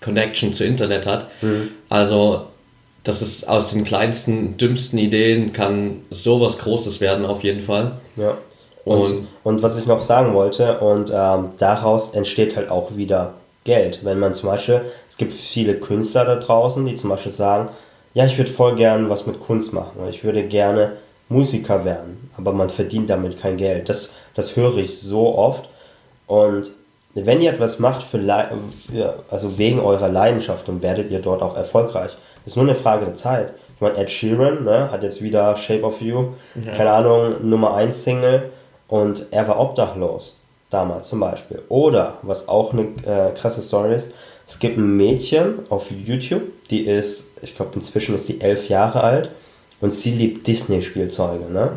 Connection 0.00 0.52
zu 0.52 0.64
Internet 0.64 1.06
hat. 1.06 1.28
Mhm. 1.42 1.68
Also 1.88 2.46
das 3.04 3.22
ist 3.22 3.48
aus 3.48 3.70
den 3.70 3.84
kleinsten, 3.84 4.56
dümmsten 4.56 4.98
Ideen 4.98 5.52
kann 5.52 6.02
sowas 6.10 6.58
Großes 6.58 7.00
werden 7.00 7.24
auf 7.24 7.42
jeden 7.42 7.62
Fall. 7.62 7.92
Ja. 8.16 8.36
Und, 8.84 9.00
und, 9.00 9.28
und 9.44 9.62
was 9.62 9.78
ich 9.78 9.86
noch 9.86 10.02
sagen 10.02 10.34
wollte, 10.34 10.80
und 10.80 11.12
ähm, 11.14 11.50
daraus 11.58 12.14
entsteht 12.14 12.56
halt 12.56 12.70
auch 12.70 12.96
wieder 12.96 13.34
Geld. 13.64 14.00
Wenn 14.04 14.18
man 14.18 14.34
zum 14.34 14.48
Beispiel, 14.48 14.82
es 15.08 15.16
gibt 15.16 15.32
viele 15.32 15.74
Künstler 15.74 16.24
da 16.24 16.36
draußen, 16.36 16.84
die 16.86 16.96
zum 16.96 17.10
Beispiel 17.10 17.32
sagen, 17.32 17.68
ja, 18.14 18.24
ich 18.26 18.36
würde 18.36 18.50
voll 18.50 18.74
gern 18.76 19.08
was 19.08 19.26
mit 19.26 19.38
Kunst 19.38 19.72
machen. 19.72 20.00
Ich 20.08 20.24
würde 20.24 20.42
gerne 20.42 20.92
Musiker 21.28 21.84
werden, 21.84 22.30
aber 22.36 22.52
man 22.52 22.70
verdient 22.70 23.08
damit 23.08 23.40
kein 23.40 23.56
Geld. 23.56 23.88
Das, 23.88 24.10
das 24.34 24.56
höre 24.56 24.78
ich 24.78 24.98
so 24.98 25.34
oft. 25.36 25.68
Und 26.26 26.70
wenn 27.14 27.40
ihr 27.40 27.52
etwas 27.52 27.78
macht, 27.78 28.02
für, 28.02 28.18
also 29.30 29.58
wegen 29.58 29.78
eurer 29.78 30.08
Leidenschaft, 30.08 30.66
dann 30.66 30.82
werdet 30.82 31.10
ihr 31.10 31.20
dort 31.20 31.42
auch 31.42 31.56
erfolgreich. 31.56 32.12
Ist 32.46 32.56
nur 32.56 32.64
eine 32.64 32.74
Frage 32.74 33.04
der 33.04 33.14
Zeit. 33.14 33.52
Ich 33.74 33.80
meine, 33.80 33.96
Ed 33.96 34.10
Sheeran 34.10 34.64
ne, 34.64 34.90
hat 34.90 35.02
jetzt 35.02 35.22
wieder 35.22 35.56
Shape 35.56 35.84
of 35.84 36.00
You, 36.02 36.34
ja. 36.54 36.72
keine 36.72 36.92
Ahnung, 36.92 37.48
Nummer 37.48 37.74
1 37.74 38.04
Single 38.04 38.50
und 38.88 39.26
er 39.30 39.48
war 39.48 39.58
obdachlos 39.58 40.36
damals 40.68 41.08
zum 41.08 41.20
Beispiel. 41.20 41.62
Oder, 41.68 42.18
was 42.22 42.48
auch 42.48 42.72
eine 42.72 42.82
äh, 43.06 43.32
krasse 43.34 43.62
Story 43.62 43.94
ist, 43.94 44.10
es 44.46 44.58
gibt 44.58 44.76
ein 44.76 44.96
Mädchen 44.96 45.60
auf 45.68 45.90
YouTube, 45.90 46.42
die 46.70 46.86
ist, 46.86 47.28
ich 47.40 47.54
glaube 47.54 47.70
inzwischen 47.74 48.14
ist 48.16 48.26
sie 48.26 48.40
elf 48.40 48.68
Jahre 48.68 49.02
alt 49.02 49.30
und 49.80 49.92
sie 49.92 50.10
liebt 50.10 50.46
Disney-Spielzeuge. 50.46 51.50
Ne? 51.50 51.76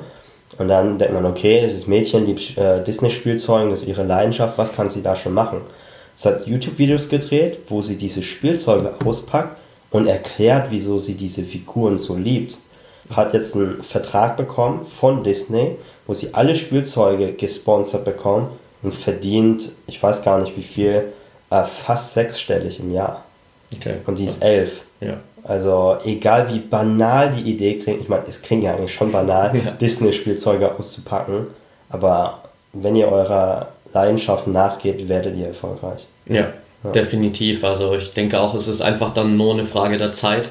Und 0.57 0.67
dann 0.67 0.97
denkt 0.97 1.13
man, 1.13 1.25
okay, 1.25 1.61
dieses 1.63 1.87
Mädchen 1.87 2.25
liebt 2.25 2.57
äh, 2.57 2.83
Disney-Spielzeuge, 2.83 3.69
das 3.69 3.83
ist 3.83 3.87
ihre 3.87 4.03
Leidenschaft, 4.03 4.57
was 4.57 4.73
kann 4.73 4.89
sie 4.89 5.01
da 5.01 5.15
schon 5.15 5.33
machen? 5.33 5.61
Es 6.17 6.25
hat 6.25 6.47
YouTube-Videos 6.47 7.09
gedreht, 7.09 7.59
wo 7.67 7.81
sie 7.81 7.95
diese 7.95 8.21
Spielzeuge 8.21 8.93
auspackt 9.05 9.57
und 9.93 10.07
erklärt, 10.07 10.67
wieso 10.71 10.99
sie 10.99 11.13
diese 11.13 11.43
Figuren 11.43 11.97
so 11.97 12.17
liebt. 12.17 12.57
Hat 13.15 13.33
jetzt 13.33 13.55
einen 13.55 13.83
Vertrag 13.83 14.35
bekommen 14.35 14.83
von 14.83 15.23
Disney, 15.23 15.75
wo 16.07 16.13
sie 16.13 16.33
alle 16.33 16.55
Spielzeuge 16.55 17.33
gesponsert 17.33 18.03
bekommen 18.03 18.47
und 18.81 18.93
verdient, 18.93 19.71
ich 19.87 20.01
weiß 20.01 20.23
gar 20.23 20.41
nicht 20.41 20.57
wie 20.57 20.63
viel, 20.63 21.05
äh, 21.49 21.63
fast 21.63 22.15
sechsstellig 22.15 22.79
im 22.79 22.91
Jahr. 22.91 23.23
Okay. 23.73 23.97
Und 24.05 24.17
die 24.17 24.25
ist 24.25 24.41
elf. 24.41 24.81
Ja. 24.99 25.17
Also 25.43 25.97
egal 26.03 26.51
wie 26.51 26.59
banal 26.59 27.31
die 27.31 27.51
Idee 27.51 27.77
klingt, 27.79 28.01
ich 28.01 28.09
meine, 28.09 28.23
es 28.27 28.41
klingt 28.41 28.63
ja 28.63 28.73
eigentlich 28.73 28.93
schon 28.93 29.11
banal, 29.11 29.55
ja. 29.55 29.71
Disney-Spielzeuge 29.71 30.71
auszupacken, 30.71 31.47
aber 31.89 32.39
wenn 32.71 32.95
ihr 32.95 33.09
eurer 33.11 33.67
Leidenschaft 33.93 34.47
nachgeht, 34.47 35.07
werdet 35.07 35.35
ihr 35.35 35.47
erfolgreich. 35.47 36.07
Ja, 36.25 36.47
ja, 36.83 36.91
definitiv. 36.91 37.63
Also 37.63 37.93
ich 37.95 38.13
denke 38.13 38.39
auch, 38.39 38.55
es 38.55 38.67
ist 38.67 38.81
einfach 38.81 39.13
dann 39.13 39.37
nur 39.37 39.53
eine 39.53 39.65
Frage 39.65 39.97
der 39.97 40.11
Zeit, 40.11 40.49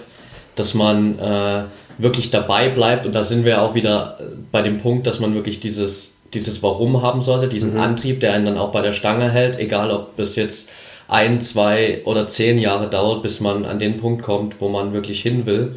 dass 0.56 0.74
man 0.74 1.18
äh, 1.18 1.64
wirklich 1.98 2.30
dabei 2.30 2.68
bleibt 2.68 3.06
und 3.06 3.14
da 3.14 3.24
sind 3.24 3.44
wir 3.44 3.62
auch 3.62 3.74
wieder 3.74 4.18
bei 4.50 4.62
dem 4.62 4.78
Punkt, 4.78 5.06
dass 5.06 5.20
man 5.20 5.34
wirklich 5.34 5.60
dieses, 5.60 6.16
dieses 6.34 6.62
Warum 6.62 7.02
haben 7.02 7.22
sollte, 7.22 7.48
diesen 7.48 7.74
mhm. 7.74 7.80
Antrieb, 7.80 8.20
der 8.20 8.32
einen 8.32 8.46
dann 8.46 8.58
auch 8.58 8.72
bei 8.72 8.80
der 8.80 8.92
Stange 8.92 9.30
hält, 9.30 9.58
egal 9.58 9.90
ob 9.90 10.18
es 10.18 10.36
jetzt 10.36 10.68
ein, 11.08 11.40
zwei 11.40 12.02
oder 12.04 12.26
zehn 12.26 12.58
Jahre 12.58 12.88
dauert, 12.88 13.22
bis 13.22 13.40
man 13.40 13.66
an 13.66 13.78
den 13.78 13.98
Punkt 13.98 14.22
kommt, 14.22 14.60
wo 14.60 14.68
man 14.68 14.92
wirklich 14.92 15.20
hin 15.20 15.46
will. 15.46 15.76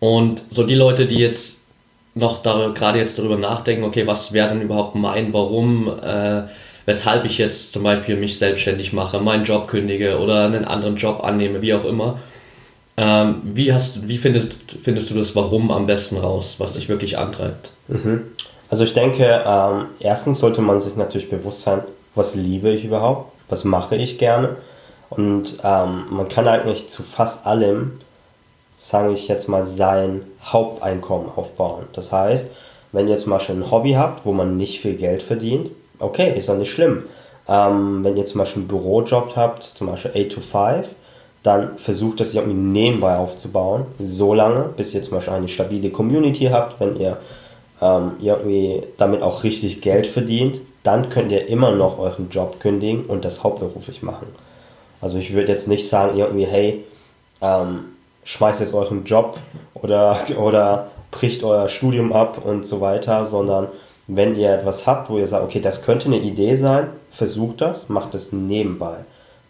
Und 0.00 0.42
so 0.50 0.64
die 0.64 0.74
Leute, 0.74 1.06
die 1.06 1.18
jetzt 1.18 1.62
noch 2.14 2.42
da, 2.42 2.72
gerade 2.74 2.98
jetzt 2.98 3.18
darüber 3.18 3.36
nachdenken, 3.36 3.84
okay, 3.84 4.06
was 4.06 4.32
wäre 4.32 4.48
denn 4.48 4.62
überhaupt 4.62 4.94
mein 4.94 5.32
Warum, 5.32 5.88
äh, 5.88 6.42
weshalb 6.86 7.24
ich 7.24 7.36
jetzt 7.36 7.72
zum 7.72 7.82
Beispiel 7.82 8.16
mich 8.16 8.38
selbstständig 8.38 8.92
mache, 8.92 9.20
meinen 9.20 9.44
Job 9.44 9.68
kündige 9.68 10.18
oder 10.18 10.44
einen 10.44 10.64
anderen 10.64 10.96
Job 10.96 11.22
annehme, 11.22 11.60
wie 11.60 11.74
auch 11.74 11.84
immer. 11.84 12.18
Ähm, 12.96 13.42
wie 13.44 13.74
hast, 13.74 14.08
wie 14.08 14.16
findest, 14.16 14.72
findest 14.82 15.10
du 15.10 15.14
das 15.14 15.36
Warum 15.36 15.70
am 15.70 15.86
besten 15.86 16.16
raus, 16.16 16.54
was 16.58 16.72
dich 16.72 16.88
wirklich 16.88 17.18
antreibt? 17.18 17.70
Mhm. 17.88 18.22
Also 18.70 18.84
ich 18.84 18.94
denke, 18.94 19.44
ähm, 19.46 19.86
erstens 20.00 20.38
sollte 20.38 20.62
man 20.62 20.80
sich 20.80 20.96
natürlich 20.96 21.28
bewusst 21.28 21.62
sein, 21.62 21.82
was 22.14 22.34
liebe 22.34 22.70
ich 22.70 22.84
überhaupt, 22.84 23.32
was 23.48 23.64
mache 23.64 23.96
ich 23.96 24.18
gerne. 24.18 24.56
Und 25.10 25.58
ähm, 25.62 26.06
man 26.10 26.28
kann 26.28 26.48
eigentlich 26.48 26.88
zu 26.88 27.02
fast 27.02 27.46
allem, 27.46 28.00
sage 28.80 29.12
ich 29.12 29.28
jetzt 29.28 29.48
mal, 29.48 29.66
sein 29.66 30.22
Haupteinkommen 30.44 31.28
aufbauen. 31.36 31.84
Das 31.92 32.12
heißt, 32.12 32.50
wenn 32.92 33.06
ihr 33.06 33.14
jetzt 33.14 33.26
mal 33.26 33.40
schon 33.40 33.62
ein 33.62 33.70
Hobby 33.70 33.92
habt, 33.92 34.24
wo 34.24 34.32
man 34.32 34.56
nicht 34.56 34.80
viel 34.80 34.94
Geld 34.94 35.22
verdient, 35.22 35.70
okay, 35.98 36.36
ist 36.36 36.48
doch 36.48 36.56
nicht 36.56 36.72
schlimm. 36.72 37.04
Ähm, 37.48 38.02
wenn 38.02 38.16
ihr 38.16 38.26
zum 38.26 38.40
Beispiel 38.40 38.62
einen 38.62 38.68
Bürojob 38.68 39.36
habt, 39.36 39.62
zum 39.62 39.86
Beispiel 39.88 40.10
8 40.10 40.32
to 40.32 40.40
5, 40.40 40.86
dann 41.42 41.78
versucht 41.78 42.18
das 42.20 42.34
irgendwie 42.34 42.56
nebenbei 42.56 43.16
aufzubauen, 43.16 43.84
so 44.00 44.34
lange, 44.34 44.70
bis 44.76 44.92
ihr 44.94 45.02
zum 45.02 45.18
Beispiel 45.18 45.34
eine 45.34 45.48
stabile 45.48 45.90
Community 45.90 46.46
habt, 46.46 46.80
wenn 46.80 46.98
ihr 46.98 47.18
ähm, 47.80 48.12
irgendwie 48.20 48.82
damit 48.96 49.22
auch 49.22 49.44
richtig 49.44 49.80
Geld 49.80 50.06
verdient, 50.06 50.60
dann 50.82 51.08
könnt 51.08 51.30
ihr 51.30 51.46
immer 51.48 51.72
noch 51.72 51.98
euren 51.98 52.30
Job 52.30 52.58
kündigen 52.60 53.04
und 53.06 53.24
das 53.24 53.44
hauptberuflich 53.44 54.02
machen. 54.02 54.26
Also 55.00 55.18
ich 55.18 55.34
würde 55.34 55.52
jetzt 55.52 55.68
nicht 55.68 55.88
sagen, 55.88 56.18
irgendwie, 56.18 56.46
hey, 56.46 56.84
ähm, 57.40 57.84
schmeißt 58.24 58.60
jetzt 58.60 58.74
euren 58.74 59.04
Job 59.04 59.38
oder, 59.74 60.18
oder 60.38 60.88
bricht 61.10 61.44
euer 61.44 61.68
Studium 61.68 62.12
ab 62.12 62.44
und 62.44 62.66
so 62.66 62.80
weiter, 62.80 63.26
sondern 63.26 63.68
wenn 64.06 64.36
ihr 64.36 64.50
etwas 64.50 64.86
habt, 64.86 65.10
wo 65.10 65.18
ihr 65.18 65.26
sagt, 65.26 65.44
okay, 65.44 65.60
das 65.60 65.82
könnte 65.82 66.06
eine 66.06 66.18
Idee 66.18 66.56
sein, 66.56 66.88
versucht 67.10 67.60
das, 67.60 67.88
macht 67.88 68.14
es 68.14 68.32
nebenbei. 68.32 68.98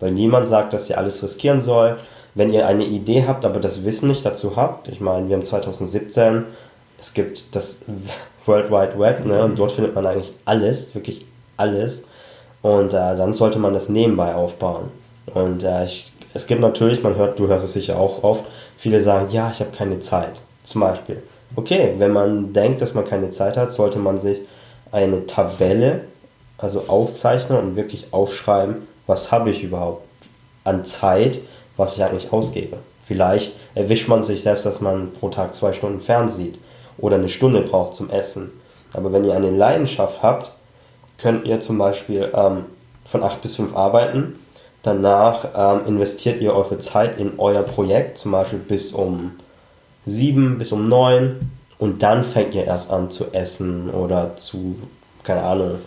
Weil 0.00 0.12
niemand 0.12 0.48
sagt, 0.48 0.72
dass 0.72 0.88
ihr 0.88 0.98
alles 0.98 1.22
riskieren 1.22 1.60
soll. 1.60 1.96
Wenn 2.34 2.52
ihr 2.52 2.66
eine 2.66 2.84
Idee 2.84 3.24
habt, 3.26 3.44
aber 3.44 3.60
das 3.60 3.84
Wissen 3.84 4.08
nicht 4.08 4.24
dazu 4.24 4.56
habt, 4.56 4.88
ich 4.88 5.00
meine, 5.00 5.28
wir 5.28 5.36
haben 5.36 5.44
2017, 5.44 6.44
es 6.98 7.14
gibt 7.14 7.54
das 7.54 7.78
World 8.46 8.70
Wide 8.70 8.98
Web, 8.98 9.24
ne, 9.26 9.42
und 9.44 9.58
dort 9.58 9.72
findet 9.72 9.94
man 9.94 10.06
eigentlich 10.06 10.32
alles, 10.44 10.94
wirklich 10.94 11.26
alles. 11.56 12.02
Und 12.62 12.88
äh, 12.88 13.16
dann 13.16 13.34
sollte 13.34 13.58
man 13.58 13.74
das 13.74 13.88
nebenbei 13.88 14.34
aufbauen. 14.34 14.90
Und 15.34 15.64
äh, 15.64 15.84
ich, 15.84 16.12
es 16.34 16.46
gibt 16.46 16.60
natürlich, 16.60 17.02
man 17.02 17.16
hört, 17.16 17.38
du 17.38 17.48
hörst 17.48 17.64
es 17.64 17.72
sicher 17.72 17.98
auch 17.98 18.22
oft, 18.22 18.44
viele 18.76 19.02
sagen, 19.02 19.28
ja, 19.30 19.50
ich 19.50 19.60
habe 19.60 19.70
keine 19.70 20.00
Zeit, 20.00 20.40
zum 20.64 20.80
Beispiel. 20.80 21.22
Okay, 21.56 21.94
wenn 21.96 22.12
man 22.12 22.52
denkt, 22.52 22.82
dass 22.82 22.92
man 22.92 23.06
keine 23.06 23.30
Zeit 23.30 23.56
hat, 23.56 23.72
sollte 23.72 23.98
man 23.98 24.18
sich 24.18 24.38
eine 24.92 25.26
Tabelle, 25.26 26.02
also 26.58 26.84
aufzeichnen 26.88 27.58
und 27.58 27.76
wirklich 27.76 28.08
aufschreiben, 28.12 28.86
was 29.06 29.32
habe 29.32 29.50
ich 29.50 29.62
überhaupt 29.62 30.06
an 30.64 30.84
Zeit, 30.84 31.40
was 31.78 31.96
ich 31.96 32.04
eigentlich 32.04 32.32
ausgebe. 32.32 32.76
Vielleicht 33.02 33.54
erwischt 33.74 34.08
man 34.08 34.22
sich 34.22 34.42
selbst, 34.42 34.66
dass 34.66 34.80
man 34.80 35.12
pro 35.12 35.30
Tag 35.30 35.54
zwei 35.54 35.72
Stunden 35.72 36.00
fernsieht 36.00 36.58
oder 36.98 37.16
eine 37.16 37.28
Stunde 37.28 37.62
braucht 37.62 37.94
zum 37.94 38.10
Essen. 38.10 38.50
Aber 38.92 39.12
wenn 39.12 39.24
ihr 39.24 39.34
eine 39.34 39.50
Leidenschaft 39.50 40.22
habt, 40.22 40.52
könnt 41.18 41.46
ihr 41.46 41.60
zum 41.60 41.78
Beispiel 41.78 42.30
ähm, 42.34 42.64
von 43.06 43.22
8 43.22 43.40
bis 43.40 43.56
5 43.56 43.74
arbeiten. 43.74 44.38
Danach 44.82 45.46
ähm, 45.56 45.86
investiert 45.86 46.40
ihr 46.40 46.54
eure 46.54 46.78
Zeit 46.80 47.18
in 47.18 47.38
euer 47.38 47.62
Projekt, 47.62 48.18
zum 48.18 48.32
Beispiel 48.32 48.58
bis 48.58 48.92
um 48.92 49.32
7, 50.06 50.58
bis 50.58 50.72
um 50.72 50.88
9. 50.88 51.50
Und 51.78 52.02
dann 52.02 52.24
fängt 52.24 52.54
ihr 52.54 52.64
erst 52.64 52.90
an 52.90 53.10
zu 53.10 53.32
essen 53.32 53.90
oder 53.90 54.36
zu, 54.36 54.76
keine 55.22 55.42
Ahnung, 55.42 55.78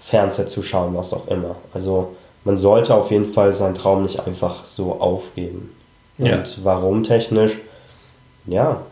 Fernseher 0.00 0.46
zu 0.46 0.62
schauen, 0.62 0.94
was 0.96 1.12
auch 1.12 1.28
immer. 1.28 1.56
Also 1.74 2.16
man 2.44 2.56
sollte 2.56 2.94
auf 2.94 3.10
jeden 3.10 3.26
Fall 3.26 3.52
seinen 3.52 3.74
Traum 3.74 4.04
nicht 4.04 4.26
einfach 4.26 4.64
so 4.64 5.00
aufgeben. 5.00 5.70
Ja. 6.16 6.36
Und 6.36 6.64
warum 6.64 7.02
technisch? 7.02 7.58
Ja, 8.46 8.82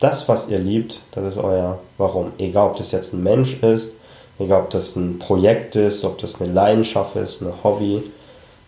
das, 0.00 0.28
was 0.28 0.48
ihr 0.48 0.58
liebt, 0.58 1.00
das 1.12 1.24
ist 1.24 1.38
euer 1.38 1.78
Warum. 1.96 2.32
Egal, 2.38 2.68
ob 2.68 2.76
das 2.76 2.92
jetzt 2.92 3.12
ein 3.12 3.22
Mensch 3.22 3.62
ist, 3.62 3.94
egal, 4.38 4.62
ob 4.62 4.70
das 4.70 4.94
ein 4.94 5.18
Projekt 5.18 5.74
ist, 5.74 6.04
ob 6.04 6.18
das 6.18 6.40
eine 6.40 6.52
Leidenschaft 6.52 7.16
ist, 7.16 7.40
ein 7.40 7.52
Hobby. 7.64 8.02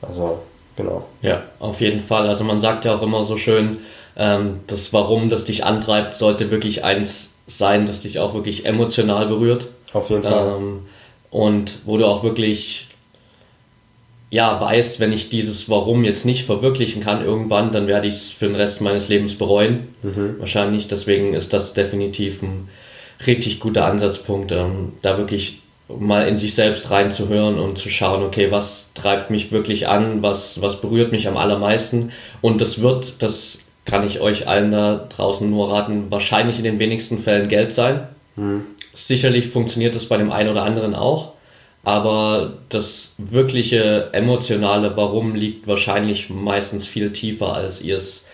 Also, 0.02 0.38
genau. 0.76 1.04
Ja, 1.22 1.42
auf 1.60 1.80
jeden 1.80 2.00
Fall. 2.00 2.26
Also, 2.26 2.42
man 2.42 2.58
sagt 2.58 2.84
ja 2.84 2.94
auch 2.94 3.02
immer 3.02 3.22
so 3.24 3.36
schön, 3.36 3.78
ähm, 4.16 4.60
das 4.66 4.92
Warum, 4.92 5.30
das 5.30 5.44
dich 5.44 5.64
antreibt, 5.64 6.14
sollte 6.14 6.50
wirklich 6.50 6.84
eins 6.84 7.34
sein, 7.46 7.86
das 7.86 8.02
dich 8.02 8.18
auch 8.18 8.34
wirklich 8.34 8.66
emotional 8.66 9.26
berührt. 9.26 9.68
Auf 9.92 10.10
jeden 10.10 10.22
Fall. 10.22 10.56
Ähm, 10.58 10.80
und 11.30 11.78
wo 11.84 11.96
du 11.96 12.06
auch 12.06 12.22
wirklich 12.22 12.90
ja, 14.30 14.60
weiß, 14.60 15.00
wenn 15.00 15.12
ich 15.12 15.28
dieses 15.28 15.68
Warum 15.68 16.04
jetzt 16.04 16.24
nicht 16.24 16.46
verwirklichen 16.46 17.02
kann 17.02 17.24
irgendwann, 17.24 17.72
dann 17.72 17.88
werde 17.88 18.06
ich 18.06 18.14
es 18.14 18.30
für 18.30 18.46
den 18.46 18.54
Rest 18.54 18.80
meines 18.80 19.08
Lebens 19.08 19.34
bereuen. 19.34 19.88
Mhm. 20.02 20.36
Wahrscheinlich. 20.38 20.86
Deswegen 20.86 21.34
ist 21.34 21.52
das 21.52 21.74
definitiv 21.74 22.42
ein 22.42 22.68
richtig 23.26 23.58
guter 23.58 23.86
Ansatzpunkt, 23.86 24.52
ähm, 24.52 24.92
da 25.02 25.18
wirklich 25.18 25.62
mal 25.88 26.28
in 26.28 26.36
sich 26.36 26.54
selbst 26.54 26.92
reinzuhören 26.92 27.58
und 27.58 27.76
zu 27.76 27.88
schauen, 27.88 28.22
okay, 28.22 28.52
was 28.52 28.92
treibt 28.94 29.30
mich 29.30 29.50
wirklich 29.50 29.88
an, 29.88 30.22
was, 30.22 30.62
was 30.62 30.80
berührt 30.80 31.10
mich 31.10 31.26
am 31.26 31.36
allermeisten. 31.36 32.12
Und 32.40 32.60
das 32.60 32.80
wird, 32.80 33.20
das 33.22 33.58
kann 33.84 34.06
ich 34.06 34.20
euch 34.20 34.46
allen 34.46 34.70
da 34.70 35.06
draußen 35.08 35.48
nur 35.48 35.70
raten, 35.70 36.10
wahrscheinlich 36.10 36.58
in 36.58 36.64
den 36.64 36.78
wenigsten 36.78 37.18
Fällen 37.18 37.48
Geld 37.48 37.72
sein. 37.72 38.08
Mhm. 38.36 38.66
Sicherlich 38.94 39.48
funktioniert 39.48 39.94
das 39.94 40.06
bei 40.06 40.16
dem 40.16 40.30
einen 40.30 40.50
oder 40.50 40.62
anderen 40.62 40.94
auch 40.94 41.32
aber 41.82 42.54
das 42.68 43.14
wirkliche 43.16 44.10
emotionale 44.12 44.96
Warum 44.96 45.34
liegt 45.34 45.66
wahrscheinlich 45.66 46.28
meistens 46.28 46.86
viel 46.86 47.12
tiefer, 47.12 47.54
als 47.54 47.80
ihr 47.80 47.96
es 47.96 48.26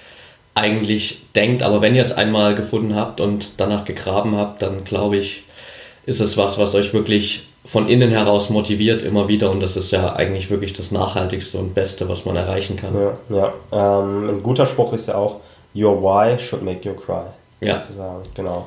eigentlich 0.55 1.23
denkt. 1.37 1.63
Aber 1.63 1.81
wenn 1.81 1.95
ihr 1.95 2.03
es 2.03 2.13
einmal 2.13 2.55
gefunden 2.55 2.97
habt 2.97 3.21
und 3.21 3.53
danach 3.59 3.85
gegraben 3.85 4.37
habt, 4.37 4.63
dann 4.63 4.85
glaube 4.85 5.19
ich, 5.19 5.45
ist 6.07 6.21
es 6.21 6.37
was, 6.37 6.59
was 6.59 6.75
euch 6.75 6.93
wirklich 6.93 7.47
von 7.67 7.89
innen 7.89 8.11
heraus 8.11 8.49
motiviert 8.49 9.03
immer 9.03 9.29
wieder 9.29 9.51
und 9.51 9.61
das 9.61 9.77
ist 9.77 9.91
ja 9.91 10.15
eigentlich 10.15 10.51
wirklich 10.51 10.73
das 10.73 10.93
Nachhaltigste 10.93 11.59
und 11.59 11.75
Beste, 11.75 12.09
was 12.09 12.25
man 12.25 12.37
erreichen 12.37 12.77
kann. 12.77 12.95
Ja, 12.95 13.53
ja. 13.71 14.01
Ähm, 14.01 14.31
ein 14.31 14.43
guter 14.43 14.67
Spruch 14.67 14.93
ist 14.93 15.09
ja 15.09 15.17
auch, 15.17 15.37
Your 15.75 16.01
why 16.01 16.39
should 16.39 16.63
make 16.63 16.89
you 16.89 16.95
cry. 16.95 17.25
Ja. 17.61 17.83
Sozusagen. 17.83 18.23
Genau. 18.35 18.67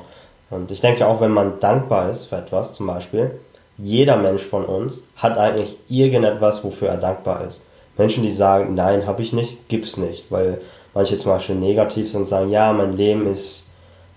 Und 0.50 0.70
ich 0.70 0.80
denke 0.80 1.06
auch, 1.06 1.20
wenn 1.20 1.32
man 1.32 1.58
dankbar 1.60 2.10
ist 2.10 2.26
für 2.26 2.36
etwas, 2.36 2.74
zum 2.74 2.86
Beispiel, 2.86 3.32
jeder 3.78 4.16
Mensch 4.16 4.42
von 4.42 4.64
uns 4.64 5.02
hat 5.16 5.38
eigentlich 5.38 5.76
irgendetwas, 5.88 6.62
wofür 6.62 6.88
er 6.88 6.98
dankbar 6.98 7.44
ist. 7.46 7.64
Menschen, 7.96 8.22
die 8.22 8.32
sagen, 8.32 8.74
nein, 8.74 9.06
habe 9.06 9.22
ich 9.22 9.32
nicht, 9.32 9.68
gibt's 9.68 9.96
nicht, 9.96 10.30
weil 10.30 10.60
manche 10.94 11.16
zum 11.16 11.32
Beispiel 11.32 11.56
negativ 11.56 12.10
sind 12.10 12.22
und 12.22 12.26
sagen, 12.26 12.50
ja, 12.50 12.72
mein 12.72 12.96
Leben 12.96 13.30
ist 13.30 13.68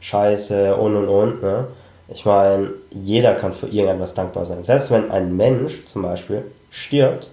scheiße 0.02 0.76
und 0.76 0.96
und 0.96 1.08
und. 1.08 1.42
Ne? 1.42 1.68
Ich 2.10 2.26
meine, 2.26 2.72
jeder 2.92 3.36
kann 3.36 3.54
für 3.54 3.68
irgendetwas 3.68 4.14
dankbar 4.14 4.46
sein. 4.46 4.64
Selbst 4.64 4.92
wenn 4.92 5.10
ein 5.10 5.36
Mensch 5.36 5.86
zum 5.86 6.02
Beispiel 6.02 6.44
stirbt, 6.70 7.30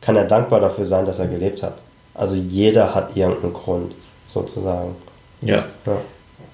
kann 0.00 0.16
er 0.16 0.24
dankbar 0.24 0.60
dafür 0.60 0.84
sein, 0.84 1.06
dass 1.06 1.18
er 1.18 1.26
gelebt 1.26 1.62
hat. 1.62 1.74
Also 2.14 2.34
jeder 2.34 2.94
hat 2.94 3.16
irgendeinen 3.16 3.52
Grund, 3.52 3.94
sozusagen. 4.26 4.94
Ja. 5.42 5.64
ja. 5.86 5.96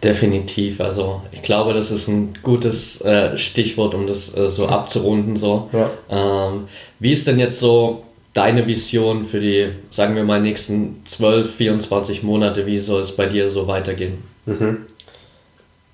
Definitiv. 0.02 0.80
Also 0.80 1.22
ich 1.32 1.42
glaube, 1.42 1.72
das 1.72 1.90
ist 1.90 2.08
ein 2.08 2.38
gutes 2.42 3.00
äh, 3.00 3.36
Stichwort, 3.38 3.94
um 3.94 4.06
das 4.06 4.36
äh, 4.36 4.48
so 4.48 4.68
abzurunden. 4.68 5.36
So. 5.36 5.70
Ja. 5.72 5.90
Ähm, 6.08 6.68
wie 6.98 7.12
ist 7.12 7.26
denn 7.26 7.38
jetzt 7.38 7.58
so 7.58 8.02
deine 8.34 8.66
Vision 8.66 9.24
für 9.24 9.40
die, 9.40 9.70
sagen 9.90 10.14
wir 10.14 10.24
mal, 10.24 10.40
nächsten 10.40 11.02
12, 11.06 11.54
24 11.56 12.22
Monate? 12.22 12.66
Wie 12.66 12.78
soll 12.78 13.00
es 13.00 13.16
bei 13.16 13.26
dir 13.26 13.48
so 13.48 13.66
weitergehen? 13.66 14.22
Mhm. 14.44 14.86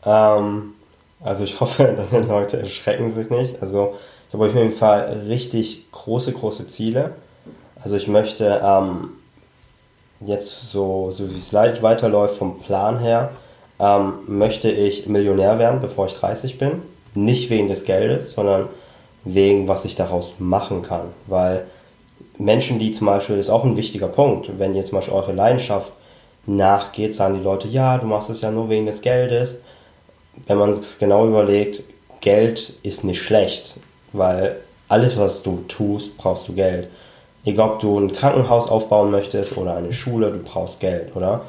Ähm, 0.05 0.75
also 1.25 1.45
ich 1.45 1.61
hoffe, 1.61 1.97
deine 2.13 2.27
Leute 2.27 2.59
erschrecken 2.59 3.11
sich 3.11 3.31
nicht. 3.31 3.63
Also 3.63 3.95
ich 4.29 4.35
habe 4.35 4.47
auf 4.47 4.55
jeden 4.55 4.73
Fall 4.73 5.23
richtig 5.29 5.91
große, 5.93 6.33
große 6.33 6.67
Ziele. 6.67 7.13
Also 7.83 7.97
ich 7.97 8.09
möchte 8.09 8.61
ähm, 8.65 9.11
jetzt 10.21 10.71
so, 10.71 11.11
so 11.11 11.31
wie 11.31 11.37
es 11.37 11.53
weiterläuft 11.53 12.37
vom 12.37 12.61
Plan 12.61 12.99
her, 12.99 13.31
ähm, 13.81 14.15
möchte 14.27 14.71
ich 14.71 15.07
Millionär 15.07 15.59
werden, 15.59 15.81
bevor 15.81 16.07
ich 16.07 16.15
30 16.15 16.59
bin. 16.59 16.83
Nicht 17.15 17.51
wegen 17.51 17.69
des 17.69 17.85
Geldes, 17.85 18.33
sondern 18.33 18.69
wegen, 19.25 19.69
was 19.69 19.85
ich 19.85 19.97
daraus 19.97 20.37
machen 20.39 20.83
kann. 20.83 21.09
Weil 21.27 21.67
Menschen, 22.39 22.79
die 22.79 22.93
zum 22.93 23.07
Beispiel, 23.07 23.37
das 23.37 23.47
ist 23.47 23.53
auch 23.53 23.65
ein 23.65 23.77
wichtiger 23.77 24.09
Punkt, 24.09 24.59
wenn 24.59 24.75
ihr 24.75 24.85
zum 24.85 24.97
Beispiel 24.97 25.15
eure 25.15 25.33
Leidenschaft 25.33 25.93
nachgeht, 26.47 27.15
sagen 27.15 27.35
die 27.35 27.45
Leute, 27.45 27.69
ja, 27.69 27.99
du 27.99 28.07
machst 28.07 28.31
es 28.31 28.41
ja 28.41 28.51
nur 28.51 28.69
wegen 28.69 28.87
des 28.87 29.01
Geldes. 29.01 29.62
Wenn 30.47 30.59
man 30.59 30.71
es 30.71 30.99
genau 30.99 31.27
überlegt, 31.27 31.83
Geld 32.21 32.75
ist 32.83 33.05
nicht 33.05 33.23
schlecht, 33.23 33.75
weil 34.13 34.57
alles, 34.89 35.19
was 35.19 35.43
du 35.43 35.65
tust, 35.69 36.19
brauchst 36.19 36.49
du 36.49 36.53
Geld. 36.53 36.89
Egal, 37.45 37.71
ob 37.71 37.81
du 37.81 37.99
ein 37.99 38.13
Krankenhaus 38.13 38.69
aufbauen 38.69 39.11
möchtest 39.11 39.57
oder 39.57 39.77
eine 39.77 39.93
Schule, 39.93 40.31
du 40.31 40.39
brauchst 40.39 40.81
Geld, 40.81 41.17
oder? 41.17 41.43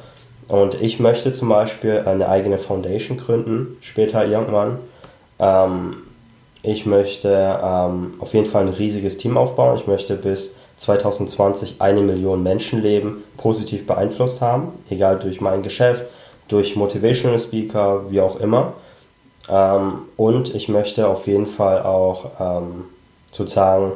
Und 0.48 0.80
ich 0.80 0.98
möchte 0.98 1.32
zum 1.32 1.48
Beispiel 1.48 2.02
eine 2.06 2.28
eigene 2.28 2.58
Foundation 2.58 3.16
gründen, 3.16 3.76
später 3.80 4.26
irgendwann. 4.26 4.78
Ähm, 5.38 5.96
ich 6.62 6.86
möchte 6.86 7.28
ähm, 7.62 8.14
auf 8.18 8.34
jeden 8.34 8.46
Fall 8.46 8.62
ein 8.62 8.72
riesiges 8.72 9.18
Team 9.18 9.36
aufbauen. 9.36 9.78
Ich 9.78 9.86
möchte 9.86 10.16
bis 10.16 10.56
2020 10.78 11.76
eine 11.80 12.00
Million 12.00 12.42
Menschenleben 12.42 13.22
positiv 13.36 13.86
beeinflusst 13.86 14.40
haben, 14.40 14.72
egal 14.90 15.18
durch 15.18 15.40
mein 15.40 15.62
Geschäft, 15.62 16.04
durch 16.48 16.76
Motivational 16.76 17.38
Speaker, 17.38 18.10
wie 18.10 18.20
auch 18.20 18.40
immer. 18.40 18.74
Ähm, 19.48 20.02
und 20.16 20.54
ich 20.54 20.68
möchte 20.68 21.06
auf 21.08 21.26
jeden 21.26 21.46
Fall 21.46 21.82
auch 21.82 22.30
ähm, 22.40 22.84
sozusagen 23.32 23.92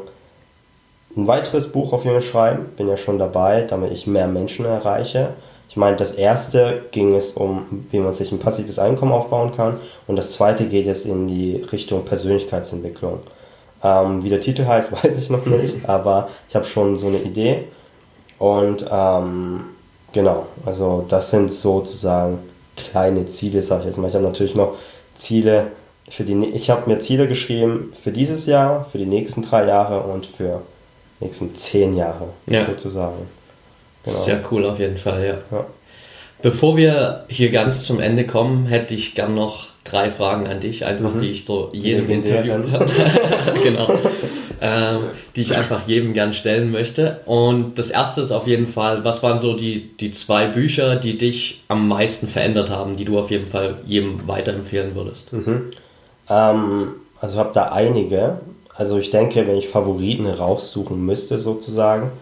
ein 1.16 1.26
weiteres 1.26 1.72
Buch 1.72 1.92
auf 1.92 2.04
jeden 2.04 2.20
Fall 2.20 2.30
schreiben. 2.30 2.66
Bin 2.76 2.88
ja 2.88 2.96
schon 2.96 3.18
dabei, 3.18 3.62
damit 3.62 3.92
ich 3.92 4.06
mehr 4.06 4.26
Menschen 4.26 4.64
erreiche. 4.64 5.34
Ich 5.70 5.76
meine, 5.76 5.96
das 5.96 6.12
erste 6.12 6.82
ging 6.92 7.14
es 7.14 7.32
um, 7.32 7.86
wie 7.90 7.98
man 7.98 8.14
sich 8.14 8.32
ein 8.32 8.38
passives 8.38 8.78
Einkommen 8.78 9.12
aufbauen 9.12 9.52
kann. 9.54 9.78
Und 10.06 10.16
das 10.16 10.32
zweite 10.32 10.66
geht 10.66 10.86
jetzt 10.86 11.06
in 11.06 11.28
die 11.28 11.56
Richtung 11.70 12.04
Persönlichkeitsentwicklung. 12.04 13.20
Ähm, 13.82 14.24
wie 14.24 14.30
der 14.30 14.40
Titel 14.40 14.66
heißt, 14.66 14.92
weiß 15.04 15.18
ich 15.18 15.30
noch 15.30 15.46
nicht, 15.46 15.88
aber 15.88 16.28
ich 16.48 16.54
habe 16.54 16.64
schon 16.64 16.96
so 16.96 17.08
eine 17.08 17.18
Idee. 17.18 17.64
Und 18.38 18.86
ähm, 18.90 19.60
genau, 20.12 20.46
also 20.64 21.04
das 21.08 21.30
sind 21.30 21.52
sozusagen 21.52 22.38
kleine 22.76 23.26
Ziele, 23.26 23.62
sage 23.62 23.82
ich 23.82 23.86
jetzt 23.86 23.98
mal. 23.98 24.08
Ich 24.08 24.14
habe 24.14 24.24
natürlich 24.24 24.54
noch 24.54 24.76
Ziele 25.16 25.68
für 26.10 26.24
die. 26.24 26.34
Ich 26.54 26.70
habe 26.70 26.88
mir 26.88 27.00
Ziele 27.00 27.26
geschrieben 27.26 27.92
für 27.98 28.12
dieses 28.12 28.46
Jahr, 28.46 28.86
für 28.90 28.98
die 28.98 29.06
nächsten 29.06 29.42
drei 29.42 29.66
Jahre 29.66 30.00
und 30.00 30.26
für 30.26 30.62
die 31.20 31.24
nächsten 31.24 31.54
zehn 31.54 31.96
Jahre 31.96 32.28
ja. 32.46 32.66
sozusagen. 32.66 33.28
Genau. 34.04 34.22
Sehr 34.22 34.40
cool 34.50 34.64
auf 34.64 34.78
jeden 34.78 34.96
Fall, 34.96 35.26
ja. 35.26 35.56
ja. 35.56 35.66
Bevor 36.40 36.76
wir 36.76 37.24
hier 37.28 37.50
ganz 37.50 37.82
zum 37.82 38.00
Ende 38.00 38.24
kommen, 38.24 38.66
hätte 38.66 38.94
ich 38.94 39.14
gern 39.14 39.34
noch 39.34 39.68
drei 39.82 40.10
Fragen 40.10 40.46
an 40.46 40.60
dich, 40.60 40.84
einfach 40.84 41.14
mhm. 41.14 41.20
die 41.20 41.30
ich 41.30 41.44
so 41.44 41.70
jedem 41.72 42.08
Interview 42.08 42.54
genau, 43.64 43.90
ähm, 44.60 45.00
die 45.36 45.42
ich 45.42 45.56
einfach 45.56 45.86
jedem 45.86 46.14
gern 46.14 46.32
stellen 46.32 46.70
möchte. 46.70 47.20
Und 47.26 47.78
das 47.78 47.90
erste 47.90 48.20
ist 48.20 48.32
auf 48.32 48.46
jeden 48.46 48.66
Fall, 48.66 49.04
was 49.04 49.22
waren 49.22 49.38
so 49.38 49.54
die, 49.54 49.96
die 49.96 50.10
zwei 50.10 50.46
Bücher, 50.46 50.96
die 50.96 51.18
dich 51.18 51.62
am 51.68 51.88
meisten 51.88 52.28
verändert 52.28 52.70
haben, 52.70 52.96
die 52.96 53.04
du 53.04 53.18
auf 53.18 53.30
jeden 53.30 53.46
Fall 53.46 53.78
jedem 53.86 54.26
weiterempfehlen 54.26 54.94
würdest? 54.94 55.32
Mhm. 55.32 55.70
Ähm, 56.28 56.88
also 57.20 57.34
ich 57.34 57.38
habe 57.38 57.54
da 57.54 57.72
einige. 57.72 58.38
Also 58.74 58.98
ich 58.98 59.10
denke, 59.10 59.46
wenn 59.46 59.56
ich 59.56 59.68
Favoriten 59.68 60.26
raussuchen 60.26 61.04
müsste 61.04 61.38
sozusagen, 61.38 62.12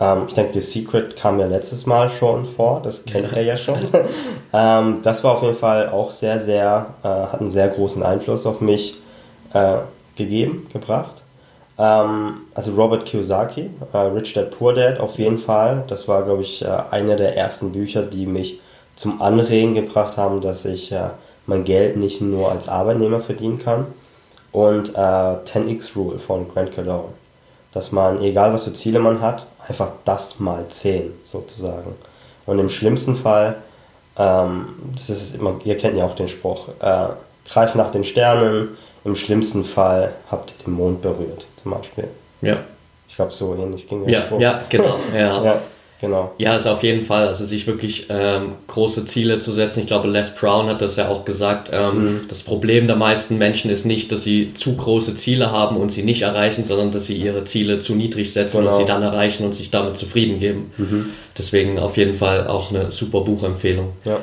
ähm, 0.00 0.24
ich 0.28 0.34
denke, 0.34 0.54
The 0.54 0.60
Secret 0.60 1.16
kam 1.16 1.38
ja 1.38 1.46
letztes 1.46 1.86
Mal 1.86 2.10
schon 2.10 2.46
vor, 2.46 2.80
das 2.82 3.04
kennt 3.04 3.32
er 3.32 3.42
ja 3.42 3.56
schon. 3.56 3.78
ähm, 4.52 4.98
das 5.02 5.22
war 5.22 5.36
auf 5.36 5.42
jeden 5.42 5.56
Fall 5.56 5.90
auch 5.90 6.10
sehr, 6.10 6.40
sehr, 6.40 6.86
äh, 7.02 7.06
hat 7.06 7.40
einen 7.40 7.50
sehr 7.50 7.68
großen 7.68 8.02
Einfluss 8.02 8.46
auf 8.46 8.60
mich 8.60 8.96
äh, 9.54 9.76
gegeben, 10.16 10.66
gebracht. 10.72 11.21
Ähm, 11.78 12.42
also 12.54 12.72
Robert 12.72 13.04
Kiyosaki, 13.04 13.70
äh, 13.92 13.96
Rich 13.96 14.34
Dad 14.34 14.50
Poor 14.50 14.74
Dad, 14.74 15.00
auf 15.00 15.18
jeden 15.18 15.38
Fall. 15.38 15.84
Das 15.88 16.08
war, 16.08 16.22
glaube 16.24 16.42
ich, 16.42 16.62
äh, 16.62 16.68
einer 16.90 17.16
der 17.16 17.36
ersten 17.36 17.72
Bücher, 17.72 18.02
die 18.02 18.26
mich 18.26 18.60
zum 18.96 19.22
Anregen 19.22 19.74
gebracht 19.74 20.16
haben, 20.16 20.40
dass 20.40 20.64
ich 20.64 20.92
äh, 20.92 21.10
mein 21.46 21.64
Geld 21.64 21.96
nicht 21.96 22.20
nur 22.20 22.50
als 22.50 22.68
Arbeitnehmer 22.68 23.20
verdienen 23.20 23.58
kann. 23.58 23.86
Und 24.52 24.96
10x 24.96 25.56
äh, 25.56 25.98
Rule 25.98 26.18
von 26.18 26.46
Grant 26.52 26.72
Cardone 26.72 27.08
dass 27.72 27.90
man, 27.90 28.22
egal 28.22 28.52
was 28.52 28.64
für 28.64 28.74
Ziele 28.74 28.98
man 28.98 29.20
hat, 29.20 29.46
einfach 29.66 29.92
das 30.04 30.38
mal 30.38 30.66
10 30.68 31.12
sozusagen. 31.24 31.94
Und 32.46 32.58
im 32.58 32.68
schlimmsten 32.68 33.16
Fall, 33.16 33.56
ähm, 34.18 34.68
das 34.94 35.08
ist 35.08 35.34
immer, 35.34 35.58
ihr 35.64 35.76
kennt 35.76 35.96
ja 35.96 36.04
auch 36.04 36.14
den 36.14 36.28
Spruch, 36.28 36.68
äh, 36.80 37.06
greift 37.48 37.74
nach 37.74 37.90
den 37.90 38.04
Sternen, 38.04 38.76
im 39.04 39.16
schlimmsten 39.16 39.64
Fall 39.64 40.12
habt 40.30 40.50
ihr 40.50 40.64
den 40.64 40.74
Mond 40.74 41.02
berührt, 41.02 41.46
zum 41.62 41.72
Beispiel. 41.72 42.04
Ja. 42.40 42.58
Ich 43.08 43.16
glaube, 43.16 43.32
so 43.32 43.54
ähnlich 43.54 43.88
ging 43.88 44.04
der 44.04 44.14
ja, 44.14 44.20
Spruch. 44.20 44.40
Ja, 44.40 44.62
genau. 44.68 44.96
Ja. 45.14 45.44
ja. 45.44 45.62
Genau. 46.02 46.32
Ja, 46.36 46.56
ist 46.56 46.66
auf 46.66 46.82
jeden 46.82 47.02
Fall. 47.02 47.28
Also 47.28 47.46
sich 47.46 47.68
wirklich 47.68 48.06
ähm, 48.08 48.54
große 48.66 49.04
Ziele 49.04 49.38
zu 49.38 49.52
setzen. 49.52 49.80
Ich 49.80 49.86
glaube, 49.86 50.08
Les 50.08 50.34
Brown 50.34 50.66
hat 50.66 50.82
das 50.82 50.96
ja 50.96 51.08
auch 51.08 51.24
gesagt. 51.24 51.70
Ähm, 51.72 52.04
mhm. 52.04 52.20
Das 52.28 52.42
Problem 52.42 52.88
der 52.88 52.96
meisten 52.96 53.38
Menschen 53.38 53.70
ist 53.70 53.86
nicht, 53.86 54.10
dass 54.10 54.24
sie 54.24 54.52
zu 54.52 54.76
große 54.76 55.14
Ziele 55.14 55.52
haben 55.52 55.76
und 55.76 55.90
sie 55.92 56.02
nicht 56.02 56.22
erreichen, 56.22 56.64
sondern 56.64 56.90
dass 56.90 57.06
sie 57.06 57.16
ihre 57.16 57.44
Ziele 57.44 57.78
zu 57.78 57.94
niedrig 57.94 58.32
setzen 58.32 58.58
genau. 58.58 58.72
und 58.72 58.78
sie 58.80 58.84
dann 58.84 59.02
erreichen 59.02 59.44
und 59.44 59.54
sich 59.54 59.70
damit 59.70 59.96
zufrieden 59.96 60.40
geben. 60.40 60.72
Mhm. 60.76 61.10
Deswegen 61.38 61.78
auf 61.78 61.96
jeden 61.96 62.14
Fall 62.14 62.48
auch 62.48 62.70
eine 62.70 62.90
super 62.90 63.20
Buchempfehlung. 63.20 63.90
Ja. 64.04 64.18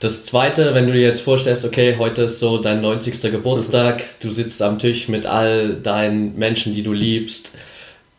Das 0.00 0.24
zweite, 0.24 0.74
wenn 0.74 0.86
du 0.86 0.92
dir 0.92 1.02
jetzt 1.02 1.20
vorstellst, 1.20 1.64
okay, 1.64 1.96
heute 1.98 2.22
ist 2.22 2.40
so 2.40 2.58
dein 2.58 2.80
90. 2.80 3.20
Geburtstag, 3.30 3.98
mhm. 3.98 4.04
du 4.22 4.30
sitzt 4.30 4.60
am 4.62 4.78
Tisch 4.78 5.08
mit 5.08 5.26
all 5.26 5.74
deinen 5.74 6.36
Menschen, 6.38 6.72
die 6.72 6.82
du 6.82 6.92
liebst 6.92 7.52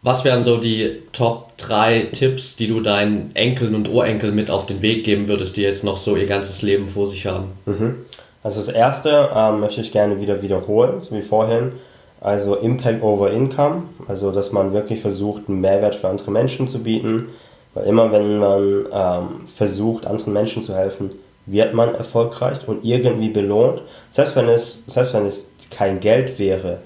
was 0.03 0.25
wären 0.25 0.41
so 0.41 0.57
die 0.57 1.03
Top 1.13 1.57
3 1.57 2.09
Tipps, 2.11 2.55
die 2.55 2.67
du 2.67 2.79
deinen 2.79 3.31
Enkeln 3.35 3.75
und 3.75 3.87
Urenkeln 3.87 4.33
mit 4.33 4.49
auf 4.49 4.65
den 4.65 4.81
Weg 4.81 5.03
geben 5.03 5.27
würdest, 5.27 5.57
die 5.57 5.61
jetzt 5.61 5.83
noch 5.83 5.97
so 5.97 6.15
ihr 6.15 6.25
ganzes 6.25 6.61
Leben 6.63 6.89
vor 6.89 7.07
sich 7.07 7.27
haben? 7.27 7.51
Mhm. 7.65 7.97
Also 8.43 8.59
das 8.59 8.69
erste 8.69 9.29
ähm, 9.35 9.59
möchte 9.59 9.81
ich 9.81 9.91
gerne 9.91 10.19
wieder 10.19 10.41
wiederholen, 10.41 11.01
so 11.01 11.15
wie 11.15 11.21
vorhin. 11.21 11.73
Also 12.19 12.55
Impact 12.55 13.03
over 13.03 13.31
Income, 13.31 13.83
also 14.07 14.31
dass 14.31 14.51
man 14.51 14.73
wirklich 14.73 15.01
versucht, 15.01 15.43
einen 15.47 15.61
Mehrwert 15.61 15.95
für 15.95 16.07
andere 16.07 16.31
Menschen 16.31 16.67
zu 16.67 16.79
bieten. 16.79 17.29
Weil 17.73 17.85
immer 17.85 18.11
wenn 18.11 18.39
man 18.39 18.85
ähm, 18.91 19.47
versucht, 19.55 20.07
anderen 20.07 20.33
Menschen 20.33 20.63
zu 20.63 20.75
helfen, 20.75 21.11
wird 21.45 21.73
man 21.73 21.95
erfolgreich 21.95 22.67
und 22.67 22.83
irgendwie 22.83 23.29
belohnt. 23.29 23.81
Selbst 24.11 24.35
wenn 24.35 24.49
es, 24.49 24.85
selbst 24.85 25.13
wenn 25.13 25.25
es 25.25 25.49
kein 25.69 25.99
Geld 25.99 26.37
wäre, 26.39 26.79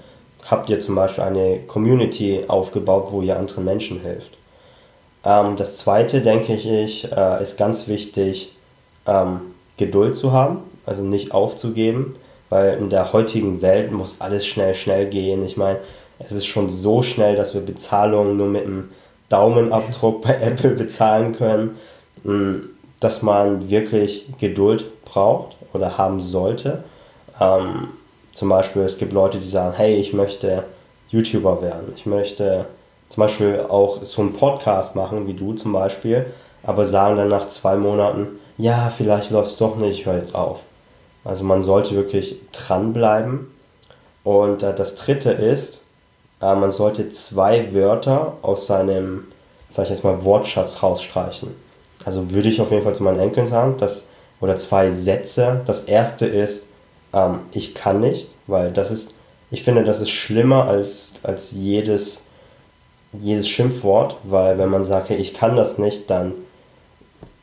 habt 0.45 0.69
ihr 0.69 0.79
zum 0.79 0.95
Beispiel 0.95 1.23
eine 1.23 1.59
Community 1.67 2.45
aufgebaut, 2.47 3.07
wo 3.09 3.21
ihr 3.21 3.37
anderen 3.37 3.65
Menschen 3.65 4.01
hilft. 4.01 4.37
Ähm, 5.23 5.57
das 5.57 5.77
zweite, 5.77 6.21
denke 6.21 6.55
ich, 6.55 7.11
äh, 7.11 7.43
ist 7.43 7.57
ganz 7.57 7.87
wichtig, 7.87 8.53
ähm, 9.07 9.41
Geduld 9.77 10.15
zu 10.15 10.31
haben, 10.31 10.59
also 10.85 11.01
nicht 11.01 11.33
aufzugeben, 11.33 12.15
weil 12.49 12.77
in 12.77 12.89
der 12.89 13.11
heutigen 13.11 13.61
Welt 13.61 13.91
muss 13.91 14.21
alles 14.21 14.45
schnell, 14.45 14.75
schnell 14.75 15.07
gehen. 15.07 15.45
Ich 15.45 15.57
meine, 15.57 15.79
es 16.19 16.31
ist 16.31 16.45
schon 16.45 16.69
so 16.69 17.01
schnell, 17.01 17.35
dass 17.35 17.53
wir 17.53 17.61
Bezahlungen 17.61 18.37
nur 18.37 18.47
mit 18.47 18.65
einem 18.65 18.91
Daumenabdruck 19.29 20.21
bei 20.21 20.35
Apple 20.41 20.71
bezahlen 20.71 21.33
können, 21.33 21.77
hm, 22.23 22.69
dass 23.05 23.21
man 23.21 23.69
wirklich 23.69 24.25
Geduld 24.39 25.05
braucht 25.05 25.55
oder 25.73 25.95
haben 25.95 26.19
sollte. 26.19 26.83
Ähm, 27.39 27.89
zum 28.31 28.49
Beispiel, 28.49 28.81
es 28.81 28.97
gibt 28.97 29.13
Leute, 29.13 29.37
die 29.37 29.47
sagen, 29.47 29.75
hey, 29.77 29.95
ich 29.97 30.11
möchte 30.11 30.63
YouTuber 31.09 31.61
werden. 31.61 31.93
Ich 31.95 32.07
möchte 32.07 32.65
zum 33.09 33.21
Beispiel 33.21 33.63
auch 33.69 34.03
so 34.03 34.23
einen 34.23 34.33
Podcast 34.33 34.95
machen, 34.95 35.27
wie 35.27 35.35
du 35.35 35.53
zum 35.53 35.71
Beispiel, 35.71 36.25
aber 36.63 36.85
sagen 36.85 37.17
dann 37.17 37.29
nach 37.29 37.47
zwei 37.47 37.75
Monaten, 37.75 38.39
ja, 38.57 38.89
vielleicht 38.89 39.29
läuft 39.29 39.51
es 39.51 39.57
doch 39.57 39.75
nicht, 39.75 39.99
ich 39.99 40.05
höre 40.07 40.17
jetzt 40.17 40.33
auf. 40.33 40.61
Also 41.23 41.43
man 41.43 41.61
sollte 41.61 41.93
wirklich 41.93 42.37
dranbleiben. 42.53 43.51
Und 44.23 44.63
äh, 44.63 44.73
das 44.73 44.95
dritte 44.95 45.29
ist, 45.31 45.81
äh, 46.41 46.55
man 46.55 46.71
sollte 46.71 47.11
zwei 47.11 47.71
Wörter 47.71 48.33
aus 48.41 48.65
seinem, 48.65 49.25
sag 49.69 49.83
ich 49.83 49.91
jetzt 49.91 50.03
mal, 50.03 50.23
Wortschatz 50.25 50.81
rausstreichen. 50.81 51.64
Also 52.05 52.31
würde 52.31 52.49
ich 52.49 52.61
auf 52.61 52.71
jeden 52.71 52.83
Fall 52.83 52.95
zu 52.95 53.03
meinen 53.03 53.19
Enkeln 53.19 53.47
sagen, 53.47 53.77
dass, 53.79 54.09
oder 54.39 54.57
zwei 54.57 54.91
Sätze. 54.91 55.61
Das 55.65 55.83
erste 55.83 56.25
ist, 56.25 56.65
ähm, 57.13 57.39
ich 57.51 57.73
kann 57.73 57.99
nicht, 57.99 58.27
weil 58.47 58.71
das 58.71 58.91
ist, 58.91 59.15
ich 59.51 59.63
finde, 59.63 59.83
das 59.83 60.01
ist 60.01 60.11
schlimmer 60.11 60.67
als, 60.67 61.13
als 61.23 61.51
jedes, 61.51 62.21
jedes 63.19 63.49
Schimpfwort, 63.49 64.17
weil 64.23 64.57
wenn 64.57 64.69
man 64.69 64.85
sagt, 64.85 65.09
hey, 65.09 65.17
ich 65.17 65.33
kann 65.33 65.55
das 65.55 65.77
nicht, 65.77 66.09
dann 66.09 66.33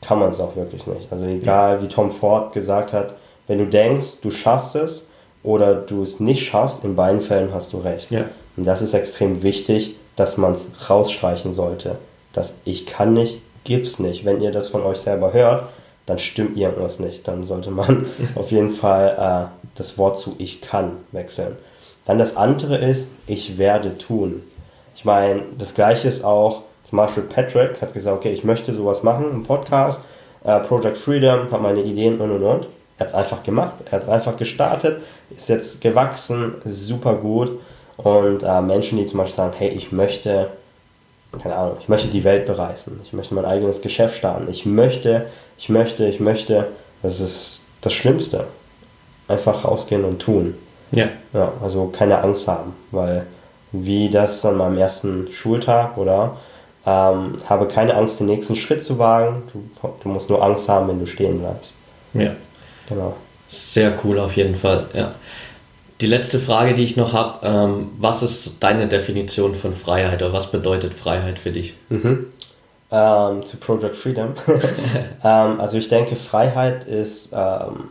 kann 0.00 0.18
man 0.18 0.30
es 0.30 0.40
auch 0.40 0.56
wirklich 0.56 0.86
nicht. 0.86 1.10
Also 1.10 1.24
egal, 1.24 1.82
wie 1.82 1.88
Tom 1.88 2.10
Ford 2.10 2.52
gesagt 2.52 2.92
hat, 2.92 3.14
wenn 3.46 3.58
du 3.58 3.66
denkst, 3.66 4.20
du 4.20 4.30
schaffst 4.30 4.74
es 4.76 5.06
oder 5.42 5.74
du 5.74 6.02
es 6.02 6.20
nicht 6.20 6.44
schaffst, 6.44 6.84
in 6.84 6.96
beiden 6.96 7.22
Fällen 7.22 7.52
hast 7.52 7.72
du 7.72 7.78
recht. 7.78 8.10
Ja. 8.10 8.24
Und 8.56 8.64
das 8.64 8.82
ist 8.82 8.94
extrem 8.94 9.42
wichtig, 9.42 9.96
dass 10.16 10.36
man 10.36 10.52
es 10.52 10.90
rausstreichen 10.90 11.54
sollte. 11.54 11.96
Das 12.32 12.56
Ich 12.64 12.86
kann 12.86 13.14
nicht, 13.14 13.40
gibt's 13.64 13.98
nicht. 13.98 14.24
Wenn 14.24 14.40
ihr 14.40 14.52
das 14.52 14.68
von 14.68 14.82
euch 14.82 14.98
selber 14.98 15.32
hört, 15.32 15.68
dann 16.06 16.18
stimmt 16.18 16.56
irgendwas 16.56 16.98
nicht. 16.98 17.26
Dann 17.26 17.44
sollte 17.44 17.70
man 17.70 18.06
auf 18.34 18.50
jeden 18.50 18.70
Fall 18.70 19.50
äh, 19.50 19.66
das 19.76 19.98
Wort 19.98 20.18
zu 20.18 20.34
ich 20.38 20.60
kann 20.60 20.98
wechseln. 21.12 21.56
Dann 22.04 22.18
das 22.18 22.36
andere 22.36 22.76
ist, 22.76 23.12
ich 23.26 23.58
werde 23.58 23.96
tun. 23.98 24.42
Ich 24.96 25.04
meine, 25.04 25.42
das 25.58 25.74
gleiche 25.74 26.08
ist 26.08 26.24
auch, 26.24 26.62
Beispiel 26.92 27.22
Patrick 27.22 27.80
hat 27.80 27.94
gesagt, 27.94 28.16
okay, 28.16 28.32
ich 28.32 28.44
möchte 28.44 28.74
sowas 28.74 29.02
machen, 29.02 29.30
einen 29.30 29.44
Podcast, 29.44 30.00
äh, 30.44 30.60
Project 30.60 30.98
Freedom, 30.98 31.50
hat 31.50 31.62
meine 31.62 31.82
Ideen 31.82 32.20
und 32.20 32.30
und 32.30 32.42
und. 32.42 32.66
Er 32.98 33.06
hat 33.06 33.08
es 33.08 33.14
einfach 33.14 33.42
gemacht, 33.42 33.76
er 33.86 33.92
hat 33.92 34.02
es 34.02 34.08
einfach 34.08 34.36
gestartet, 34.36 35.00
ist 35.34 35.48
jetzt 35.48 35.80
gewachsen, 35.80 36.54
super 36.66 37.14
gut. 37.14 37.58
Und 37.96 38.42
äh, 38.42 38.60
Menschen, 38.60 38.98
die 38.98 39.06
zum 39.06 39.18
Beispiel 39.18 39.36
sagen, 39.36 39.54
hey, 39.56 39.70
ich 39.70 39.92
möchte, 39.92 40.48
keine 41.41 41.57
Ahnung, 41.57 41.76
ich 41.80 41.89
möchte 41.89 42.09
die 42.09 42.24
Welt 42.24 42.47
bereisen, 42.47 43.01
ich 43.05 43.12
möchte 43.12 43.35
mein 43.35 43.45
eigenes 43.45 43.80
Geschäft 43.80 44.16
starten, 44.16 44.49
ich 44.51 44.66
möchte, 44.66 45.26
ich 45.59 45.68
möchte, 45.68 46.07
ich 46.07 46.20
möchte, 46.20 46.66
das 47.03 47.20
ist 47.20 47.62
das 47.80 47.93
Schlimmste 47.93 48.47
einfach 49.28 49.64
rausgehen 49.64 50.05
und 50.05 50.20
tun. 50.20 50.55
Ja. 50.91 51.09
Ja, 51.33 51.53
also 51.62 51.87
keine 51.87 52.18
Angst 52.22 52.49
haben, 52.49 52.74
weil 52.91 53.26
wie 53.72 54.11
das 54.11 54.45
an 54.45 54.57
meinem 54.57 54.78
ersten 54.78 55.28
Schultag 55.33 55.97
oder 55.99 56.37
Ähm, 56.85 57.37
habe 57.49 57.68
keine 57.68 57.95
Angst, 57.95 58.18
den 58.18 58.26
nächsten 58.26 58.57
Schritt 58.57 58.83
zu 58.83 58.99
wagen. 58.99 59.45
Du, 59.53 59.62
du 60.03 60.09
musst 60.09 60.28
nur 60.28 60.43
Angst 60.43 60.68
haben, 60.68 60.89
wenn 60.89 60.99
du 60.99 61.07
stehen 61.07 61.39
bleibst. 61.39 61.74
Ja. 62.12 62.33
Genau. 62.89 63.14
Sehr 63.51 63.93
cool 64.03 64.18
auf 64.18 64.35
jeden 64.37 64.57
Fall, 64.57 64.87
ja. 64.93 65.12
Die 66.01 66.07
letzte 66.07 66.40
Frage, 66.40 66.74
die 66.74 66.82
ich 66.82 66.97
noch 66.97 67.12
habe, 67.12 67.47
ähm, 67.47 67.90
was 67.99 68.22
ist 68.22 68.57
deine 68.61 68.88
Definition 68.88 69.55
von 69.55 69.74
Freiheit 69.74 70.22
oder 70.22 70.32
was 70.32 70.51
bedeutet 70.51 70.95
Freiheit 70.95 71.38
für 71.38 71.53
dich? 71.53 71.74
Mhm. 71.90 72.26
Ähm, 72.90 73.47
zu 73.47 73.57
Project 73.59 73.97
Freedom. 73.97 74.34
ähm, 75.24 75.61
also 75.61 75.78
ich 75.78 75.88
denke, 75.88 76.16
Freiheit 76.16 76.84
ist, 76.84 77.32
ähm, 77.32 77.88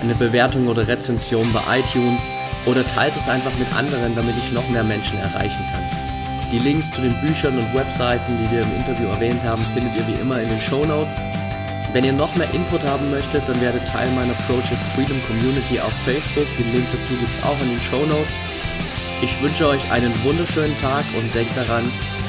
eine 0.00 0.14
Bewertung 0.14 0.66
oder 0.66 0.88
Rezension 0.88 1.52
bei 1.52 1.60
iTunes 1.78 2.22
oder 2.64 2.86
teilt 2.86 3.14
es 3.18 3.28
einfach 3.28 3.52
mit 3.58 3.70
anderen, 3.76 4.14
damit 4.14 4.34
ich 4.38 4.50
noch 4.52 4.66
mehr 4.70 4.82
Menschen 4.82 5.18
erreichen 5.18 5.62
kann. 5.70 5.84
Die 6.50 6.58
Links 6.58 6.90
zu 6.90 7.02
den 7.02 7.20
Büchern 7.20 7.58
und 7.58 7.74
Webseiten, 7.74 8.38
die 8.38 8.50
wir 8.50 8.62
im 8.62 8.76
Interview 8.76 9.08
erwähnt 9.08 9.42
haben, 9.42 9.66
findet 9.74 9.94
ihr 9.96 10.06
wie 10.06 10.20
immer 10.20 10.40
in 10.40 10.48
den 10.48 10.60
Show 10.60 10.86
Notes. 10.86 11.20
Wenn 11.92 12.04
ihr 12.04 12.14
noch 12.14 12.34
mehr 12.34 12.48
Input 12.54 12.82
haben 12.82 13.10
möchtet, 13.10 13.46
dann 13.46 13.60
werdet 13.60 13.86
Teil 13.86 14.10
meiner 14.12 14.34
Project 14.46 14.80
Freedom 14.94 15.20
Community 15.26 15.78
auf 15.80 15.92
Facebook. 16.06 16.46
Den 16.58 16.72
Link 16.72 16.86
dazu 16.92 17.14
gibt 17.20 17.36
es 17.36 17.44
auch 17.44 17.60
in 17.60 17.68
den 17.68 17.80
Show 17.80 18.06
Notes. 18.06 18.34
Ich 19.20 19.40
wünsche 19.42 19.68
euch 19.68 19.90
einen 19.92 20.14
wunderschönen 20.24 20.80
Tag 20.80 21.04
und 21.14 21.34
denkt 21.34 21.54
daran, 21.56 21.84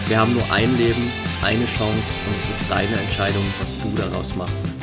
wir 0.07 0.19
haben 0.19 0.33
nur 0.33 0.43
ein 0.51 0.77
Leben, 0.77 1.09
eine 1.43 1.65
Chance 1.65 2.03
und 2.27 2.35
es 2.37 2.61
ist 2.61 2.69
deine 2.69 2.95
Entscheidung, 2.97 3.43
was 3.59 3.81
du 3.81 3.95
daraus 3.95 4.35
machst. 4.35 4.74